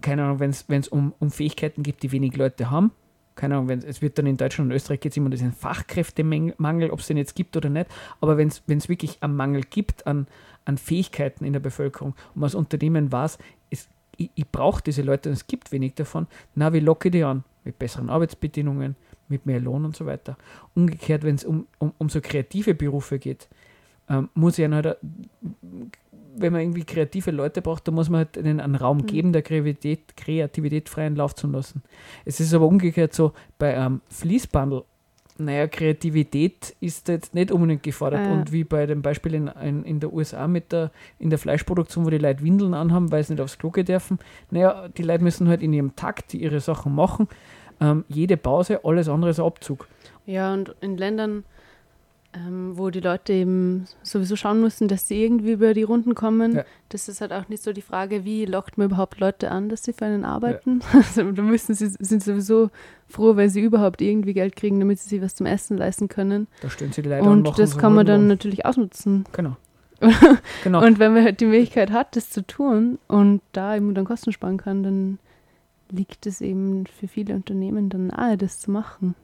Keine 0.00 0.24
Ahnung, 0.24 0.40
wenn 0.40 0.50
es 0.50 0.88
um, 0.88 1.14
um 1.18 1.30
Fähigkeiten 1.30 1.82
gibt, 1.82 2.02
die 2.02 2.12
wenig 2.12 2.36
Leute 2.36 2.70
haben. 2.70 2.92
Keine 3.34 3.56
Ahnung, 3.56 3.70
es 3.70 4.02
wird 4.02 4.18
dann 4.18 4.26
in 4.26 4.36
Deutschland 4.36 4.70
und 4.70 4.76
Österreich 4.76 5.00
es 5.04 5.16
immer 5.16 5.30
diesen 5.30 5.52
Fachkräftemangel, 5.52 6.90
ob 6.90 7.00
es 7.00 7.06
den 7.06 7.16
jetzt 7.16 7.34
gibt 7.34 7.56
oder 7.56 7.70
nicht. 7.70 7.86
Aber 8.20 8.36
wenn 8.36 8.48
es 8.48 8.88
wirklich 8.88 9.22
einen 9.22 9.34
Mangel 9.34 9.62
gibt 9.62 10.06
an, 10.06 10.26
an 10.64 10.76
Fähigkeiten 10.76 11.44
in 11.44 11.54
der 11.54 11.60
Bevölkerung 11.60 12.14
und 12.34 12.44
als 12.44 12.54
Unternehmen 12.54 13.10
weiß, 13.10 13.38
es, 13.70 13.88
ich, 14.16 14.30
ich 14.34 14.48
brauche 14.48 14.82
diese 14.82 15.02
Leute 15.02 15.30
und 15.30 15.34
es 15.34 15.46
gibt 15.46 15.72
wenig 15.72 15.94
davon, 15.94 16.26
na, 16.54 16.72
wie 16.74 16.80
locke 16.80 17.10
die 17.10 17.24
an? 17.24 17.44
Mit 17.64 17.78
besseren 17.78 18.10
Arbeitsbedingungen, 18.10 18.96
mit 19.28 19.46
mehr 19.46 19.60
Lohn 19.60 19.86
und 19.86 19.96
so 19.96 20.04
weiter. 20.04 20.36
Umgekehrt, 20.74 21.22
wenn 21.22 21.36
es 21.36 21.44
um, 21.44 21.66
um, 21.78 21.92
um 21.96 22.08
so 22.10 22.20
kreative 22.20 22.74
Berufe 22.74 23.18
geht, 23.18 23.48
ähm, 24.08 24.28
muss 24.34 24.58
ich 24.58 24.68
halt, 24.68 24.96
wenn 26.34 26.52
man 26.52 26.62
irgendwie 26.62 26.84
kreative 26.84 27.30
Leute 27.30 27.62
braucht, 27.62 27.86
dann 27.86 27.94
muss 27.94 28.08
man 28.08 28.18
halt 28.18 28.36
ihnen 28.36 28.60
einen 28.60 28.74
Raum 28.74 28.98
mhm. 28.98 29.06
geben, 29.06 29.32
der 29.32 29.42
Kreativität, 29.42 30.16
Kreativität 30.16 30.88
freien 30.88 31.16
Lauf 31.16 31.34
zu 31.34 31.46
lassen. 31.46 31.82
Es 32.24 32.40
ist 32.40 32.54
aber 32.54 32.66
umgekehrt 32.66 33.14
so, 33.14 33.32
bei 33.58 33.76
einem 33.76 34.00
Fließbandel, 34.08 34.84
naja, 35.38 35.66
Kreativität 35.66 36.76
ist 36.80 37.08
jetzt 37.08 37.34
nicht 37.34 37.50
unbedingt 37.50 37.82
gefordert. 37.82 38.26
Äh. 38.26 38.32
Und 38.32 38.52
wie 38.52 38.64
bei 38.64 38.86
dem 38.86 39.02
Beispiel 39.02 39.34
in, 39.34 39.48
in, 39.48 39.84
in, 39.84 40.00
der 40.00 40.12
USA 40.12 40.46
mit 40.46 40.72
der, 40.72 40.90
in 41.18 41.30
der 41.30 41.38
Fleischproduktion, 41.38 42.04
wo 42.04 42.10
die 42.10 42.18
Leute 42.18 42.42
Windeln 42.42 42.74
anhaben, 42.74 43.10
weil 43.10 43.24
sie 43.24 43.32
nicht 43.32 43.42
aufs 43.42 43.58
Klo 43.58 43.70
gehen 43.70 43.86
dürfen. 43.86 44.18
Naja, 44.50 44.88
die 44.88 45.02
Leute 45.02 45.24
müssen 45.24 45.48
halt 45.48 45.62
in 45.62 45.72
ihrem 45.72 45.96
Takt 45.96 46.34
ihre 46.34 46.60
Sachen 46.60 46.94
machen. 46.94 47.28
Ähm, 47.80 48.04
jede 48.08 48.36
Pause, 48.36 48.80
alles 48.84 49.08
andere 49.08 49.30
ist 49.30 49.40
ein 49.40 49.46
Abzug. 49.46 49.88
Ja, 50.26 50.52
und 50.52 50.74
in 50.80 50.96
Ländern, 50.96 51.44
ähm, 52.34 52.78
wo 52.78 52.90
die 52.90 53.00
Leute 53.00 53.32
eben 53.32 53.86
sowieso 54.02 54.36
schauen 54.36 54.60
müssen, 54.60 54.88
dass 54.88 55.06
sie 55.06 55.22
irgendwie 55.22 55.52
über 55.52 55.74
die 55.74 55.82
Runden 55.82 56.14
kommen. 56.14 56.56
Ja. 56.56 56.64
Das 56.88 57.08
ist 57.08 57.20
halt 57.20 57.32
auch 57.32 57.48
nicht 57.48 57.62
so 57.62 57.72
die 57.72 57.82
Frage, 57.82 58.24
wie 58.24 58.46
lockt 58.46 58.78
man 58.78 58.86
überhaupt 58.86 59.20
Leute 59.20 59.50
an, 59.50 59.68
dass 59.68 59.84
sie 59.84 59.92
für 59.92 60.06
einen 60.06 60.24
arbeiten. 60.24 60.80
Ja. 60.92 61.02
Also 61.12 61.30
da 61.32 61.42
müssen 61.42 61.74
sie 61.74 61.88
sind 61.98 62.22
sowieso 62.22 62.70
froh, 63.06 63.36
weil 63.36 63.50
sie 63.50 63.60
überhaupt 63.60 64.00
irgendwie 64.00 64.32
Geld 64.32 64.56
kriegen, 64.56 64.78
damit 64.78 64.98
sie 64.98 65.08
sich 65.08 65.22
was 65.22 65.34
zum 65.34 65.46
Essen 65.46 65.76
leisten 65.76 66.08
können. 66.08 66.46
Da 66.62 66.70
stellen 66.70 66.92
sie 66.92 67.02
die 67.02 67.08
Leute 67.10 67.28
Und 67.28 67.58
das 67.58 67.76
kann 67.76 67.94
man 67.94 68.06
dann 68.06 68.28
natürlich 68.28 68.64
ausnutzen. 68.64 69.24
Genau. 69.32 69.56
genau. 70.64 70.84
Und 70.84 70.98
wenn 70.98 71.12
man 71.12 71.24
halt 71.24 71.40
die 71.40 71.46
Möglichkeit 71.46 71.90
hat, 71.90 72.16
das 72.16 72.30
zu 72.30 72.46
tun 72.46 72.98
und 73.08 73.42
da 73.52 73.76
eben 73.76 73.94
dann 73.94 74.04
Kosten 74.04 74.32
sparen 74.32 74.56
kann, 74.56 74.82
dann 74.82 75.18
liegt 75.90 76.26
es 76.26 76.40
eben 76.40 76.86
für 76.86 77.06
viele 77.06 77.34
Unternehmen 77.34 77.90
dann 77.90 78.08
nahe, 78.08 78.38
das 78.38 78.58
zu 78.58 78.70
machen. 78.70 79.14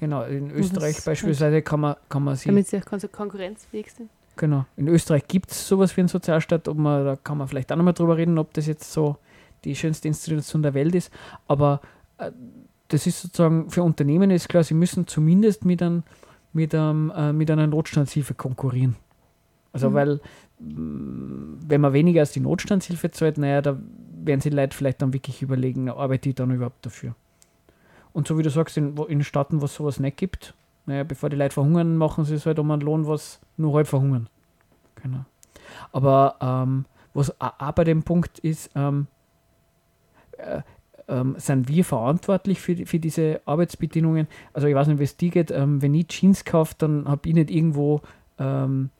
Genau, 0.00 0.22
in 0.22 0.50
Österreich 0.50 0.96
das 0.96 1.04
beispielsweise 1.04 1.60
kann 1.60 1.80
man, 1.80 1.94
kann 2.08 2.24
man 2.24 2.34
sie. 2.34 2.48
Damit 2.48 2.68
sie 2.68 2.78
auch 2.78 3.12
konkurrenzfähig 3.12 3.92
sind. 3.92 4.08
Genau. 4.36 4.64
In 4.78 4.88
Österreich 4.88 5.28
gibt 5.28 5.50
es 5.50 5.68
sowas 5.68 5.94
wie 5.94 6.00
einen 6.00 6.08
Sozialstaat, 6.08 6.68
ob 6.68 6.78
man, 6.78 7.04
da 7.04 7.16
kann 7.16 7.36
man 7.36 7.46
vielleicht 7.46 7.70
auch 7.70 7.76
nochmal 7.76 7.92
drüber 7.92 8.16
reden, 8.16 8.38
ob 8.38 8.54
das 8.54 8.66
jetzt 8.66 8.90
so 8.90 9.18
die 9.64 9.76
schönste 9.76 10.08
Institution 10.08 10.62
der 10.62 10.72
Welt 10.72 10.94
ist. 10.94 11.12
Aber 11.48 11.82
äh, 12.16 12.30
das 12.88 13.06
ist 13.06 13.20
sozusagen 13.20 13.68
für 13.68 13.82
Unternehmen 13.82 14.30
ist 14.30 14.48
klar, 14.48 14.64
sie 14.64 14.72
müssen 14.72 15.06
zumindest 15.06 15.66
mit, 15.66 15.82
ein, 15.82 16.02
mit, 16.54 16.74
einem, 16.74 17.12
äh, 17.14 17.34
mit 17.34 17.50
einer 17.50 17.66
Notstandshilfe 17.66 18.32
konkurrieren. 18.32 18.96
Also 19.74 19.90
mhm. 19.90 19.94
weil 19.94 20.20
mm, 20.60 21.58
wenn 21.66 21.80
man 21.82 21.92
weniger 21.92 22.20
als 22.20 22.32
die 22.32 22.40
Notstandshilfe 22.40 23.10
zahlt, 23.10 23.36
naja, 23.36 23.60
da 23.60 23.78
werden 24.24 24.40
sie 24.40 24.48
Leute 24.48 24.74
vielleicht 24.74 25.02
dann 25.02 25.12
wirklich 25.12 25.42
überlegen, 25.42 25.90
arbeite 25.90 26.30
ich 26.30 26.34
dann 26.36 26.50
überhaupt 26.50 26.86
dafür. 26.86 27.14
Und 28.12 28.26
so 28.26 28.38
wie 28.38 28.42
du 28.42 28.50
sagst, 28.50 28.76
in, 28.76 28.96
in 28.96 29.22
Staaten, 29.22 29.60
wo 29.60 29.66
es 29.66 29.74
sowas 29.74 30.00
nicht 30.00 30.16
gibt, 30.16 30.54
naja, 30.86 31.04
bevor 31.04 31.30
die 31.30 31.36
Leute 31.36 31.54
verhungern, 31.54 31.96
machen 31.96 32.24
sie 32.24 32.34
es 32.34 32.46
halt 32.46 32.58
um 32.58 32.70
einen 32.70 32.82
Lohn, 32.82 33.06
was 33.06 33.40
nur 33.56 33.74
halb 33.74 33.86
verhungern. 33.86 34.28
Genau. 34.96 35.24
Aber 35.92 36.36
ähm, 36.40 36.84
was 37.14 37.40
auch 37.40 37.72
bei 37.72 37.84
dem 37.84 38.02
Punkt 38.02 38.38
ist, 38.40 38.70
ähm, 38.74 39.06
äh, 40.38 40.62
ähm, 41.08 41.34
sind 41.38 41.68
wir 41.68 41.84
verantwortlich 41.84 42.60
für, 42.60 42.86
für 42.86 42.98
diese 42.98 43.40
Arbeitsbedingungen. 43.44 44.28
Also 44.52 44.68
ich 44.68 44.74
weiß 44.74 44.86
nicht, 44.86 45.00
wie 45.00 45.04
es 45.04 45.16
dir 45.16 45.30
geht, 45.30 45.50
ähm, 45.50 45.82
wenn 45.82 45.94
ich 45.94 46.08
Jeans 46.08 46.44
kaufe, 46.44 46.74
dann 46.78 47.08
habe 47.08 47.28
ich 47.28 47.34
nicht 47.34 47.50
irgendwo 47.50 48.00
ähm, 48.38 48.90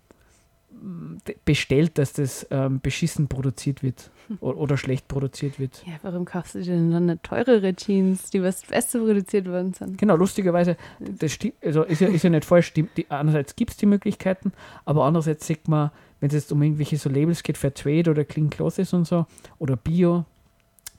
bestellt, 1.45 1.99
dass 1.99 2.13
das 2.13 2.47
ähm, 2.51 2.81
beschissen 2.81 3.29
produziert 3.29 3.83
wird 3.83 4.11
oder 4.41 4.77
schlecht 4.77 5.09
produziert 5.09 5.59
wird. 5.59 5.83
Ja, 5.87 5.95
warum 6.03 6.25
kaufst 6.25 6.55
du 6.55 6.63
denn 6.63 6.91
dann 6.91 7.05
eine 7.05 7.23
teurere 7.23 7.75
Jeans, 7.75 8.31
die 8.31 8.43
was 8.43 8.63
besser 8.63 9.01
produziert 9.01 9.47
worden 9.47 9.75
sind? 9.75 9.99
Genau, 9.99 10.17
lustigerweise, 10.17 10.77
das 11.01 11.33
stimmt, 11.33 11.55
also 11.65 11.83
ist 11.83 12.01
ja, 12.01 12.09
ist 12.09 12.23
ja 12.23 12.31
nicht 12.31 12.45
falsch, 12.45 12.69
stimmt, 12.69 12.91
die, 12.97 13.11
einerseits 13.11 13.57
gibt 13.57 13.73
es 13.73 13.77
die 13.77 13.87
Möglichkeiten, 13.87 14.53
aber 14.85 15.05
andererseits 15.05 15.47
sieht 15.47 15.69
man, 15.69 15.91
wenn 16.21 16.29
es 16.29 16.35
jetzt 16.35 16.53
um 16.53 16.63
irgendwelche 16.63 16.97
so 16.97 17.11
Labels 17.11 17.43
geht, 17.43 17.59
Fair 17.59 17.75
Trade 17.75 18.11
oder 18.11 18.25
Clean 18.25 18.51
Clothes 18.51 18.93
und 18.93 19.07
so, 19.07 19.27
oder 19.59 19.77
Bio, 19.77 20.25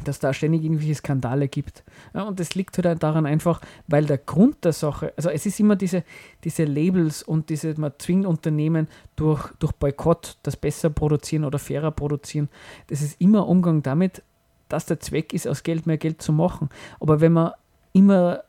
dass 0.04 0.20
da 0.20 0.34
ständig 0.34 0.64
irgendwelche 0.64 0.96
Skandale 0.96 1.48
gibt. 1.48 1.84
Ja, 2.14 2.24
und 2.24 2.40
das 2.40 2.56
liegt 2.56 2.78
halt 2.78 3.04
daran 3.04 3.26
einfach, 3.26 3.62
weil 3.88 4.06
der 4.06 4.18
Grund 4.18 4.64
der 4.64 4.74
Sache, 4.74 5.14
also 5.18 5.30
es 5.30 5.46
ist 5.46 5.60
immer 5.60 5.76
diese, 5.76 6.04
diese 6.44 6.66
Labels 6.66 7.24
und 7.24 7.50
diese, 7.50 7.80
man 7.80 7.94
zwingt 7.98 8.26
Unternehmen 8.26 8.88
durch, 9.16 9.52
durch 9.60 9.74
Boykott 9.74 10.38
das 10.44 10.56
besser 10.56 10.90
produzieren 10.90 11.46
oder 11.46 11.60
fairer 11.60 11.92
produzieren. 11.92 12.50
Das 12.88 13.02
ist 13.02 13.20
immer 13.20 13.48
Umgang 13.48 13.84
damit, 13.84 14.24
dass 14.70 14.86
der 14.86 15.00
Zweck 15.00 15.34
ist, 15.34 15.48
aus 15.48 15.64
Geld 15.64 15.86
mehr 15.86 15.98
Geld 15.98 16.22
zu 16.22 16.32
machen. 16.32 16.70
Aber 17.00 17.22
wenn 17.22 17.34
man 17.34 17.52
immer, 17.94 18.44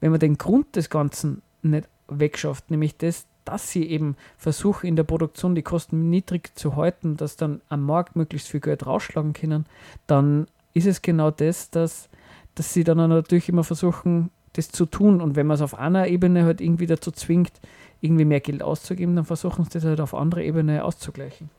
wenn 0.00 0.10
man 0.10 0.20
den 0.20 0.38
Grund 0.38 0.76
des 0.76 0.90
Ganzen 0.90 1.42
nicht 1.62 1.88
wegschafft, 2.08 2.70
nämlich 2.70 2.96
das, 2.96 3.26
dass 3.44 3.70
sie 3.70 3.88
eben 3.88 4.16
versuchen, 4.36 4.86
in 4.86 4.96
der 4.96 5.04
Produktion 5.04 5.54
die 5.54 5.62
Kosten 5.62 6.10
niedrig 6.10 6.50
zu 6.54 6.76
halten, 6.76 7.16
dass 7.16 7.36
dann 7.36 7.62
am 7.70 7.84
Markt 7.84 8.14
möglichst 8.14 8.48
viel 8.48 8.60
Geld 8.60 8.86
rausschlagen 8.86 9.32
können, 9.32 9.64
dann 10.06 10.48
ist 10.74 10.86
es 10.86 11.02
genau 11.02 11.30
das, 11.30 11.70
dass, 11.70 12.08
dass 12.54 12.72
sie 12.72 12.84
dann 12.84 12.98
natürlich 12.98 13.48
immer 13.48 13.64
versuchen, 13.64 14.30
das 14.54 14.70
zu 14.70 14.86
tun. 14.86 15.20
Und 15.20 15.36
wenn 15.36 15.46
man 15.46 15.56
es 15.56 15.62
auf 15.62 15.78
einer 15.78 16.08
Ebene 16.08 16.44
halt 16.44 16.60
irgendwie 16.60 16.86
dazu 16.86 17.10
zwingt, 17.10 17.52
irgendwie 18.00 18.24
mehr 18.24 18.40
Geld 18.40 18.62
auszugeben, 18.62 19.16
dann 19.16 19.24
versuchen 19.24 19.64
sie 19.64 19.70
das 19.70 19.84
halt 19.84 20.00
auf 20.00 20.14
anderer 20.14 20.42
Ebene 20.42 20.84
auszugleichen. 20.84 21.50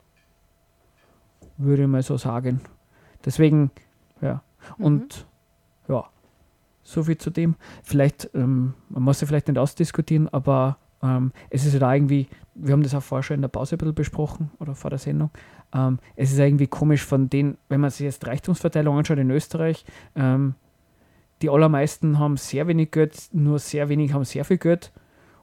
Würde 1.58 1.84
ich 1.84 1.89
mal 1.89 2.04
so 2.04 2.17
sagen. 2.17 2.62
Deswegen, 3.26 3.72
ja. 4.22 4.41
Mhm. 4.78 4.86
Und 4.86 5.28
ja, 5.88 6.06
so 6.84 7.04
viel 7.04 7.17
zu 7.17 7.30
dem. 7.30 7.56
Vielleicht, 7.84 8.30
ähm, 8.34 8.74
man 8.89 9.04
muss 9.04 9.22
ja 9.22 9.28
vielleicht 9.28 9.48
nicht 9.48 9.58
ausdiskutieren, 9.58 10.30
aber 10.30 10.78
ähm, 11.02 11.32
es 11.50 11.66
ist 11.66 11.74
ja 11.74 11.80
da 11.80 11.94
irgendwie, 11.94 12.28
wir 12.56 12.74
haben 12.74 12.84
das 12.84 12.94
auch 12.94 13.04
vorher 13.04 13.24
schon 13.24 13.36
in 13.36 13.42
der 13.42 13.50
Pause 13.50 13.76
ein 13.76 13.78
bisschen 13.78 13.96
besprochen 13.96 14.52
oder 14.60 14.76
vor 14.76 14.90
der 14.90 15.00
Sendung. 15.00 15.30
Ähm, 15.74 16.00
es 16.16 16.32
ist 16.32 16.40
irgendwie 16.40 16.68
komisch 16.68 17.04
von 17.04 17.30
denen, 17.30 17.58
wenn 17.70 17.82
man 17.82 17.90
sich 17.90 18.02
jetzt 18.02 18.26
Reichtumsverteilung 18.26 18.98
anschaut 18.98 19.18
in 19.18 19.32
Österreich, 19.32 19.86
ähm, 20.16 20.56
die 21.42 21.50
allermeisten 21.50 22.20
haben 22.20 22.38
sehr 22.38 22.68
wenig 22.68 22.92
Geld, 22.92 23.30
nur 23.32 23.60
sehr 23.60 23.88
wenig 23.90 24.14
haben 24.14 24.26
sehr 24.26 24.44
viel 24.44 24.58
Geld. 24.58 24.92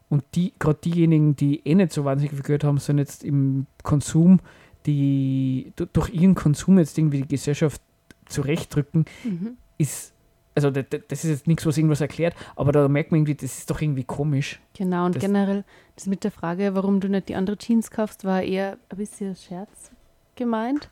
Und 0.08 0.24
die, 0.34 0.52
gerade 0.58 0.78
diejenigen, 0.84 1.34
die 1.36 1.66
eh 1.66 1.74
nicht 1.74 1.92
so 1.92 2.04
wahnsinnig 2.04 2.32
viel 2.32 2.42
Geld 2.42 2.64
haben, 2.64 2.78
sind 2.78 2.98
jetzt 2.98 3.24
im 3.24 3.66
Konsum, 3.82 4.40
die 4.84 5.72
durch 5.92 6.10
ihren 6.10 6.34
Konsum 6.34 6.78
jetzt 6.78 6.96
irgendwie 6.96 7.22
die 7.22 7.28
Gesellschaft 7.28 7.80
zurechtdrücken, 8.26 9.06
mhm. 9.24 9.56
ist 9.78 10.12
also 10.56 10.70
das, 10.70 10.86
das, 10.88 11.24
ist 11.24 11.30
jetzt 11.30 11.46
nichts, 11.46 11.66
was 11.66 11.76
irgendwas 11.76 12.00
erklärt, 12.00 12.34
aber 12.56 12.72
da 12.72 12.88
merkt 12.88 13.12
man 13.12 13.18
irgendwie, 13.18 13.34
das 13.34 13.58
ist 13.58 13.70
doch 13.70 13.80
irgendwie 13.80 14.04
komisch. 14.04 14.58
Genau, 14.76 15.06
und 15.06 15.14
das 15.14 15.20
generell, 15.20 15.64
das 15.94 16.06
mit 16.06 16.24
der 16.24 16.30
Frage, 16.30 16.74
warum 16.74 16.98
du 16.98 17.08
nicht 17.08 17.28
die 17.28 17.36
andere 17.36 17.58
Jeans 17.58 17.90
kaufst, 17.90 18.24
war 18.24 18.42
eher 18.42 18.78
ein 18.88 18.96
bisschen 18.96 19.36
Scherz 19.36 19.90
gemeint, 20.34 20.88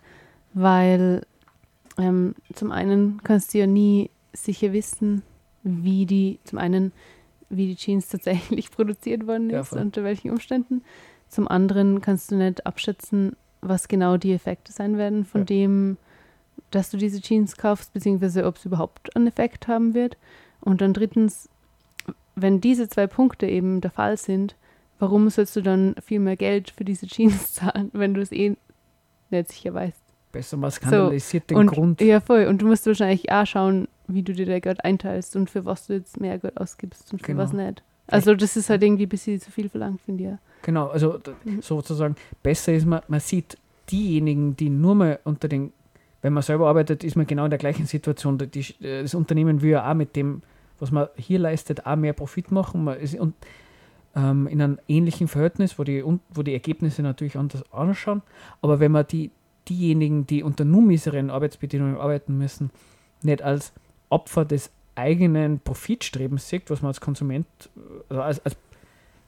weil 0.52 1.26
ähm, 1.98 2.34
zum 2.52 2.72
einen 2.72 3.20
kannst 3.24 3.54
du 3.54 3.58
ja 3.58 3.66
nie 3.66 4.10
sicher 4.34 4.72
wissen, 4.72 5.22
wie 5.62 6.04
die, 6.04 6.40
zum 6.44 6.58
einen, 6.58 6.92
wie 7.48 7.66
die 7.66 7.76
Jeans 7.76 8.08
tatsächlich 8.10 8.70
produziert 8.70 9.26
worden 9.26 9.50
ist, 9.50 9.72
ja, 9.72 9.80
unter 9.80 10.04
welchen 10.04 10.30
Umständen. 10.30 10.82
Zum 11.28 11.48
anderen 11.48 12.00
kannst 12.02 12.30
du 12.30 12.36
nicht 12.36 12.66
abschätzen, 12.66 13.34
was 13.62 13.88
genau 13.88 14.18
die 14.18 14.34
Effekte 14.34 14.72
sein 14.72 14.98
werden 14.98 15.24
von 15.24 15.40
ja. 15.42 15.46
dem, 15.46 15.96
dass 16.70 16.90
du 16.90 16.96
diese 16.96 17.20
Jeans 17.20 17.56
kaufst, 17.56 17.92
beziehungsweise 17.92 18.46
ob 18.46 18.56
es 18.56 18.64
überhaupt 18.64 19.14
einen 19.16 19.26
Effekt 19.26 19.68
haben 19.68 19.94
wird. 19.94 20.16
Und 20.60 20.80
dann 20.80 20.92
drittens, 20.92 21.48
wenn 22.34 22.60
diese 22.60 22.88
zwei 22.88 23.06
Punkte 23.06 23.46
eben 23.46 23.80
der 23.80 23.90
Fall 23.90 24.16
sind, 24.16 24.56
warum 24.98 25.28
sollst 25.30 25.54
du 25.56 25.60
dann 25.60 25.94
viel 26.04 26.20
mehr 26.20 26.36
Geld 26.36 26.70
für 26.70 26.84
diese 26.84 27.06
Jeans 27.06 27.52
zahlen, 27.54 27.90
wenn 27.92 28.14
du 28.14 28.20
es 28.20 28.32
eh 28.32 28.56
nicht 29.30 29.52
sicher 29.52 29.74
weißt? 29.74 30.00
Besser 30.32 30.56
mal 30.56 30.70
skandalisiert 30.70 31.44
so, 31.44 31.54
den 31.54 31.58
und, 31.58 31.66
Grund. 31.66 32.00
Ja, 32.00 32.20
voll. 32.20 32.46
Und 32.46 32.60
du 32.60 32.66
musst 32.66 32.86
wahrscheinlich 32.86 33.30
auch 33.30 33.46
schauen, 33.46 33.86
wie 34.08 34.22
du 34.22 34.32
dir 34.32 34.46
dein 34.46 34.60
Geld 34.60 34.84
einteilst 34.84 35.36
und 35.36 35.48
für 35.48 35.64
was 35.64 35.86
du 35.86 35.94
jetzt 35.94 36.20
mehr 36.20 36.38
Geld 36.38 36.56
ausgibst 36.56 37.12
und 37.12 37.20
für 37.20 37.26
genau. 37.26 37.42
was 37.42 37.52
nicht. 37.52 37.82
Also 38.06 38.34
das 38.34 38.56
ist 38.56 38.68
halt 38.68 38.82
irgendwie 38.82 39.06
ein 39.06 39.08
bisschen 39.08 39.40
zu 39.40 39.50
viel 39.50 39.68
verlangt, 39.68 40.00
finde 40.02 40.24
ich. 40.24 40.64
Genau, 40.64 40.88
also 40.88 41.20
mhm. 41.44 41.62
sozusagen 41.62 42.16
besser 42.42 42.72
ist 42.72 42.86
man, 42.86 43.00
man 43.08 43.20
sieht 43.20 43.56
diejenigen, 43.90 44.56
die 44.56 44.70
nur 44.70 44.94
mal 44.94 45.18
unter 45.24 45.48
den 45.48 45.72
wenn 46.24 46.32
man 46.32 46.42
selber 46.42 46.68
arbeitet, 46.68 47.04
ist 47.04 47.16
man 47.16 47.26
genau 47.26 47.44
in 47.44 47.50
der 47.50 47.58
gleichen 47.58 47.84
Situation. 47.84 48.38
Die, 48.38 48.74
das 48.80 49.14
Unternehmen 49.14 49.60
will 49.60 49.72
ja 49.72 49.90
auch 49.90 49.94
mit 49.94 50.16
dem, 50.16 50.40
was 50.78 50.90
man 50.90 51.08
hier 51.16 51.38
leistet, 51.38 51.84
auch 51.84 51.96
mehr 51.96 52.14
Profit 52.14 52.50
machen. 52.50 52.82
Man 52.82 52.98
ist 52.98 53.14
und, 53.14 53.34
ähm, 54.16 54.46
in 54.46 54.62
einem 54.62 54.78
ähnlichen 54.88 55.28
Verhältnis, 55.28 55.78
wo 55.78 55.84
die, 55.84 56.02
wo 56.02 56.42
die 56.42 56.54
Ergebnisse 56.54 57.02
natürlich 57.02 57.36
anders 57.36 57.70
anschauen. 57.70 58.22
Aber 58.62 58.80
wenn 58.80 58.90
man 58.90 59.06
die, 59.06 59.32
diejenigen, 59.68 60.26
die 60.26 60.42
unter 60.42 60.64
nur 60.64 60.80
misereren 60.80 61.28
Arbeitsbedingungen 61.28 61.98
arbeiten 61.98 62.38
müssen, 62.38 62.70
nicht 63.20 63.42
als 63.42 63.74
Opfer 64.08 64.46
des 64.46 64.70
eigenen 64.94 65.60
Profitstrebens 65.60 66.48
sieht, 66.48 66.70
was 66.70 66.80
man 66.80 66.88
als 66.88 67.02
Konsument, 67.02 67.46
also 68.08 68.22
als, 68.22 68.40
als 68.46 68.56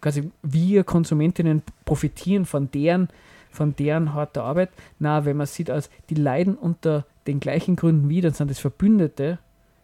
quasi 0.00 0.30
wir 0.42 0.82
Konsumentinnen 0.82 1.60
profitieren 1.84 2.46
von 2.46 2.70
deren 2.70 3.08
von 3.56 3.74
deren 3.74 4.14
harter 4.14 4.44
Arbeit. 4.44 4.70
Na, 4.98 5.24
wenn 5.24 5.36
man 5.36 5.46
sieht, 5.46 5.70
als 5.70 5.90
die 6.10 6.14
leiden 6.14 6.56
unter 6.56 7.04
den 7.26 7.40
gleichen 7.40 7.76
Gründen 7.76 8.08
wie, 8.08 8.20
dann 8.20 8.32
sind 8.32 8.50
das 8.50 8.58
Verbündete, 8.58 9.38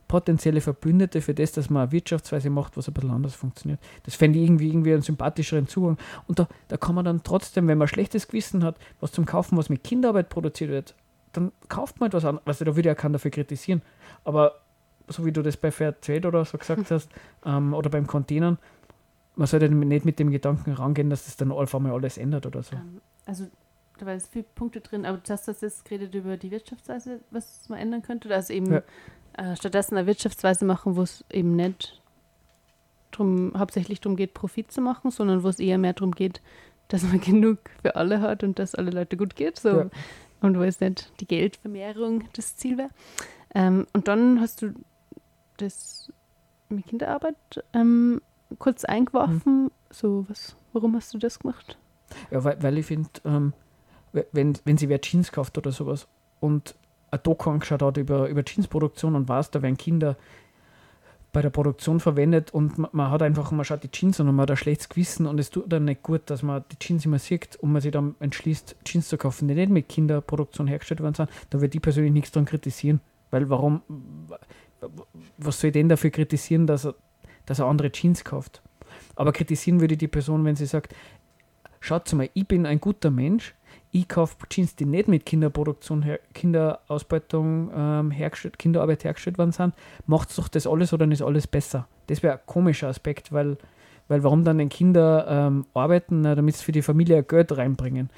potenzielle 0.06 0.61
Verbündete 0.61 1.22
für 1.22 1.35
das, 1.35 1.52
dass 1.52 1.70
man 1.70 1.85
eine 1.85 1.92
Wirtschaftsweise 1.92 2.50
macht, 2.50 2.76
was 2.76 2.87
ein 2.87 2.94
bisschen 2.94 3.11
anders 3.11 3.35
funktioniert. 3.35 3.80
Das 4.04 4.14
fände 4.14 4.38
ich 4.38 4.44
irgendwie, 4.44 4.68
irgendwie 4.68 4.92
einen 4.92 5.02
sympathischeren 5.02 5.66
Zugang. 5.66 5.96
Und 6.26 6.38
da, 6.38 6.48
da 6.68 6.76
kann 6.76 6.94
man 6.94 7.04
dann 7.04 7.22
trotzdem, 7.22 7.66
wenn 7.66 7.78
man 7.78 7.88
schlechtes 7.88 8.28
Gewissen 8.28 8.62
hat, 8.62 8.76
was 9.00 9.11
zum 9.12 9.24
Kaufen, 9.24 9.56
was 9.56 9.70
mit 9.70 9.82
Kinderarbeit 9.82 10.28
produziert 10.28 10.70
wird, 10.70 10.94
dann 11.32 11.50
kauft 11.68 11.98
man 11.98 12.08
etwas 12.08 12.26
anderes. 12.26 12.46
Also 12.46 12.64
da 12.66 12.76
würde 12.76 12.90
ja 12.90 12.94
keiner 12.94 13.14
dafür 13.14 13.30
kritisieren. 13.30 13.80
Aber 14.24 14.61
so 15.08 15.24
wie 15.24 15.32
du 15.32 15.42
das 15.42 15.56
bei 15.56 15.70
Fair 15.70 15.98
Trade 15.98 16.28
oder 16.28 16.44
so 16.44 16.58
gesagt 16.58 16.90
hast, 16.90 17.08
ähm, 17.46 17.72
oder 17.74 17.88
beim 17.88 18.06
Containern, 18.06 18.58
man 19.35 19.46
sollte 19.46 19.68
nicht 19.68 20.04
mit 20.04 20.18
dem 20.18 20.30
Gedanken 20.30 20.72
rangehen, 20.72 21.11
dass 21.11 21.24
das 21.24 21.37
dann 21.37 21.50
auf 21.50 21.74
einmal 21.74 21.92
alles 21.92 22.18
ändert 22.18 22.46
oder 22.46 22.62
so. 22.62 22.76
Ähm, 22.76 23.00
also 23.24 23.46
da 24.03 24.07
waren 24.07 24.21
viele 24.21 24.45
Punkte 24.57 24.81
drin, 24.81 25.07
aber 25.07 25.19
du 25.19 25.33
hast 25.33 25.47
das 25.47 25.61
jetzt 25.61 25.85
geredet 25.85 26.12
über 26.17 26.37
die 26.37 26.51
Wirtschaftsweise, 26.51 27.21
was 27.31 27.69
man 27.69 27.79
ändern 27.79 28.03
könnte. 28.03 28.35
Also 28.35 28.53
eben 28.53 28.73
ja. 28.73 28.83
äh, 29.35 29.55
stattdessen 29.55 29.96
eine 29.96 30.09
Wirtschaftsweise 30.09 30.65
machen, 30.65 30.96
wo 30.96 31.03
es 31.03 31.25
eben 31.31 31.55
nicht 31.55 32.03
drum, 33.13 33.53
hauptsächlich 33.57 34.00
darum 34.00 34.17
geht, 34.17 34.35
Profit 34.35 34.73
zu 34.73 34.81
machen, 34.81 35.13
sondern 35.13 35.44
wo 35.44 35.48
es 35.48 35.61
eher 35.61 35.79
mehr 35.79 35.92
darum 35.92 36.13
geht, 36.13 36.42
dass 36.88 37.05
man 37.05 37.21
genug 37.21 37.59
für 37.81 37.94
alle 37.94 38.21
hat 38.21 38.42
und 38.42 38.59
dass 38.59 38.75
alle 38.75 38.90
Leute 38.90 39.17
gut 39.17 39.37
geht. 39.37 39.61
So. 39.61 39.83
Ja. 39.83 39.90
Und 40.40 40.59
wo 40.59 40.63
es 40.63 40.81
nicht 40.81 41.13
die 41.21 41.29
Geldvermehrung 41.29 42.25
das 42.33 42.57
Ziel 42.57 42.79
wäre. 42.79 42.90
Ähm, 43.55 43.87
und 43.92 44.09
dann 44.09 44.40
hast 44.40 44.63
du 44.63 44.73
das 45.59 46.13
mit 46.69 46.87
Kinderarbeit 46.88 47.37
ähm, 47.73 48.21
kurz 48.59 48.85
eingeworfen. 48.85 49.65
Mhm. 49.65 49.71
So, 49.90 50.25
was, 50.29 50.57
warum 50.73 50.96
hast 50.96 51.15
du 51.15 51.19
das 51.19 51.38
gemacht? 51.38 51.79
Ja, 52.33 52.42
weil, 52.42 52.61
weil 52.61 52.79
ich 52.79 52.87
finde, 52.87 53.11
ähm, 53.25 53.53
wenn, 54.13 54.58
wenn 54.65 54.77
sie 54.77 54.88
wer 54.88 55.00
Jeans 55.00 55.33
kauft 55.33 55.56
oder 55.58 55.73
sowas 55.73 56.06
und 56.40 56.75
ein 57.10 57.21
Doku 57.23 57.50
angeschaut 57.50 57.83
hat 57.83 57.96
über, 57.96 58.29
über 58.29 58.42
Jeansproduktion 58.44 59.15
und 59.15 59.29
weiß, 59.29 59.50
da 59.50 59.63
werden 59.63 59.77
Kinder 59.77 60.17
bei 61.33 61.40
der 61.40 61.50
Produktion 61.50 61.98
verwendet 61.98 62.52
und 62.52 62.77
man, 62.79 62.90
man, 62.92 63.10
hat 63.10 63.23
einfach, 63.23 63.50
man 63.52 63.65
schaut 63.65 63.83
die 63.83 63.90
Jeans 63.90 64.21
an 64.21 64.29
und 64.29 64.37
man 64.37 64.42
hat 64.42 64.50
ein 64.50 64.56
schlechtes 64.56 64.88
Gewissen 64.88 65.27
und 65.27 65.38
es 65.40 65.50
tut 65.50 65.73
dann 65.73 65.87
nicht 65.87 66.02
gut, 66.02 66.23
dass 66.27 66.42
man 66.42 66.63
die 66.71 66.79
Jeans 66.79 67.06
immer 67.06 67.19
sieht 67.19 67.56
und 67.56 67.73
man 67.73 67.81
sich 67.81 67.90
dann 67.90 68.15
entschließt, 68.21 68.77
Jeans 68.85 69.08
zu 69.08 69.17
kaufen, 69.17 69.48
die 69.48 69.54
nicht 69.54 69.71
mit 69.71 69.88
Kinderproduktion 69.88 70.67
hergestellt 70.67 71.00
worden 71.00 71.15
sind, 71.15 71.31
da 71.48 71.60
würde 71.60 71.75
ich 71.75 71.83
persönlich 71.83 72.13
nichts 72.13 72.33
dran 72.33 72.44
kritisieren. 72.44 73.00
Weil 73.31 73.48
warum, 73.48 73.81
was 75.38 75.58
soll 75.58 75.69
ich 75.69 75.73
denn 75.73 75.88
dafür 75.88 76.10
kritisieren, 76.10 76.67
dass 76.67 76.85
er, 76.85 76.94
dass 77.46 77.60
er 77.60 77.67
andere 77.67 77.90
Jeans 77.90 78.25
kauft? 78.25 78.60
Aber 79.17 79.33
kritisieren 79.33 79.81
würde 79.81 79.94
ich 79.94 79.98
die 79.98 80.08
Person, 80.08 80.44
wenn 80.44 80.56
sie 80.56 80.67
sagt, 80.67 80.94
schaut 81.81 82.13
mal, 82.13 82.29
ich 82.35 82.46
bin 82.46 82.67
ein 82.67 82.79
guter 82.79 83.10
Mensch, 83.10 83.54
ich 83.93 84.09
kaufe 84.09 84.37
Jeans, 84.49 84.75
die 84.75 84.87
nicht 84.87 85.07
mit 85.07 85.27
Kinderproduktion, 85.27 86.03
her, 86.03 86.19
Kinderausbeutung 86.33 87.71
ähm, 87.77 88.11
hergestellt, 88.11 88.59
Kinderarbeit 88.59 89.05
hergestellt 89.05 89.37
worden 89.37 89.53
sind, 89.53 89.75
macht 90.07 90.31
es 90.31 90.37
doch 90.37 90.49
das 90.49 90.67
alles 90.67 90.95
oder 90.95 91.07
ist 91.11 91.21
alles 91.21 91.47
besser? 91.47 91.87
Das 92.07 92.23
wäre 92.23 92.35
ein 92.35 92.40
komischer 92.47 92.88
Aspekt, 92.88 93.33
weil, 93.33 93.59
weil 94.09 94.25
warum 94.25 94.45
dann 94.45 94.59
den 94.59 94.71
Kinder 94.71 95.27
ähm, 95.29 95.67
arbeiten, 95.75 96.23
damit 96.23 96.57
sie 96.57 96.65
für 96.65 96.73
die 96.73 96.81
Familie 96.81 97.23
Geld 97.23 97.55
reinbringen? 97.57 98.09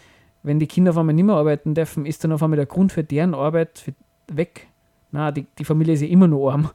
Wenn 0.45 0.61
die 0.61 0.68
Kinder 0.68 0.93
auf 0.93 0.99
einmal 0.99 1.14
nicht 1.14 1.25
mehr 1.25 1.35
arbeiten 1.35 1.75
dürfen, 1.75 2.07
ist 2.07 2.22
dann 2.22 2.31
auf 2.31 2.43
einmal 2.43 2.57
der 2.57 2.66
Grund 2.66 2.93
für 2.93 3.03
deren 3.03 3.35
Arbeit 3.35 3.81
für, 3.81 3.95
weg. 4.29 4.68
Na, 5.11 5.33
die, 5.33 5.47
die 5.59 5.64
Familie 5.64 5.95
ist 5.95 6.03
ja 6.03 6.09
immer 6.09 6.29
noch 6.29 6.51
arm. 6.51 6.70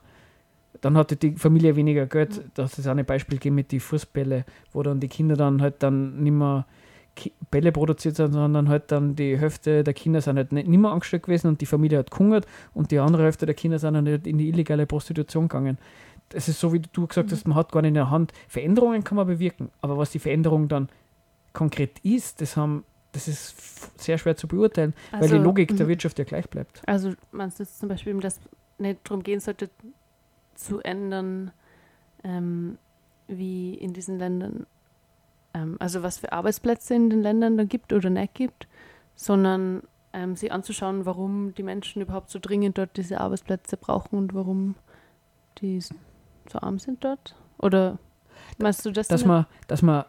Dann 0.82 0.96
hatte 0.96 1.16
die 1.16 1.36
Familie 1.36 1.74
weniger 1.74 2.06
Geld. 2.06 2.36
Mhm. 2.36 2.50
Das 2.54 2.78
ist 2.78 2.86
auch 2.86 2.96
ein 2.96 3.04
Beispiel 3.04 3.38
gegeben 3.38 3.54
mit 3.54 3.72
den 3.72 3.80
Fußbälle, 3.80 4.44
wo 4.72 4.82
dann 4.82 5.00
die 5.00 5.08
Kinder 5.08 5.36
dann 5.36 5.62
halt 5.62 5.82
dann 5.82 6.22
nicht 6.22 6.32
mehr 6.32 6.66
Bälle 7.50 7.72
produziert 7.72 8.16
sind, 8.16 8.32
sondern 8.32 8.68
halt 8.68 8.92
dann 8.92 9.16
die 9.16 9.36
Hälfte 9.38 9.84
der 9.84 9.94
Kinder 9.94 10.20
sind 10.20 10.36
halt 10.36 10.52
nicht, 10.52 10.68
nicht 10.68 10.78
mehr 10.78 10.90
angestellt 10.90 11.24
gewesen 11.24 11.48
und 11.48 11.60
die 11.60 11.66
Familie 11.66 11.98
hat 11.98 12.10
gehungert 12.10 12.46
und 12.74 12.90
die 12.90 12.98
andere 12.98 13.24
Hälfte 13.24 13.46
der 13.46 13.54
Kinder 13.54 13.78
sind 13.78 13.94
dann 13.94 14.06
halt 14.06 14.26
in 14.26 14.38
die 14.38 14.48
illegale 14.48 14.86
Prostitution 14.86 15.48
gegangen. 15.48 15.78
Das 16.30 16.48
ist 16.48 16.60
so, 16.60 16.72
wie 16.72 16.80
du 16.80 17.06
gesagt 17.06 17.32
hast, 17.32 17.46
man 17.46 17.56
hat 17.56 17.72
gar 17.72 17.82
nicht 17.82 17.88
in 17.88 17.94
der 17.94 18.10
Hand. 18.10 18.32
Veränderungen 18.48 19.02
kann 19.02 19.16
man 19.16 19.26
bewirken, 19.26 19.70
aber 19.80 19.98
was 19.98 20.10
die 20.10 20.20
Veränderung 20.20 20.68
dann 20.68 20.88
konkret 21.52 21.98
ist, 22.04 22.40
das 22.40 22.56
haben 22.56 22.84
das 23.12 23.26
ist 23.26 24.00
sehr 24.00 24.18
schwer 24.18 24.36
zu 24.36 24.46
beurteilen, 24.46 24.94
also, 25.10 25.22
weil 25.22 25.28
die 25.28 25.34
also, 25.34 25.44
Logik 25.44 25.76
der 25.76 25.86
mhm. 25.86 25.90
Wirtschaft 25.90 26.18
ja 26.20 26.24
gleich 26.24 26.48
bleibt. 26.48 26.80
Also 26.86 27.12
meinst 27.32 27.58
du 27.58 27.66
zum 27.66 27.88
Beispiel, 27.88 28.18
dass 28.20 28.38
nicht 28.78 29.00
darum 29.04 29.24
gehen 29.24 29.40
sollte, 29.40 29.68
zu 30.54 30.80
ändern, 30.80 31.50
ähm, 32.22 32.78
wie 33.26 33.74
in 33.74 33.92
diesen 33.92 34.18
Ländern 34.18 34.66
ähm, 35.54 35.76
also 35.78 36.02
was 36.02 36.18
für 36.18 36.32
Arbeitsplätze 36.32 36.94
in 36.94 37.10
den 37.10 37.22
Ländern 37.22 37.56
da 37.56 37.64
gibt 37.64 37.92
oder 37.92 38.10
nicht 38.10 38.34
gibt, 38.34 38.68
sondern 39.14 39.82
ähm, 40.12 40.36
sich 40.36 40.52
anzuschauen, 40.52 41.06
warum 41.06 41.54
die 41.54 41.62
Menschen 41.62 42.02
überhaupt 42.02 42.30
so 42.30 42.38
dringend 42.40 42.78
dort 42.78 42.96
diese 42.96 43.20
Arbeitsplätze 43.20 43.76
brauchen 43.76 44.16
und 44.16 44.34
warum 44.34 44.74
die 45.58 45.80
so 45.80 46.58
arm 46.60 46.78
sind 46.78 47.04
dort? 47.04 47.36
Oder 47.58 47.98
meinst 48.58 48.84
du 48.84 48.90
das? 48.90 49.08
Dass 49.08 49.24
man, 49.24 49.46
dass 49.66 49.82
man, 49.82 50.04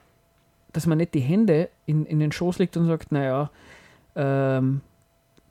dass 0.74 0.88
man 0.88 0.98
nicht 0.98 1.14
die 1.14 1.20
Hände 1.20 1.70
in, 1.86 2.06
in 2.06 2.20
den 2.20 2.32
Schoß 2.32 2.60
legt 2.60 2.78
und 2.78 2.88
sagt, 2.88 3.12
naja, 3.12 3.52
ähm, 4.16 4.82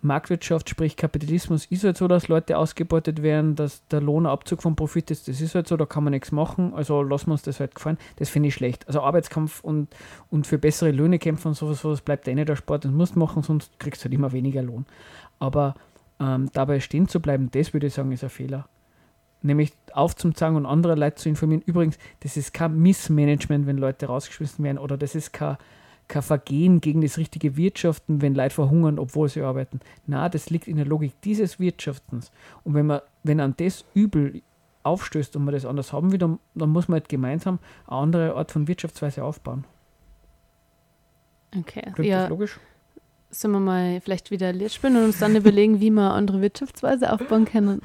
Marktwirtschaft, 0.02 0.70
sprich 0.70 0.96
Kapitalismus, 0.96 1.66
ist 1.66 1.84
halt 1.84 1.96
so, 1.96 2.08
dass 2.08 2.28
Leute 2.28 2.56
ausgebeutet 2.56 3.22
werden, 3.22 3.54
dass 3.54 3.86
der 3.88 4.00
Lohnabzug 4.00 4.62
vom 4.62 4.74
Profit 4.74 5.10
ist. 5.10 5.28
Das 5.28 5.40
ist 5.40 5.54
halt 5.54 5.68
so, 5.68 5.76
da 5.76 5.84
kann 5.84 6.04
man 6.04 6.12
nichts 6.12 6.32
machen. 6.32 6.72
Also 6.74 7.02
lassen 7.02 7.28
wir 7.28 7.32
uns 7.32 7.42
das 7.42 7.60
halt 7.60 7.74
gefallen. 7.74 7.98
Das 8.16 8.30
finde 8.30 8.48
ich 8.48 8.54
schlecht. 8.54 8.86
Also 8.86 9.02
Arbeitskampf 9.02 9.62
und, 9.62 9.88
und 10.30 10.46
für 10.46 10.58
bessere 10.58 10.90
Löhne 10.90 11.18
kämpfen 11.18 11.48
und 11.48 11.54
sowas, 11.54 11.80
sowas 11.80 12.00
bleibt 12.00 12.26
eh 12.28 12.34
nicht 12.34 12.48
der 12.48 12.56
Sport. 12.56 12.84
Das 12.84 12.92
musst 12.92 13.14
du 13.14 13.18
machen, 13.18 13.42
sonst 13.42 13.78
kriegst 13.78 14.02
du 14.02 14.04
halt 14.04 14.14
immer 14.14 14.32
weniger 14.32 14.62
Lohn. 14.62 14.86
Aber 15.38 15.74
ähm, 16.18 16.48
dabei 16.52 16.80
stehen 16.80 17.08
zu 17.08 17.20
bleiben, 17.20 17.50
das 17.50 17.72
würde 17.74 17.88
ich 17.88 17.94
sagen, 17.94 18.12
ist 18.12 18.24
ein 18.24 18.30
Fehler. 18.30 18.68
Nämlich 19.42 19.72
aufzuzeigen 19.92 20.56
und 20.56 20.66
andere 20.66 20.94
Leute 20.94 21.16
zu 21.16 21.28
informieren. 21.28 21.62
Übrigens, 21.64 21.98
das 22.20 22.36
ist 22.36 22.54
kein 22.54 22.78
Missmanagement, 22.78 23.66
wenn 23.66 23.78
Leute 23.78 24.06
rausgeschmissen 24.06 24.64
werden, 24.64 24.78
oder 24.78 24.96
das 24.96 25.14
ist 25.14 25.32
kein 25.32 25.56
kein 26.10 26.22
Vergehen 26.22 26.80
gegen 26.80 27.00
das 27.00 27.16
richtige 27.16 27.56
Wirtschaften, 27.56 28.20
wenn 28.20 28.34
Leute 28.34 28.54
verhungern, 28.54 28.98
obwohl 28.98 29.28
sie 29.28 29.40
arbeiten. 29.40 29.80
Na, 30.06 30.28
das 30.28 30.50
liegt 30.50 30.68
in 30.68 30.76
der 30.76 30.84
Logik 30.84 31.12
dieses 31.22 31.58
Wirtschaftens. 31.58 32.30
Und 32.64 32.74
wenn 32.74 32.86
man, 32.86 33.00
wenn 33.22 33.40
an 33.40 33.54
das 33.56 33.86
Übel 33.94 34.42
aufstößt 34.82 35.36
und 35.36 35.44
man 35.44 35.54
das 35.54 35.64
anders 35.64 35.92
haben 35.92 36.12
will, 36.12 36.18
dann, 36.18 36.38
dann 36.54 36.70
muss 36.70 36.88
man 36.88 37.00
halt 37.00 37.08
gemeinsam 37.08 37.58
eine 37.86 37.96
andere 37.96 38.34
Art 38.34 38.50
von 38.50 38.68
Wirtschaftsweise 38.68 39.24
aufbauen. 39.24 39.64
Okay, 41.56 41.82
Klingt 41.94 42.10
ja. 42.10 42.22
das 42.22 42.30
logisch? 42.30 42.60
Sollen 43.32 43.52
wir 43.52 43.60
mal 43.60 44.00
vielleicht 44.00 44.32
wieder 44.32 44.52
Lied 44.52 44.72
spielen 44.72 44.96
und 44.96 45.04
uns 45.04 45.20
dann 45.20 45.36
überlegen, 45.36 45.80
wie 45.80 45.90
wir 45.90 46.12
andere 46.12 46.40
Wirtschaftsweise 46.40 47.12
aufbauen 47.12 47.44
können? 47.44 47.80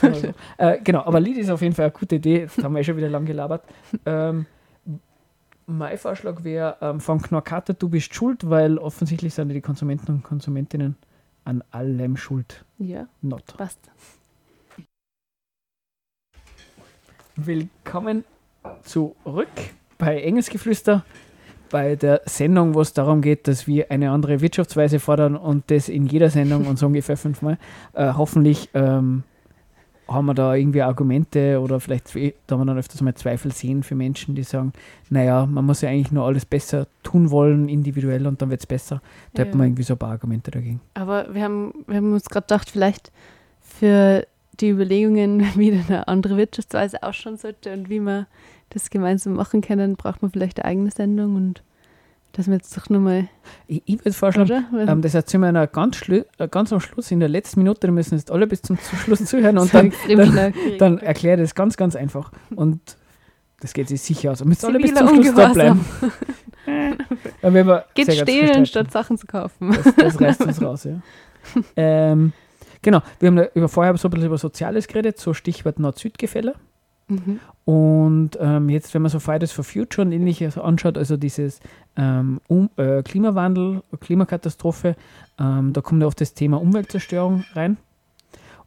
so. 0.00 0.32
äh, 0.58 0.78
genau, 0.84 1.00
aber 1.00 1.18
Lied 1.18 1.38
ist 1.38 1.50
auf 1.50 1.60
jeden 1.60 1.74
Fall 1.74 1.86
eine 1.86 1.92
gute 1.92 2.16
Idee. 2.16 2.40
Jetzt 2.40 2.62
haben 2.62 2.72
wir 2.72 2.80
ja 2.80 2.84
schon 2.84 2.96
wieder 2.96 3.08
lang 3.08 3.24
gelabert. 3.24 3.64
Ähm, 4.06 4.46
mein 5.68 5.98
Vorschlag 5.98 6.44
wäre 6.44 6.78
ähm, 6.80 6.98
von 6.98 7.20
Knorkater, 7.20 7.74
du 7.74 7.90
bist 7.90 8.14
schuld, 8.14 8.48
weil 8.48 8.78
offensichtlich 8.78 9.34
sind 9.34 9.50
die 9.50 9.60
Konsumenten 9.60 10.12
und 10.12 10.22
Konsumentinnen 10.22 10.96
an 11.44 11.62
allem 11.70 12.16
schuld. 12.16 12.64
Ja, 12.78 13.06
Not. 13.20 13.44
passt. 13.56 13.78
Willkommen 17.36 18.24
zurück 18.82 19.48
bei 19.98 20.20
Engelsgeflüster, 20.22 21.04
bei 21.70 21.96
der 21.96 22.22
Sendung, 22.24 22.74
wo 22.74 22.80
es 22.80 22.94
darum 22.94 23.20
geht, 23.20 23.46
dass 23.46 23.66
wir 23.66 23.90
eine 23.90 24.10
andere 24.10 24.40
Wirtschaftsweise 24.40 24.98
fordern 24.98 25.36
und 25.36 25.70
das 25.70 25.90
in 25.90 26.06
jeder 26.06 26.30
Sendung 26.30 26.66
und 26.66 26.78
so 26.78 26.86
ungefähr 26.86 27.18
fünfmal. 27.18 27.58
Äh, 27.92 28.14
hoffentlich 28.14 28.70
ähm, 28.72 29.22
haben 30.08 30.26
wir 30.26 30.34
da 30.34 30.54
irgendwie 30.54 30.82
Argumente 30.82 31.60
oder 31.60 31.80
vielleicht 31.80 32.14
da 32.46 32.56
wir 32.56 32.64
dann 32.64 32.78
öfters 32.78 33.00
mal 33.02 33.14
Zweifel 33.14 33.52
sehen 33.52 33.82
für 33.82 33.94
Menschen, 33.94 34.34
die 34.34 34.42
sagen, 34.42 34.72
naja, 35.10 35.46
man 35.46 35.64
muss 35.66 35.82
ja 35.82 35.90
eigentlich 35.90 36.12
nur 36.12 36.24
alles 36.24 36.46
besser 36.46 36.86
tun 37.02 37.30
wollen, 37.30 37.68
individuell 37.68 38.26
und 38.26 38.40
dann 38.40 38.50
wird 38.50 38.60
es 38.60 38.66
besser. 38.66 39.02
Da 39.34 39.42
ja. 39.42 39.46
hätten 39.46 39.58
wir 39.58 39.64
irgendwie 39.64 39.82
so 39.82 39.94
ein 39.94 39.98
paar 39.98 40.10
Argumente 40.10 40.50
dagegen. 40.50 40.80
Aber 40.94 41.32
wir 41.32 41.42
haben, 41.42 41.72
wir 41.86 41.96
haben 41.96 42.12
uns 42.12 42.24
gerade 42.24 42.46
gedacht, 42.46 42.70
vielleicht 42.70 43.12
für 43.60 44.26
die 44.60 44.70
Überlegungen, 44.70 45.40
wie 45.56 45.72
eine 45.72 46.08
andere 46.08 46.36
Wirtschaftsweise 46.36 47.02
ausschauen 47.02 47.36
sollte 47.36 47.72
und 47.72 47.90
wie 47.90 48.00
man 48.00 48.26
das 48.70 48.90
gemeinsam 48.90 49.34
machen 49.34 49.60
können, 49.60 49.96
braucht 49.96 50.22
man 50.22 50.30
vielleicht 50.30 50.58
eine 50.58 50.70
eigene 50.70 50.90
Sendung 50.90 51.36
und 51.36 51.62
dass 52.32 52.46
wir 52.46 52.54
jetzt 52.54 52.76
doch 52.76 52.88
nochmal. 52.88 53.28
Ich, 53.66 53.82
ich 53.86 53.98
würde 54.00 54.12
vorschlagen, 54.12 54.66
ähm, 54.76 55.02
das 55.02 55.14
erzählen 55.14 55.52
wir 55.52 55.66
ganz, 55.66 56.08
äh, 56.08 56.24
ganz 56.50 56.72
am 56.72 56.80
Schluss, 56.80 57.10
in 57.10 57.20
der 57.20 57.28
letzten 57.28 57.60
Minute, 57.60 57.86
da 57.86 57.92
müssen 57.92 58.16
jetzt 58.16 58.30
alle 58.30 58.46
bis 58.46 58.62
zum 58.62 58.76
Schluss 58.76 59.24
zuhören 59.24 59.58
und 59.58 59.72
dann, 59.74 59.92
dann, 60.08 60.54
dann 60.78 60.98
erkläre 60.98 61.40
ich 61.42 61.48
das 61.48 61.54
ganz, 61.54 61.76
ganz 61.76 61.96
einfach. 61.96 62.30
Und 62.54 62.80
das 63.60 63.72
geht 63.72 63.88
sich 63.88 64.00
sicher 64.02 64.32
aus. 64.32 64.40
Und 64.40 64.48
müsst 64.48 64.64
alle 64.64 64.78
bis 64.78 64.94
zum 64.94 65.08
Schluss 65.08 65.34
da 65.34 65.48
bleiben. 65.48 65.84
geht 67.94 68.12
stehlen, 68.12 68.66
statt 68.66 68.90
Sachen 68.92 69.18
zu 69.18 69.26
kaufen. 69.26 69.70
Das, 69.72 69.94
das 69.94 70.20
reißt 70.20 70.42
uns 70.42 70.62
raus, 70.62 70.84
ja. 70.84 71.00
ähm, 71.76 72.32
genau, 72.82 73.00
wir 73.20 73.28
haben 73.28 73.46
über, 73.54 73.68
vorher 73.68 73.96
so 73.96 74.08
ein 74.08 74.10
bisschen 74.10 74.26
über 74.26 74.38
Soziales 74.38 74.86
geredet, 74.86 75.18
so 75.18 75.34
Stichwort 75.34 75.78
Nord-Süd-Gefälle. 75.78 76.54
Mhm. 77.08 77.40
Und 77.64 78.30
ähm, 78.40 78.68
jetzt, 78.68 78.92
wenn 78.94 79.02
man 79.02 79.10
so 79.10 79.18
Fridays 79.18 79.52
for 79.52 79.64
Future 79.64 80.06
und 80.06 80.12
ähnliches 80.12 80.58
anschaut, 80.58 80.98
also 80.98 81.16
dieses 81.16 81.60
ähm, 81.98 82.40
um, 82.46 82.70
äh, 82.76 83.02
Klimawandel, 83.02 83.82
Klimakatastrophe, 84.00 84.96
ähm, 85.38 85.72
da 85.72 85.80
kommt 85.80 86.00
ja 86.00 86.06
oft 86.06 86.20
das 86.20 86.32
Thema 86.32 86.60
Umweltzerstörung 86.60 87.44
rein. 87.54 87.76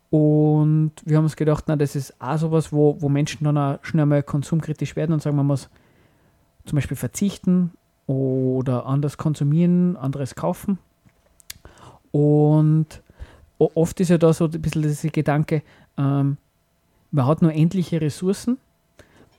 Und 0.10 0.92
wir 1.06 1.16
haben 1.16 1.24
uns 1.24 1.38
gedacht, 1.38 1.64
na, 1.68 1.78
das 1.78 1.96
ist 1.96 2.22
auch 2.22 2.38
sowas, 2.38 2.74
wo, 2.74 3.02
wo 3.02 3.08
Menschen 3.08 3.46
dann 3.46 3.58
auch 3.58 3.80
schnell 3.84 4.06
mal 4.06 4.22
konsumkritisch 4.22 4.98
werden 4.98 5.14
und 5.14 5.22
sagen, 5.22 5.38
man 5.38 5.48
muss 5.48 5.70
zum 6.66 6.76
Beispiel 6.76 6.98
verzichten 6.98 7.72
oder 8.08 8.86
anders 8.86 9.18
konsumieren, 9.18 9.96
anderes 9.96 10.36
kaufen. 10.36 10.78
Und 12.12 13.02
oft 13.58 14.00
ist 14.02 14.10
ja 14.10 14.18
da 14.18 14.34
so 14.34 14.46
ein 14.46 14.62
bisschen 14.62 14.82
dieser 14.82 15.10
Gedanke, 15.10 15.64
ähm, 15.98 16.36
man 17.12 17.26
hat 17.26 17.42
nur 17.42 17.54
endliche 17.54 18.02
Ressourcen 18.02 18.58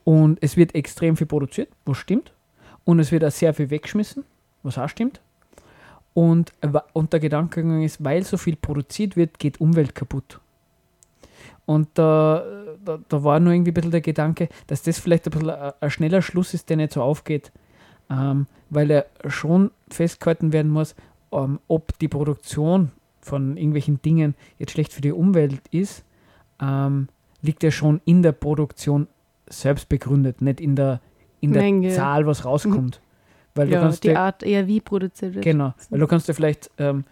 und 0.03 0.39
es 0.41 0.57
wird 0.57 0.73
extrem 0.73 1.15
viel 1.15 1.27
produziert, 1.27 1.69
was 1.85 1.97
stimmt. 1.97 2.33
Und 2.85 2.99
es 2.99 3.11
wird 3.11 3.23
auch 3.23 3.31
sehr 3.31 3.53
viel 3.53 3.69
weggeschmissen, 3.69 4.23
was 4.63 4.77
auch 4.77 4.89
stimmt. 4.89 5.21
Und, 6.13 6.53
und 6.93 7.13
der 7.13 7.19
Gedankengang 7.19 7.83
ist, 7.83 8.03
weil 8.03 8.23
so 8.23 8.37
viel 8.37 8.55
produziert 8.55 9.15
wird, 9.15 9.39
geht 9.39 9.59
Umwelt 9.59 9.95
kaputt. 9.95 10.39
Und 11.65 11.87
da, 11.93 12.43
da, 12.83 12.99
da, 13.07 13.23
war 13.23 13.39
nur 13.39 13.53
irgendwie 13.53 13.71
ein 13.71 13.73
bisschen 13.73 13.91
der 13.91 14.01
Gedanke, 14.01 14.49
dass 14.67 14.83
das 14.83 14.99
vielleicht 14.99 15.25
ein 15.27 15.31
bisschen 15.31 15.49
ein, 15.49 15.89
schneller 15.89 16.21
Schluss 16.21 16.53
ist, 16.53 16.69
der 16.69 16.77
nicht 16.77 16.91
so 16.91 17.01
aufgeht. 17.01 17.51
Ähm, 18.09 18.47
weil 18.69 18.91
er 18.91 19.05
schon 19.27 19.71
festgehalten 19.89 20.51
werden 20.51 20.71
muss, 20.71 20.95
ähm, 21.31 21.59
ob 21.67 21.97
die 21.99 22.09
Produktion 22.09 22.91
von 23.21 23.55
irgendwelchen 23.55 24.01
Dingen 24.01 24.35
jetzt 24.59 24.73
schlecht 24.73 24.91
für 24.91 25.01
die 25.01 25.13
Umwelt 25.13 25.61
ist, 25.71 26.03
ähm, 26.61 27.07
liegt 27.41 27.63
ja 27.63 27.71
schon 27.71 28.01
in 28.05 28.21
der 28.23 28.33
Produktion 28.33 29.07
selbst 29.47 29.89
begründet, 29.89 30.41
nicht 30.41 30.59
in 30.59 30.75
der, 30.75 31.01
in 31.43 31.81
der 31.81 31.91
Zahl, 31.91 32.25
was 32.25 32.45
rauskommt. 32.45 33.01
Weil 33.55 33.69
ja, 33.69 33.77
du 33.77 33.83
kannst 33.85 34.03
die 34.03 34.09
ja, 34.09 34.25
Art 34.25 34.43
eher 34.43 34.67
wie 34.67 34.81
produziert 34.81 35.35
wird. 35.35 35.43
Genau, 35.43 35.73
weil 35.89 35.99
du 35.99 36.07
kannst 36.07 36.27
ja 36.27 36.33
vielleicht, 36.33 36.71
ähm, 36.77 37.03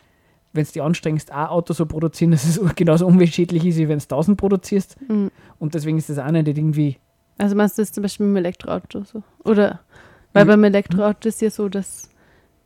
wenn 0.53 0.63
es 0.63 0.71
dir 0.71 0.83
anstrengst, 0.83 1.31
ein 1.31 1.47
Auto 1.47 1.73
so 1.73 1.85
produzieren, 1.85 2.31
dass 2.31 2.45
es 2.45 2.75
genauso 2.75 3.05
umweltschädlich 3.05 3.65
ist, 3.65 3.77
wie 3.77 3.89
wenn 3.89 3.97
es 3.97 4.05
1000 4.05 4.37
produzierst. 4.37 4.97
Mhm. 5.07 5.31
Und 5.59 5.75
deswegen 5.75 5.97
ist 5.97 6.09
das 6.09 6.17
auch 6.17 6.31
nicht 6.31 6.47
irgendwie. 6.47 6.97
Also 7.37 7.55
meinst 7.55 7.77
du 7.77 7.81
das 7.81 7.91
zum 7.91 8.03
Beispiel 8.03 8.25
mit 8.25 8.35
dem 8.35 8.45
Elektroauto 8.45 9.03
so? 9.03 9.23
Oder? 9.43 9.79
Weil 10.33 10.45
mhm. 10.45 10.49
beim 10.49 10.63
Elektroauto 10.63 11.27
ist 11.27 11.41
ja 11.41 11.49
so, 11.49 11.69
dass 11.69 12.09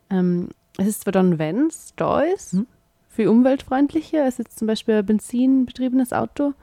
ähm, 0.09 0.49
es 0.77 0.87
ist 0.87 1.01
zwar 1.01 1.13
dann, 1.13 1.39
wenn 1.39 1.67
es 1.67 1.93
da 1.95 2.21
ist, 2.21 2.53
mhm. 2.53 2.67
viel 3.09 3.27
umweltfreundlicher 3.27 4.23
als 4.23 4.37
jetzt 4.37 4.59
zum 4.59 4.67
Beispiel 4.67 4.95
ein 4.95 5.05
benzinbetriebenes 5.05 6.13
Auto, 6.13 6.53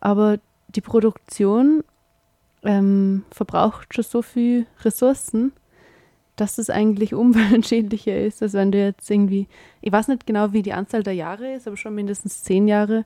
aber 0.00 0.38
die 0.68 0.80
Produktion 0.80 1.84
ähm, 2.64 3.24
verbraucht 3.30 3.94
schon 3.94 4.04
so 4.04 4.22
viel 4.22 4.66
Ressourcen, 4.82 5.52
dass 6.36 6.58
es 6.58 6.70
eigentlich 6.70 7.14
umweltschädlicher 7.14 8.18
ist, 8.18 8.42
als 8.42 8.54
wenn 8.54 8.72
du 8.72 8.78
jetzt 8.78 9.10
irgendwie, 9.10 9.46
ich 9.80 9.92
weiß 9.92 10.08
nicht 10.08 10.26
genau, 10.26 10.52
wie 10.52 10.62
die 10.62 10.72
Anzahl 10.72 11.02
der 11.02 11.14
Jahre 11.14 11.52
ist, 11.52 11.66
aber 11.66 11.76
schon 11.76 11.94
mindestens 11.94 12.42
zehn 12.42 12.66
Jahre 12.66 13.04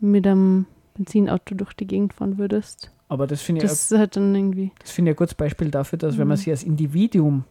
mit 0.00 0.26
einem 0.26 0.66
Benzinauto 0.94 1.54
durch 1.54 1.74
die 1.74 1.86
Gegend 1.86 2.14
fahren 2.14 2.38
würdest. 2.38 2.90
Aber 3.08 3.26
das 3.26 3.42
finde 3.42 3.62
ich, 3.62 3.70
das 3.70 3.90
halt 3.90 4.16
dann 4.16 4.34
irgendwie. 4.34 4.72
Das 4.80 4.90
finde 4.90 5.10
ich 5.10 5.14
ein 5.14 5.18
gutes 5.18 5.34
Beispiel 5.34 5.70
dafür, 5.70 5.98
dass 5.98 6.18
wenn 6.18 6.26
man 6.26 6.36
mhm. 6.36 6.40
sich 6.40 6.50
als 6.50 6.62
Individuum 6.62 7.44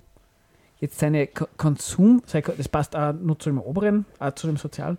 jetzt 0.80 0.99
seine 0.99 1.28
Konsum, 1.28 2.22
das 2.30 2.68
passt 2.68 2.95
auch 2.95 3.14
nur 3.14 3.39
zu 3.39 3.49
dem 3.49 3.60
oberen, 3.60 4.06
auch 4.20 4.34
zu 4.34 4.47
dem 4.47 4.58
sozialen, 4.58 4.97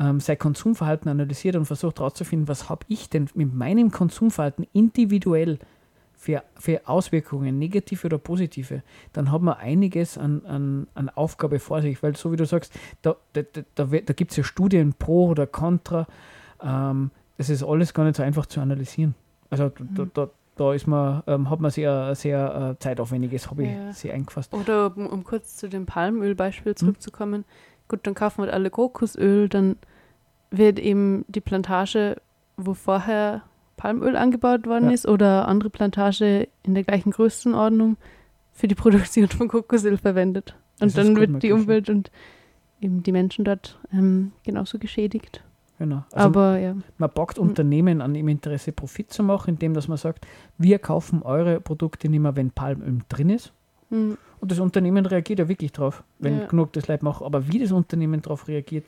ähm, 0.00 0.20
sein 0.20 0.38
Konsumverhalten 0.38 1.10
analysiert 1.10 1.56
und 1.56 1.66
versucht 1.66 1.98
herauszufinden, 1.98 2.48
was 2.48 2.70
habe 2.70 2.86
ich 2.88 3.10
denn 3.10 3.28
mit 3.34 3.52
meinem 3.52 3.90
Konsumverhalten 3.90 4.66
individuell 4.72 5.58
für, 6.26 6.42
für 6.56 6.80
Auswirkungen, 6.88 7.56
negative 7.56 8.08
oder 8.08 8.18
positive, 8.18 8.82
dann 9.12 9.30
hat 9.30 9.42
man 9.42 9.54
einiges 9.54 10.18
an, 10.18 10.44
an, 10.44 10.88
an 10.94 11.08
Aufgabe 11.08 11.60
vor 11.60 11.82
sich, 11.82 12.02
weil 12.02 12.16
so 12.16 12.32
wie 12.32 12.36
du 12.36 12.44
sagst, 12.44 12.76
da, 13.02 13.14
da, 13.32 13.42
da, 13.76 13.84
da 13.84 14.12
gibt 14.12 14.32
es 14.32 14.36
ja 14.36 14.42
Studien 14.42 14.92
pro 14.92 15.28
oder 15.28 15.46
contra, 15.46 16.08
ähm, 16.60 17.12
das 17.36 17.48
ist 17.48 17.62
alles 17.62 17.94
gar 17.94 18.02
nicht 18.02 18.16
so 18.16 18.24
einfach 18.24 18.46
zu 18.46 18.60
analysieren. 18.60 19.14
Also 19.50 19.66
mhm. 19.66 19.94
da, 19.94 20.06
da, 20.12 20.30
da 20.56 20.72
ist 20.72 20.88
man, 20.88 21.22
ähm, 21.28 21.48
hat 21.48 21.60
man 21.60 21.70
sehr, 21.70 22.16
sehr 22.16 22.72
äh, 22.72 22.82
zeitaufwendiges 22.82 23.48
Hobby 23.48 23.66
ja. 23.66 23.92
sehr 23.92 24.12
eingefasst. 24.12 24.52
Oder 24.52 24.96
um, 24.96 25.06
um, 25.06 25.22
kurz 25.22 25.56
zu 25.56 25.68
dem 25.68 25.86
Palmölbeispiel 25.86 26.72
hm? 26.72 26.76
zurückzukommen, 26.76 27.42
mhm. 27.42 27.86
gut, 27.86 28.00
dann 28.02 28.14
kaufen 28.14 28.44
wir 28.44 28.52
alle 28.52 28.70
Kokosöl, 28.70 29.48
dann 29.48 29.76
wird 30.50 30.80
eben 30.80 31.24
die 31.28 31.40
Plantage, 31.40 32.16
wo 32.56 32.74
vorher 32.74 33.42
Palmöl 33.76 34.16
angebaut 34.16 34.66
worden 34.66 34.86
ja. 34.86 34.94
ist, 34.94 35.06
oder 35.06 35.48
andere 35.48 35.70
Plantage 35.70 36.48
in 36.62 36.74
der 36.74 36.84
gleichen 36.84 37.10
Größenordnung 37.10 37.96
für 38.52 38.68
die 38.68 38.74
Produktion 38.74 39.28
von 39.28 39.48
Kokosöl 39.48 39.98
verwendet. 39.98 40.56
Und 40.80 40.96
dann 40.96 41.16
wird 41.16 41.42
die 41.42 41.52
Umwelt 41.52 41.88
und 41.88 42.10
eben 42.80 43.02
die 43.02 43.12
Menschen 43.12 43.44
dort 43.44 43.78
ähm, 43.92 44.32
genauso 44.44 44.78
geschädigt. 44.78 45.42
Genau. 45.78 46.04
Also 46.12 46.28
Aber 46.28 46.58
ja. 46.58 46.74
Man 46.98 47.10
packt 47.10 47.38
hm. 47.38 47.48
Unternehmen 47.48 48.00
an 48.00 48.14
im 48.14 48.28
Interesse 48.28 48.72
Profit 48.72 49.12
zu 49.12 49.22
machen, 49.22 49.50
indem 49.50 49.74
dass 49.74 49.88
man 49.88 49.98
sagt, 49.98 50.26
wir 50.58 50.78
kaufen 50.78 51.22
eure 51.22 51.60
Produkte 51.60 52.08
nicht 52.08 52.20
mehr, 52.20 52.36
wenn 52.36 52.50
Palmöl 52.50 53.00
drin 53.08 53.30
ist. 53.30 53.52
Mhm. 53.90 54.16
Und 54.40 54.50
das 54.50 54.58
Unternehmen 54.58 55.06
reagiert 55.06 55.38
ja 55.38 55.48
wirklich 55.48 55.72
drauf, 55.72 56.02
wenn 56.18 56.40
ja. 56.40 56.46
genug 56.46 56.72
das 56.72 56.88
Leid 56.88 57.02
macht. 57.02 57.22
Aber 57.22 57.48
wie 57.48 57.58
das 57.58 57.72
Unternehmen 57.72 58.22
darauf 58.22 58.48
reagiert, 58.48 58.84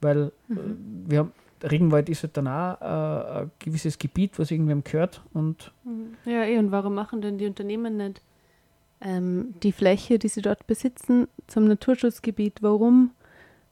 weil 0.00 0.32
mhm. 0.48 0.56
äh, 0.56 1.10
wir 1.10 1.18
haben, 1.20 1.32
Regenwald 1.62 2.08
ist 2.08 2.22
halt 2.22 2.36
dann 2.36 2.48
auch 2.48 2.80
äh, 2.80 3.42
ein 3.42 3.50
gewisses 3.58 3.98
Gebiet, 3.98 4.38
was 4.38 4.50
irgendwem 4.50 4.84
gehört. 4.84 5.22
Und 5.32 5.72
mhm. 5.84 6.14
ja, 6.24 6.44
eh, 6.44 6.58
und 6.58 6.70
warum 6.70 6.94
machen 6.94 7.20
denn 7.20 7.38
die 7.38 7.46
Unternehmen 7.46 7.96
nicht 7.96 8.20
ähm, 9.00 9.54
die 9.62 9.72
Fläche, 9.72 10.18
die 10.18 10.28
sie 10.28 10.42
dort 10.42 10.66
besitzen, 10.66 11.28
zum 11.46 11.66
Naturschutzgebiet? 11.66 12.62
Warum 12.62 13.10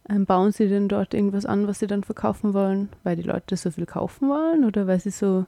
ähm, 0.09 0.27
bauen 0.27 0.53
sie 0.53 0.69
denn 0.69 0.89
dort 0.89 1.15
irgendwas 1.15 1.47
an, 1.47 1.67
was 1.67 1.79
sie 1.79 1.87
dann 1.87 2.05
verkaufen 2.05 2.55
wollen? 2.55 2.89
Weil 3.03 3.17
die 3.17 3.23
Leute 3.23 3.57
so 3.57 3.71
viel 3.71 3.87
kaufen 3.87 4.29
wollen 4.29 4.65
oder 4.65 4.87
weil 4.87 5.01
sie 5.01 5.11
so, 5.11 5.47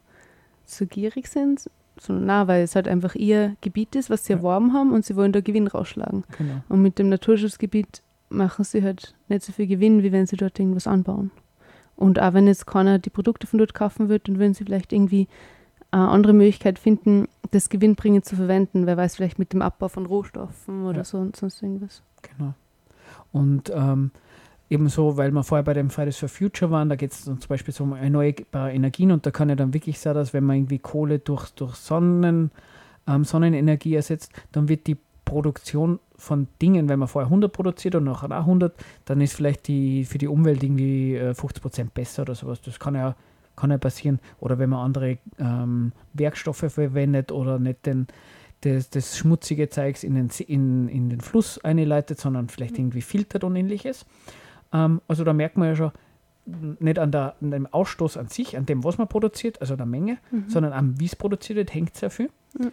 so 0.64 0.86
gierig 0.86 1.28
sind? 1.28 1.70
So, 1.98 2.12
na, 2.12 2.46
weil 2.46 2.62
es 2.62 2.74
halt 2.74 2.88
einfach 2.88 3.14
ihr 3.14 3.56
Gebiet 3.62 3.94
ist, 3.96 4.10
was 4.10 4.26
sie 4.26 4.34
ja. 4.34 4.38
erworben 4.38 4.72
haben 4.74 4.92
und 4.92 5.04
sie 5.04 5.16
wollen 5.16 5.32
da 5.32 5.40
Gewinn 5.40 5.66
rausschlagen. 5.66 6.24
Genau. 6.36 6.62
Und 6.68 6.82
mit 6.82 6.98
dem 6.98 7.08
Naturschutzgebiet 7.08 8.02
machen 8.28 8.64
sie 8.64 8.82
halt 8.82 9.14
nicht 9.28 9.42
so 9.42 9.52
viel 9.52 9.66
Gewinn, 9.66 10.02
wie 10.02 10.12
wenn 10.12 10.26
sie 10.26 10.36
dort 10.36 10.58
irgendwas 10.58 10.86
anbauen. 10.86 11.30
Und 11.96 12.20
auch 12.20 12.34
wenn 12.34 12.46
jetzt 12.46 12.66
keiner 12.66 12.98
die 12.98 13.10
Produkte 13.10 13.46
von 13.46 13.58
dort 13.58 13.74
kaufen 13.74 14.08
wird, 14.08 14.28
dann 14.28 14.38
würden 14.38 14.54
sie 14.54 14.64
vielleicht 14.64 14.92
irgendwie 14.92 15.28
eine 15.90 16.08
andere 16.08 16.32
Möglichkeit 16.32 16.78
finden, 16.78 17.28
das 17.50 17.68
gewinnbringend 17.68 18.24
zu 18.24 18.36
verwenden. 18.36 18.86
Wer 18.86 18.96
weiß, 18.96 19.16
vielleicht 19.16 19.38
mit 19.38 19.52
dem 19.52 19.62
Abbau 19.62 19.88
von 19.88 20.06
Rohstoffen 20.06 20.84
oder 20.84 20.98
ja. 20.98 21.04
so 21.04 21.18
und 21.18 21.36
sonst 21.36 21.62
irgendwas. 21.62 22.02
Genau. 22.22 22.54
Und 23.32 23.72
ähm, 23.74 24.10
ebenso, 24.68 25.16
weil 25.16 25.30
wir 25.30 25.44
vorher 25.44 25.64
bei 25.64 25.74
dem 25.74 25.90
Fridays 25.90 26.18
for 26.18 26.28
Future 26.28 26.70
waren, 26.70 26.88
da 26.88 26.96
geht 26.96 27.12
es 27.12 27.24
zum 27.24 27.38
Beispiel 27.48 27.74
um 27.80 27.94
erneuerbare 27.94 28.72
Energien 28.72 29.12
und 29.12 29.24
da 29.24 29.30
kann 29.30 29.48
ja 29.48 29.54
dann 29.54 29.72
wirklich 29.74 29.98
sein, 29.98 30.14
dass 30.14 30.34
wenn 30.34 30.44
man 30.44 30.56
irgendwie 30.56 30.78
Kohle 30.78 31.18
durch, 31.18 31.50
durch 31.50 31.76
Sonnen, 31.76 32.50
ähm, 33.06 33.24
Sonnenenergie 33.24 33.94
ersetzt, 33.94 34.32
dann 34.52 34.68
wird 34.68 34.86
die 34.86 34.96
Produktion 35.26 35.98
von 36.16 36.48
Dingen, 36.62 36.88
wenn 36.88 36.98
man 36.98 37.08
vorher 37.08 37.26
100 37.26 37.52
produziert 37.52 37.94
und 37.96 38.04
nachher 38.04 38.30
auch 38.30 38.46
100, 38.46 38.74
dann 39.04 39.20
ist 39.20 39.34
vielleicht 39.34 39.68
die 39.68 40.06
für 40.06 40.16
die 40.16 40.28
Umwelt 40.28 40.62
irgendwie 40.62 41.18
50 41.18 41.58
äh, 41.58 41.60
Prozent 41.60 41.92
besser 41.92 42.22
oder 42.22 42.34
sowas. 42.34 42.62
Das 42.62 42.78
kann 42.80 42.94
ja, 42.94 43.14
kann 43.54 43.70
ja 43.70 43.76
passieren. 43.76 44.20
Oder 44.40 44.58
wenn 44.58 44.70
man 44.70 44.80
andere 44.80 45.18
ähm, 45.38 45.92
Werkstoffe 46.14 46.64
verwendet 46.68 47.32
oder 47.32 47.58
nicht 47.58 47.84
den, 47.84 48.06
das, 48.62 48.88
das 48.88 49.18
schmutzige 49.18 49.68
Zeugs 49.68 50.04
in 50.04 50.14
den, 50.14 50.30
in, 50.46 50.88
in 50.88 51.10
den 51.10 51.20
Fluss 51.20 51.62
einleitet, 51.62 52.18
sondern 52.18 52.48
vielleicht 52.48 52.74
mhm. 52.74 52.84
irgendwie 52.84 53.02
filtert 53.02 53.44
und 53.44 53.56
ähnliches. 53.56 54.06
Ähm, 54.72 55.02
also 55.08 55.24
da 55.24 55.34
merkt 55.34 55.58
man 55.58 55.68
ja 55.68 55.76
schon, 55.76 55.92
nicht 56.78 57.00
an, 57.00 57.10
der, 57.10 57.34
an, 57.42 57.50
dem 57.50 57.66
Ausstoß 57.66 58.16
an 58.16 58.28
sich, 58.28 58.56
an 58.56 58.64
dem, 58.64 58.84
was 58.84 58.96
man 58.96 59.08
produziert, 59.08 59.60
also 59.60 59.74
der 59.74 59.86
Menge, 59.86 60.18
mhm. 60.30 60.48
sondern 60.48 60.72
an 60.72 61.00
wie 61.00 61.06
es 61.06 61.16
produziert 61.16 61.56
wird, 61.56 61.74
hängt 61.74 61.96
sehr 61.96 62.10
viel. 62.10 62.30
Mhm. 62.56 62.70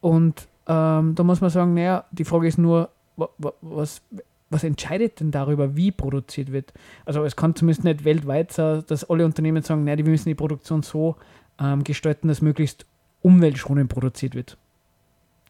Und 0.00 0.46
ähm, 0.68 1.14
da 1.14 1.24
muss 1.24 1.40
man 1.40 1.50
sagen, 1.50 1.74
naja, 1.74 2.04
die 2.12 2.24
Frage 2.24 2.46
ist 2.46 2.58
nur, 2.58 2.90
was, 3.16 4.02
was 4.50 4.64
entscheidet 4.64 5.20
denn 5.20 5.30
darüber, 5.30 5.76
wie 5.76 5.90
produziert 5.90 6.52
wird? 6.52 6.72
Also 7.04 7.24
es 7.24 7.36
kann 7.36 7.54
zumindest 7.54 7.84
nicht 7.84 8.04
weltweit 8.04 8.52
sein, 8.52 8.84
dass 8.86 9.08
alle 9.08 9.24
Unternehmen 9.24 9.62
sagen, 9.62 9.84
naja, 9.84 9.98
wir 9.98 10.10
müssen 10.10 10.28
die 10.28 10.34
Produktion 10.34 10.82
so 10.82 11.16
ähm, 11.58 11.84
gestalten, 11.84 12.28
dass 12.28 12.42
möglichst 12.42 12.86
umweltschonend 13.22 13.88
produziert 13.88 14.34
wird. 14.34 14.56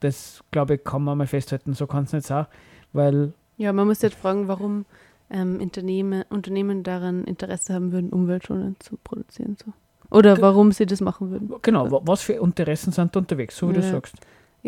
Das, 0.01 0.43
glaube 0.53 0.77
ich, 0.77 0.85
kann 0.85 1.03
man 1.03 1.19
mal 1.19 1.27
festhalten. 1.27 1.75
So 1.75 1.87
kann 1.87 2.05
es 2.05 2.13
nicht 2.13 2.27
sein, 2.27 2.47
weil... 2.93 3.33
Ja, 3.57 3.73
man 3.73 3.89
muss 3.89 4.01
jetzt 4.03 4.17
fragen, 4.17 4.47
warum 4.47 4.85
ähm, 5.31 5.61
Unternehmen, 5.61 6.23
Unternehmen 6.31 6.85
daran 6.85 7.25
Interesse 7.25 7.75
haben 7.75 7.91
würden, 7.91 8.11
umweltschonend 8.11 8.81
zu 8.83 8.97
produzieren. 9.03 9.57
So. 9.63 9.73
Oder 10.11 10.41
warum 10.41 10.71
sie 10.73 10.87
das 10.87 11.01
machen 11.01 11.31
würden. 11.31 11.53
Genau, 11.63 12.01
was 12.07 12.23
für 12.23 12.35
Interessen 12.35 12.93
sind 12.93 13.15
da 13.15 13.21
unterwegs, 13.21 13.57
so 13.57 13.69
wie 13.69 13.75
ja. 13.75 13.81
du 13.81 13.91
sagst. 13.91 14.15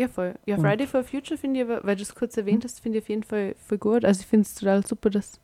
Ja, 0.01 0.07
voll. 0.07 0.33
Ja, 0.45 0.57
Friday 0.57 0.87
for 0.87 1.03
Future 1.03 1.37
finde 1.37 1.61
ich, 1.61 1.67
weil 1.67 1.95
du 1.95 2.01
es 2.01 2.15
kurz 2.15 2.35
erwähnt 2.35 2.63
hast, 2.63 2.79
finde 2.79 2.97
ich 2.97 3.03
auf 3.03 3.09
jeden 3.09 3.23
Fall 3.23 3.55
voll 3.67 3.77
gut. 3.77 4.03
Also 4.03 4.21
ich 4.21 4.27
finde 4.27 4.43
es 4.43 4.55
total 4.55 4.85
super, 4.85 5.09
dass 5.09 5.39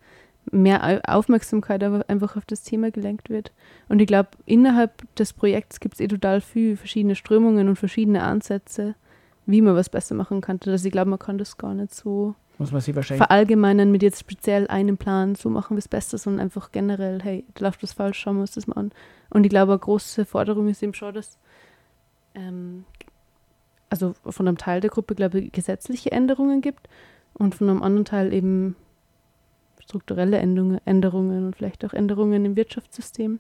mehr 0.52 1.02
Aufmerksamkeit 1.08 1.84
einfach 1.84 2.38
auf 2.38 2.46
das 2.46 2.64
Thema 2.64 2.90
gelenkt 2.90 3.30
wird. 3.30 3.52
Und 3.90 4.00
ich 4.00 4.08
glaube, 4.08 4.30
innerhalb 4.46 5.04
des 5.16 5.34
Projekts 5.34 5.80
gibt 5.80 5.96
es 5.96 6.00
eh 6.00 6.08
total 6.08 6.42
viele 6.42 6.78
verschiedene 6.78 7.16
Strömungen 7.16 7.68
und 7.70 7.76
verschiedene 7.76 8.24
Ansätze, 8.24 8.96
wie 9.46 9.62
man 9.62 9.76
was 9.76 9.90
besser 9.90 10.16
machen 10.16 10.42
kann. 10.42 10.60
Also 10.66 10.86
ich 10.86 10.92
glaube, 10.92 11.10
man 11.10 11.20
kann 11.20 11.38
das 11.38 11.58
gar 11.58 11.74
nicht 11.74 11.94
so 11.94 12.36
muss 12.60 12.72
man 12.72 12.82
sie 12.82 12.96
wahrscheinlich 12.96 13.24
verallgemeinern 13.24 13.92
mit 13.92 14.02
jetzt 14.02 14.20
speziell 14.20 14.68
einem 14.68 14.98
Plan, 14.98 15.36
so 15.36 15.50
machen 15.50 15.76
wir 15.76 15.80
es 15.80 15.88
besser, 15.88 16.18
sondern 16.18 16.42
einfach 16.42 16.72
generell, 16.72 17.22
hey, 17.22 17.46
da 17.54 17.66
läuft 17.66 17.84
was 17.84 17.94
falsch, 17.94 18.18
schauen 18.18 18.38
wir 18.38 18.42
uns 18.42 18.54
das 18.54 18.66
mal 18.66 18.78
an. 18.78 18.92
Und 19.30 19.44
ich 19.44 19.50
glaube, 19.50 19.74
eine 19.74 19.80
große 19.80 20.26
Forderung 20.26 20.68
ist 20.68 20.82
eben 20.82 20.96
schon, 20.96 21.14
dass 21.14 21.38
ähm, 22.34 22.86
also 23.90 24.14
von 24.26 24.48
einem 24.48 24.58
Teil 24.58 24.82
der 24.82 24.90
Gruppe, 24.90 25.16
glaube 25.16 25.40
ich, 25.40 25.52
gesetzliche 25.52 26.12
Änderungen 26.12 26.62
gibt 26.62 26.90
und 27.34 27.56
von 27.56 27.70
einem 27.70 27.84
anderen 27.84 28.06
Teil 28.06 28.34
eben 28.34 28.76
strukturelle 29.80 30.38
Änderungen 30.38 31.46
und 31.46 31.56
vielleicht 31.56 31.86
auch 31.86 31.94
Änderungen 31.94 32.44
im 32.46 32.56
Wirtschaftssystem. 32.56 33.40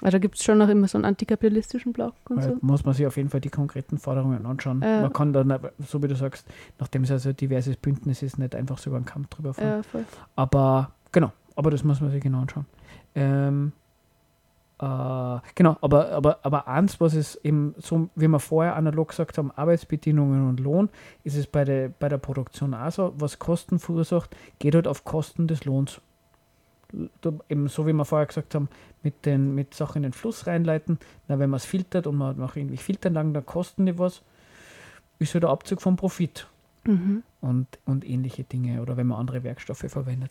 Also 0.00 0.12
da 0.12 0.18
gibt 0.18 0.36
es 0.36 0.44
schon 0.44 0.58
noch 0.58 0.68
immer 0.68 0.86
so 0.86 0.96
einen 0.96 1.04
antikapitalistischen 1.04 1.92
Block 1.92 2.14
und 2.28 2.40
so. 2.40 2.56
Muss 2.60 2.84
man 2.84 2.94
sich 2.94 3.04
auf 3.04 3.16
jeden 3.16 3.30
Fall 3.30 3.40
die 3.40 3.48
konkreten 3.48 3.98
Forderungen 3.98 4.46
anschauen. 4.46 4.80
Äh, 4.80 5.02
man 5.02 5.12
kann 5.12 5.32
dann, 5.32 5.58
so 5.84 6.00
wie 6.02 6.06
du 6.06 6.14
sagst, 6.14 6.46
nachdem 6.78 7.02
es 7.02 7.10
also 7.10 7.30
ein 7.30 7.36
diverses 7.36 7.76
Bündnis 7.76 8.22
ist, 8.22 8.38
nicht 8.38 8.54
einfach 8.54 8.78
so 8.78 8.90
über 8.90 8.96
einen 8.98 9.06
Kampf 9.06 9.28
drüber 9.28 9.54
fahren. 9.54 9.82
Äh, 9.92 9.98
aber 10.36 10.92
genau, 11.10 11.32
aber 11.56 11.72
das 11.72 11.82
muss 11.82 12.00
man 12.00 12.12
sich 12.12 12.22
genau 12.22 12.42
anschauen. 12.42 12.66
Ähm, 13.16 13.72
äh, 14.80 15.40
genau, 15.56 15.76
aber, 15.80 16.12
aber, 16.12 16.38
aber 16.42 16.68
eins, 16.68 17.00
was 17.00 17.14
es 17.14 17.36
eben 17.42 17.74
so, 17.78 18.08
wie 18.14 18.28
wir 18.28 18.38
vorher 18.38 18.76
analog 18.76 19.08
gesagt 19.08 19.36
haben, 19.36 19.50
Arbeitsbedingungen 19.50 20.48
und 20.48 20.60
Lohn, 20.60 20.88
ist 21.24 21.36
es 21.36 21.46
bei 21.46 21.64
der, 21.64 21.88
bei 21.88 22.08
der 22.08 22.18
Produktion 22.18 22.74
auch 22.74 22.90
so, 22.90 23.12
was 23.16 23.38
Kosten 23.38 23.80
verursacht, 23.80 24.36
geht 24.60 24.74
halt 24.74 24.86
auf 24.86 25.04
Kosten 25.04 25.48
des 25.48 25.64
Lohns. 25.64 26.00
Da, 27.20 27.32
eben 27.48 27.68
so 27.68 27.86
wie 27.86 27.92
wir 27.92 28.04
vorher 28.04 28.26
gesagt 28.26 28.54
haben, 28.54 28.68
mit, 29.02 29.26
den, 29.26 29.54
mit 29.54 29.74
Sachen 29.74 29.98
in 29.98 30.02
den 30.04 30.12
Fluss 30.12 30.46
reinleiten, 30.46 30.98
na, 31.26 31.38
wenn 31.38 31.50
man 31.50 31.58
es 31.58 31.64
filtert 31.64 32.06
und 32.06 32.16
man 32.16 32.38
macht 32.38 32.56
irgendwie 32.56 32.76
Filteranlagen, 32.76 33.34
dann 33.34 33.44
kosten 33.44 33.84
die 33.84 33.98
was, 33.98 34.22
ist 35.18 35.34
halt 35.34 35.42
der 35.42 35.50
Abzug 35.50 35.82
vom 35.82 35.96
Profit. 35.96 36.46
Mhm. 36.84 37.24
Und, 37.40 37.66
und 37.84 38.08
ähnliche 38.08 38.44
Dinge 38.44 38.80
oder 38.80 38.96
wenn 38.96 39.08
man 39.08 39.18
andere 39.18 39.42
Werkstoffe 39.42 39.84
verwendet. 39.88 40.30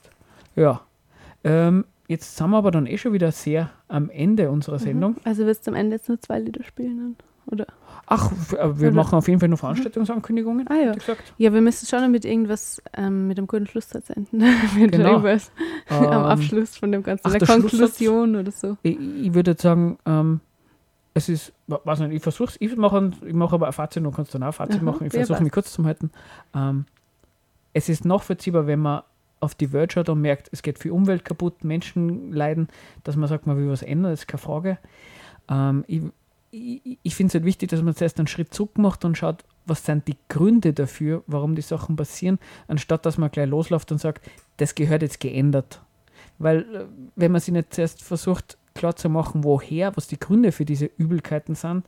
Ja. 0.56 0.82
Ähm, 1.43 1.86
Jetzt 2.08 2.38
sind 2.38 2.49
wir 2.49 2.58
aber 2.58 2.72
dann 2.72 2.86
eh 2.86 2.97
schon 2.97 3.14
wieder 3.14 3.32
sehr 3.32 3.70
am 3.88 4.10
Ende 4.10 4.49
unserer 4.49 4.78
mhm. 4.78 4.84
Sendung. 4.84 5.12
Mhm. 5.12 5.22
Also 5.26 5.45
wirst 5.45 5.68
du 5.68 5.72
am 5.72 5.76
Ende 5.76 5.97
jetzt 5.97 6.08
nur 6.08 6.20
zwei 6.22 6.39
Lieder 6.39 6.64
spielen, 6.64 7.18
oder? 7.47 7.68
Ach, 8.05 8.32
äh, 8.53 8.80
wir 8.80 8.88
oder? 8.88 8.91
machen 8.91 9.16
auf 9.16 9.28
jeden 9.28 9.41
Fall 9.41 9.49
noch 9.49 9.60
Veranstaltungsankündigungen. 9.60 10.68
Ah 10.70 10.76
ja. 10.76 10.93
Gesagt. 10.93 11.34
Ja, 11.38 11.53
wir 11.53 11.60
müssen 11.60 11.86
schon 11.86 12.10
mit 12.10 12.24
irgendwas, 12.24 12.82
ähm, 12.93 13.28
mit 13.28 13.38
einem 13.38 13.47
guten 13.47 13.68
Schlusssatz 13.68 14.10
enden. 14.10 14.38
mit 14.78 14.93
genau. 14.93 15.10
irgendwas 15.10 15.51
ähm, 15.89 16.05
am 16.08 16.24
Abschluss 16.24 16.78
von 16.78 16.91
dem 16.91 17.03
Ganzen. 17.03 17.28
Ach, 17.28 17.32
der, 17.32 17.39
der 17.39 17.47
Konklusion 17.47 18.38
oder 18.38 18.51
so. 18.51 18.78
Ich, 18.84 18.97
ich 18.97 19.34
würde 19.34 19.51
jetzt 19.51 19.64
sagen, 19.64 19.97
ähm, 20.05 20.39
es 21.14 21.28
ist, 21.28 21.51
nicht, 21.68 22.12
ich 22.12 22.22
versuche 22.22 22.51
es, 22.51 22.58
ich 22.62 22.78
mache 22.78 23.12
mach 23.34 23.51
aber 23.51 23.68
ein 23.68 23.74
Fazit 23.74 24.05
und 24.05 24.16
kannst 24.16 24.34
dann 24.34 24.43
auch 24.43 24.47
ein 24.47 24.53
Fazit 24.53 24.78
Aha, 24.78 24.84
machen. 24.86 25.08
Ich 25.08 25.14
versuche 25.14 25.43
mich 25.43 25.51
kurz 25.51 25.74
zu 25.74 25.84
halten. 25.84 26.12
Ähm, 26.55 26.86
es 27.74 27.89
ist 27.89 28.05
nachvollziehbar, 28.05 28.68
wenn 28.68 28.80
man 28.80 29.01
auf 29.40 29.56
die 29.56 29.72
Welt 29.74 29.94
schaut 29.94 30.10
und 30.10 30.22
merkt, 30.22 30.50
es 30.52 30.62
geht 30.62 30.80
viel 30.80 30.92
Umwelt 30.92 31.26
kaputt, 31.26 31.64
Menschen 31.64 32.32
leiden, 32.32 32.68
dass 33.04 33.16
man 33.16 33.30
sagt, 33.30 33.48
man 33.48 33.58
will 33.58 33.70
was 33.70 33.84
ändern, 33.84 34.14
ist 34.14 34.28
keine 34.28 34.42
Frage. 34.42 34.78
Ähm, 35.50 35.84
ich 35.88 36.02
ich, 36.52 36.98
ich 37.04 37.16
finde 37.16 37.30
es 37.30 37.34
halt 37.36 37.46
wichtig, 37.46 37.70
dass 37.70 37.82
man 37.82 37.96
zuerst 37.96 38.20
einen 38.20 38.28
Schritt 38.28 38.54
zurück 38.54 38.78
macht 38.78 39.06
und 39.06 39.18
schaut, 39.18 39.44
was 39.66 39.86
sind 39.86 40.08
die 40.08 40.18
Gründe 40.30 40.74
dafür, 40.74 41.24
warum 41.28 41.56
die 41.56 41.62
Sachen 41.62 41.96
passieren, 41.96 42.40
anstatt 42.68 43.06
dass 43.06 43.18
man 43.18 43.32
gleich 43.32 43.50
losläuft 43.50 43.92
und 43.92 44.00
sagt, 44.00 44.30
das 44.58 44.76
gehört 44.76 45.02
jetzt 45.02 45.20
geändert. 45.20 45.82
Weil 46.40 46.60
äh, 46.60 46.86
wenn 47.16 47.32
man 47.32 47.42
sich 47.42 47.54
nicht 47.54 47.74
zuerst 47.74 48.04
versucht 48.04 48.58
klar 48.78 48.96
zu 48.96 49.10
machen, 49.10 49.44
woher, 49.44 49.96
was 49.98 50.08
die 50.08 50.20
Gründe 50.20 50.52
für 50.52 50.66
diese 50.66 50.86
Übelkeiten 50.98 51.56
sind, 51.56 51.86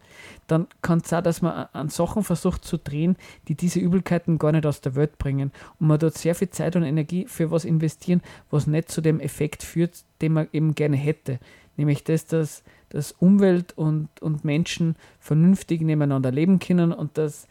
dann 0.48 0.68
kann 0.82 1.00
es 1.00 1.10
sein, 1.10 1.24
dass 1.24 1.42
man 1.42 1.68
an 1.72 1.90
Sachen 1.90 2.24
versucht 2.24 2.66
zu 2.66 2.78
drehen, 2.78 3.16
die 3.48 3.56
diese 3.56 3.80
Übelkeiten 3.80 4.38
gar 4.38 4.52
nicht 4.52 4.66
aus 4.66 4.82
der 4.82 4.96
Welt 4.96 5.18
bringen. 5.18 5.52
Und 5.80 5.88
man 5.88 6.00
dort 6.00 6.18
sehr 6.18 6.36
viel 6.36 6.50
Zeit 6.50 6.76
und 6.76 6.84
Energie 6.84 7.26
für 7.28 7.52
was 7.52 7.66
investieren, 7.66 8.22
was 8.50 8.68
nicht 8.68 8.92
zu 8.92 9.02
dem 9.02 9.20
Effekt 9.20 9.64
führt, 9.64 10.04
den 10.22 10.34
man 10.34 10.48
eben 10.52 10.76
gerne 10.76 10.98
hätte. 10.98 11.40
Nämlich 11.78 12.04
das, 12.04 12.26
dass, 12.26 12.64
dass 12.90 13.14
Umwelt 13.14 13.78
und, 13.78 14.10
und 14.22 14.44
Menschen 14.44 14.96
vernünftig 15.20 15.82
nebeneinander 15.82 16.32
leben 16.32 16.60
können 16.60 16.92
und 16.92 17.18
dass 17.18 17.48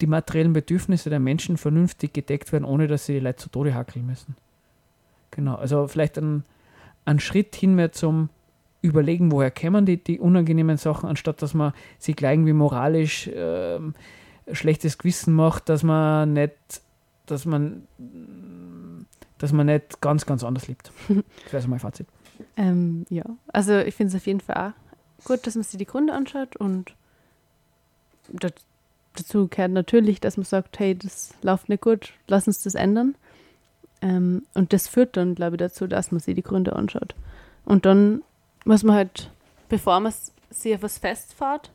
die 0.00 0.06
materiellen 0.06 0.52
Bedürfnisse 0.52 1.10
der 1.10 1.20
Menschen 1.20 1.56
vernünftig 1.56 2.12
gedeckt 2.12 2.52
werden, 2.52 2.64
ohne 2.64 2.88
dass 2.88 3.06
sie 3.06 3.14
die 3.14 3.20
Leute 3.20 3.38
zu 3.38 3.48
Tode 3.48 3.74
hackeln 3.74 4.06
müssen. 4.06 4.36
Genau, 5.30 5.54
also 5.54 5.86
vielleicht 5.88 6.18
ein, 6.18 6.44
ein 7.04 7.20
Schritt 7.20 7.54
hin 7.56 7.74
mehr 7.74 7.92
zum 7.92 8.28
Überlegen, 8.82 9.32
woher 9.32 9.50
kämen 9.50 9.86
die, 9.86 9.96
die 9.96 10.20
unangenehmen 10.20 10.76
Sachen, 10.76 11.08
anstatt 11.08 11.40
dass 11.40 11.54
man 11.54 11.72
sich 11.98 12.16
gleich 12.16 12.34
irgendwie 12.34 12.52
moralisch 12.52 13.28
äh, 13.28 13.78
schlechtes 14.52 14.98
Gewissen 14.98 15.34
macht, 15.34 15.68
dass 15.68 15.82
man 15.82 16.34
nicht, 16.34 16.52
dass 17.26 17.46
man, 17.46 17.88
dass 19.38 19.52
man 19.52 19.66
nicht 19.66 20.00
ganz, 20.00 20.26
ganz 20.26 20.44
anders 20.44 20.68
lebt. 20.68 20.92
Das 21.44 21.52
wäre 21.52 21.62
so 21.62 21.68
mein 21.68 21.80
Fazit. 21.80 22.06
Ähm, 22.56 23.06
ja, 23.10 23.24
also 23.52 23.78
ich 23.78 23.94
finde 23.94 24.08
es 24.08 24.20
auf 24.20 24.26
jeden 24.26 24.40
Fall 24.40 24.56
auch 24.56 25.24
gut, 25.24 25.46
dass 25.46 25.54
man 25.54 25.62
sich 25.62 25.78
die 25.78 25.86
Gründe 25.86 26.12
anschaut 26.12 26.56
und 26.56 26.92
dazu 28.32 29.46
gehört 29.46 29.70
natürlich, 29.70 30.20
dass 30.20 30.36
man 30.36 30.44
sagt, 30.44 30.78
hey, 30.80 30.96
das 30.96 31.32
läuft 31.42 31.68
nicht 31.68 31.82
gut, 31.82 32.12
lass 32.26 32.48
uns 32.48 32.62
das 32.62 32.74
ändern. 32.74 33.14
Ähm, 34.04 34.42
und 34.52 34.74
das 34.74 34.86
führt 34.86 35.16
dann, 35.16 35.34
glaube 35.34 35.56
ich, 35.56 35.60
dazu, 35.60 35.86
dass 35.86 36.12
man 36.12 36.20
sich 36.20 36.34
die 36.34 36.42
Gründe 36.42 36.76
anschaut. 36.76 37.14
Und 37.64 37.86
dann 37.86 38.22
muss 38.66 38.82
man 38.82 38.96
halt, 38.96 39.30
bevor 39.70 39.98
man 39.98 40.12
sich 40.50 40.74
auf 40.74 40.82
was 40.82 40.98
festfährt, 40.98 41.72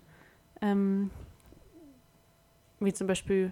ähm, 0.61 1.09
wie 2.79 2.93
zum 2.93 3.07
Beispiel 3.07 3.51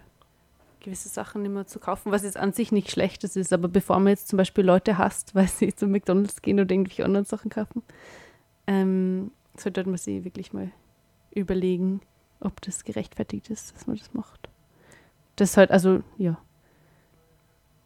gewisse 0.79 1.09
Sachen 1.09 1.41
nicht 1.41 1.51
mehr 1.51 1.65
zu 1.65 1.79
kaufen, 1.79 2.11
was 2.11 2.21
jetzt 2.21 2.37
an 2.37 2.53
sich 2.53 2.71
nicht 2.71 2.91
schlechtes 2.91 3.35
ist, 3.35 3.51
aber 3.51 3.67
bevor 3.67 3.97
man 3.97 4.09
jetzt 4.09 4.27
zum 4.27 4.37
Beispiel 4.37 4.63
Leute 4.63 4.99
hasst, 4.99 5.33
weil 5.35 5.47
sie 5.47 5.73
zu 5.73 5.87
McDonalds 5.87 6.43
gehen 6.43 6.59
oder 6.59 6.71
irgendwelche 6.71 7.03
anderen 7.03 7.25
Sachen 7.25 7.49
kaufen, 7.49 7.81
ähm, 8.67 9.31
sollte 9.55 9.83
man 9.85 9.97
sich 9.97 10.23
wirklich 10.23 10.53
mal 10.53 10.71
überlegen, 11.31 12.01
ob 12.41 12.61
das 12.61 12.83
gerechtfertigt 12.83 13.49
ist, 13.49 13.73
dass 13.73 13.87
man 13.87 13.97
das 13.97 14.13
macht. 14.13 14.49
Das 15.35 15.57
halt, 15.57 15.71
also, 15.71 16.03
ja. 16.19 16.37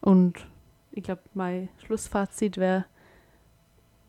Und 0.02 0.46
ich 0.92 1.02
glaube, 1.02 1.22
mein 1.34 1.68
Schlussfazit 1.84 2.56
wäre, 2.58 2.84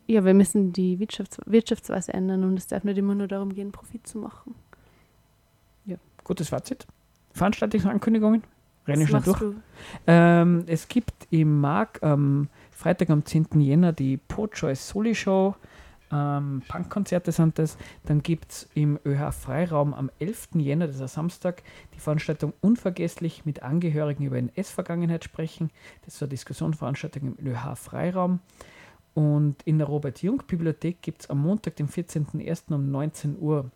ja, 0.07 0.25
wir 0.25 0.33
müssen 0.33 0.73
die 0.73 0.99
Wirtschafts 0.99 1.39
Wirtschaftsweise 1.45 2.13
ändern 2.13 2.43
und 2.43 2.57
es 2.57 2.67
darf 2.67 2.83
nicht 2.83 2.97
immer 2.97 3.15
nur 3.15 3.27
darum 3.27 3.53
gehen, 3.53 3.71
Profit 3.71 4.05
zu 4.05 4.17
machen. 4.17 4.55
Ja. 5.85 5.97
Gutes 6.23 6.49
Fazit. 6.49 6.85
Veranstaltungsankündigungen? 7.31 8.43
Renne 8.85 9.03
ich 9.03 9.09
schon 9.09 9.23
durch. 9.23 9.41
Ähm, 10.07 10.63
es 10.67 10.87
gibt 10.89 11.13
im 11.29 11.61
Mark 11.61 12.03
am 12.03 12.49
Freitag 12.71 13.09
am 13.09 13.25
10. 13.25 13.61
Jänner 13.61 13.93
die 13.93 14.17
Po-Choice 14.17 14.89
Soli 14.89 15.15
Show 15.15 15.55
ähm, 16.13 16.61
Punkkonzerte 16.67 17.31
sind 17.31 17.57
das. 17.59 17.77
Dann 18.05 18.21
gibt 18.21 18.51
es 18.51 18.69
im 18.73 18.99
ÖH 19.05 19.31
Freiraum 19.31 19.93
am 19.93 20.11
11. 20.19 20.49
Jänner, 20.55 20.87
das 20.87 20.97
ist 20.97 21.01
ein 21.01 21.07
Samstag, 21.07 21.63
die 21.95 21.99
Veranstaltung 21.99 22.53
Unvergesslich 22.61 23.45
mit 23.45 23.63
Angehörigen 23.63 24.25
über 24.25 24.37
NS-Vergangenheit 24.37 25.23
sprechen. 25.23 25.71
Das 26.05 26.15
ist 26.15 26.21
eine 26.21 26.29
Diskussionsveranstaltung 26.29 27.35
im 27.37 27.47
ÖH 27.47 27.75
Freiraum. 27.75 28.39
Und 29.13 29.61
in 29.63 29.77
der 29.77 29.87
Robert-Jung-Bibliothek 29.87 31.01
gibt 31.01 31.21
es 31.23 31.29
am 31.29 31.41
Montag, 31.41 31.75
dem 31.75 31.87
14.01. 31.87 32.73
um 32.73 32.89
19 32.89 33.37
Uhr 33.39 33.69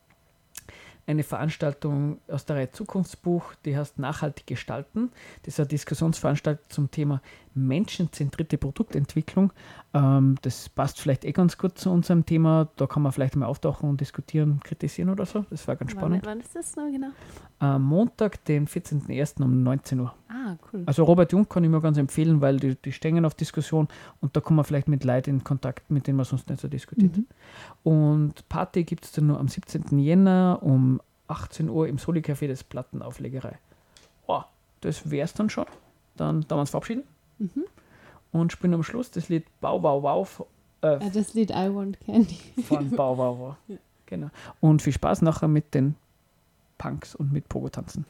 eine 1.07 1.23
Veranstaltung 1.23 2.19
aus 2.27 2.45
der 2.45 2.57
Reihe 2.57 2.71
Zukunftsbuch, 2.71 3.53
die 3.63 3.77
heißt 3.77 3.97
Nachhaltig 3.97 4.45
gestalten. 4.45 5.11
Das 5.43 5.53
ist 5.53 5.59
eine 5.61 5.69
Diskussionsveranstaltung 5.69 6.69
zum 6.69 6.91
Thema 6.91 7.21
menschenzentrierte 7.58 8.58
Produktentwicklung. 8.58 9.51
Ähm, 9.93 10.36
das 10.41 10.70
passt 10.70 10.99
vielleicht 10.99 11.26
eh 11.26 11.32
ganz 11.32 11.58
gut 11.58 11.78
zu 11.78 11.91
unserem 11.91 12.26
Thema. 12.26 12.70
Da 12.76 12.88
kann 12.88 13.03
man 13.03 13.12
vielleicht 13.12 13.36
mal 13.36 13.45
auftauchen 13.45 13.89
und 13.89 13.99
diskutieren, 13.99 14.60
kritisieren 14.64 15.10
oder 15.10 15.26
so. 15.26 15.45
Das 15.49 15.68
war 15.68 15.76
ganz 15.76 15.91
spannend. 15.91 16.26
Wann, 16.26 16.38
wann 16.38 16.39
ist 16.41 16.55
das 16.55 16.76
noch 16.76 16.86
genau? 16.91 17.10
Am 17.60 17.84
Montag, 17.84 18.43
den 18.45 18.68
14.01. 18.68 19.43
um 19.43 19.64
19 19.64 19.99
Uhr. 19.99 20.14
Ah, 20.30 20.55
cool. 20.72 20.84
Also 20.86 21.03
Robert 21.03 21.32
Jung 21.32 21.49
kann 21.49 21.64
ich 21.64 21.70
mir 21.70 21.82
ganz 21.82 21.97
empfehlen, 21.97 22.41
weil 22.41 22.58
die, 22.58 22.76
die 22.76 22.91
stehen 22.91 23.26
auf 23.26 23.36
Diskussion 23.36 23.88
und 24.22 24.36
da 24.36 24.41
kommen 24.41 24.60
wir 24.60 24.64
vielleicht 24.64 24.88
mit 24.88 25.03
Leuten 25.03 25.30
in 25.32 25.43
Kontakt, 25.43 25.89
mit 25.89 26.08
denen 26.08 26.18
man 26.18 26.26
sonst 26.26 26.49
nicht 26.49 26.62
so 26.62 26.68
diskutiert. 26.68 27.18
Mhm. 27.18 27.26
Und 27.84 28.47
Party 28.49 28.84
gibt 28.84 29.05
es 29.05 29.12
dann 29.12 29.28
nur 29.28 29.39
am 29.39 29.47
17. 29.47 29.97
Jänner 29.99 30.60
um 30.62 31.01
18 31.28 31.70
Uhr 31.70 31.88
im 31.88 31.97
Soli-Café 31.97 32.47
des 32.47 32.64
Plattenauflegerei. 32.64 33.58
Oh, 34.28 34.43
das 34.82 35.10
wäre 35.10 35.26
es 35.26 35.34
dann 35.34 35.49
schon. 35.49 35.66
Dann 36.16 36.41
darf 36.41 36.51
man 36.51 36.60
uns 36.62 36.70
verabschieden. 36.72 37.03
Mhm. 37.39 37.65
Und 38.31 38.51
spielen 38.51 38.73
am 38.73 38.83
Schluss 38.83 39.11
das 39.11 39.29
Lied 39.29 39.45
Bau, 39.61 39.79
Bau, 39.79 40.01
Wow. 40.03 40.45
Äh, 40.81 40.88
ah, 40.88 41.09
das 41.13 41.33
Lied 41.33 41.51
I 41.51 41.73
Want 41.73 41.99
Candy. 42.01 42.38
Von 42.63 42.89
Bau, 42.95 43.15
Bau, 43.15 43.38
Wow. 43.39 43.55
Ja. 43.67 43.77
Genau. 44.05 44.29
Und 44.59 44.81
viel 44.81 44.93
Spaß 44.93 45.21
nachher 45.21 45.47
mit 45.47 45.73
den 45.73 45.95
Punks 46.77 47.15
und 47.15 47.31
mit 47.31 47.49
Pogo 47.49 47.69
tanzen. 47.69 48.05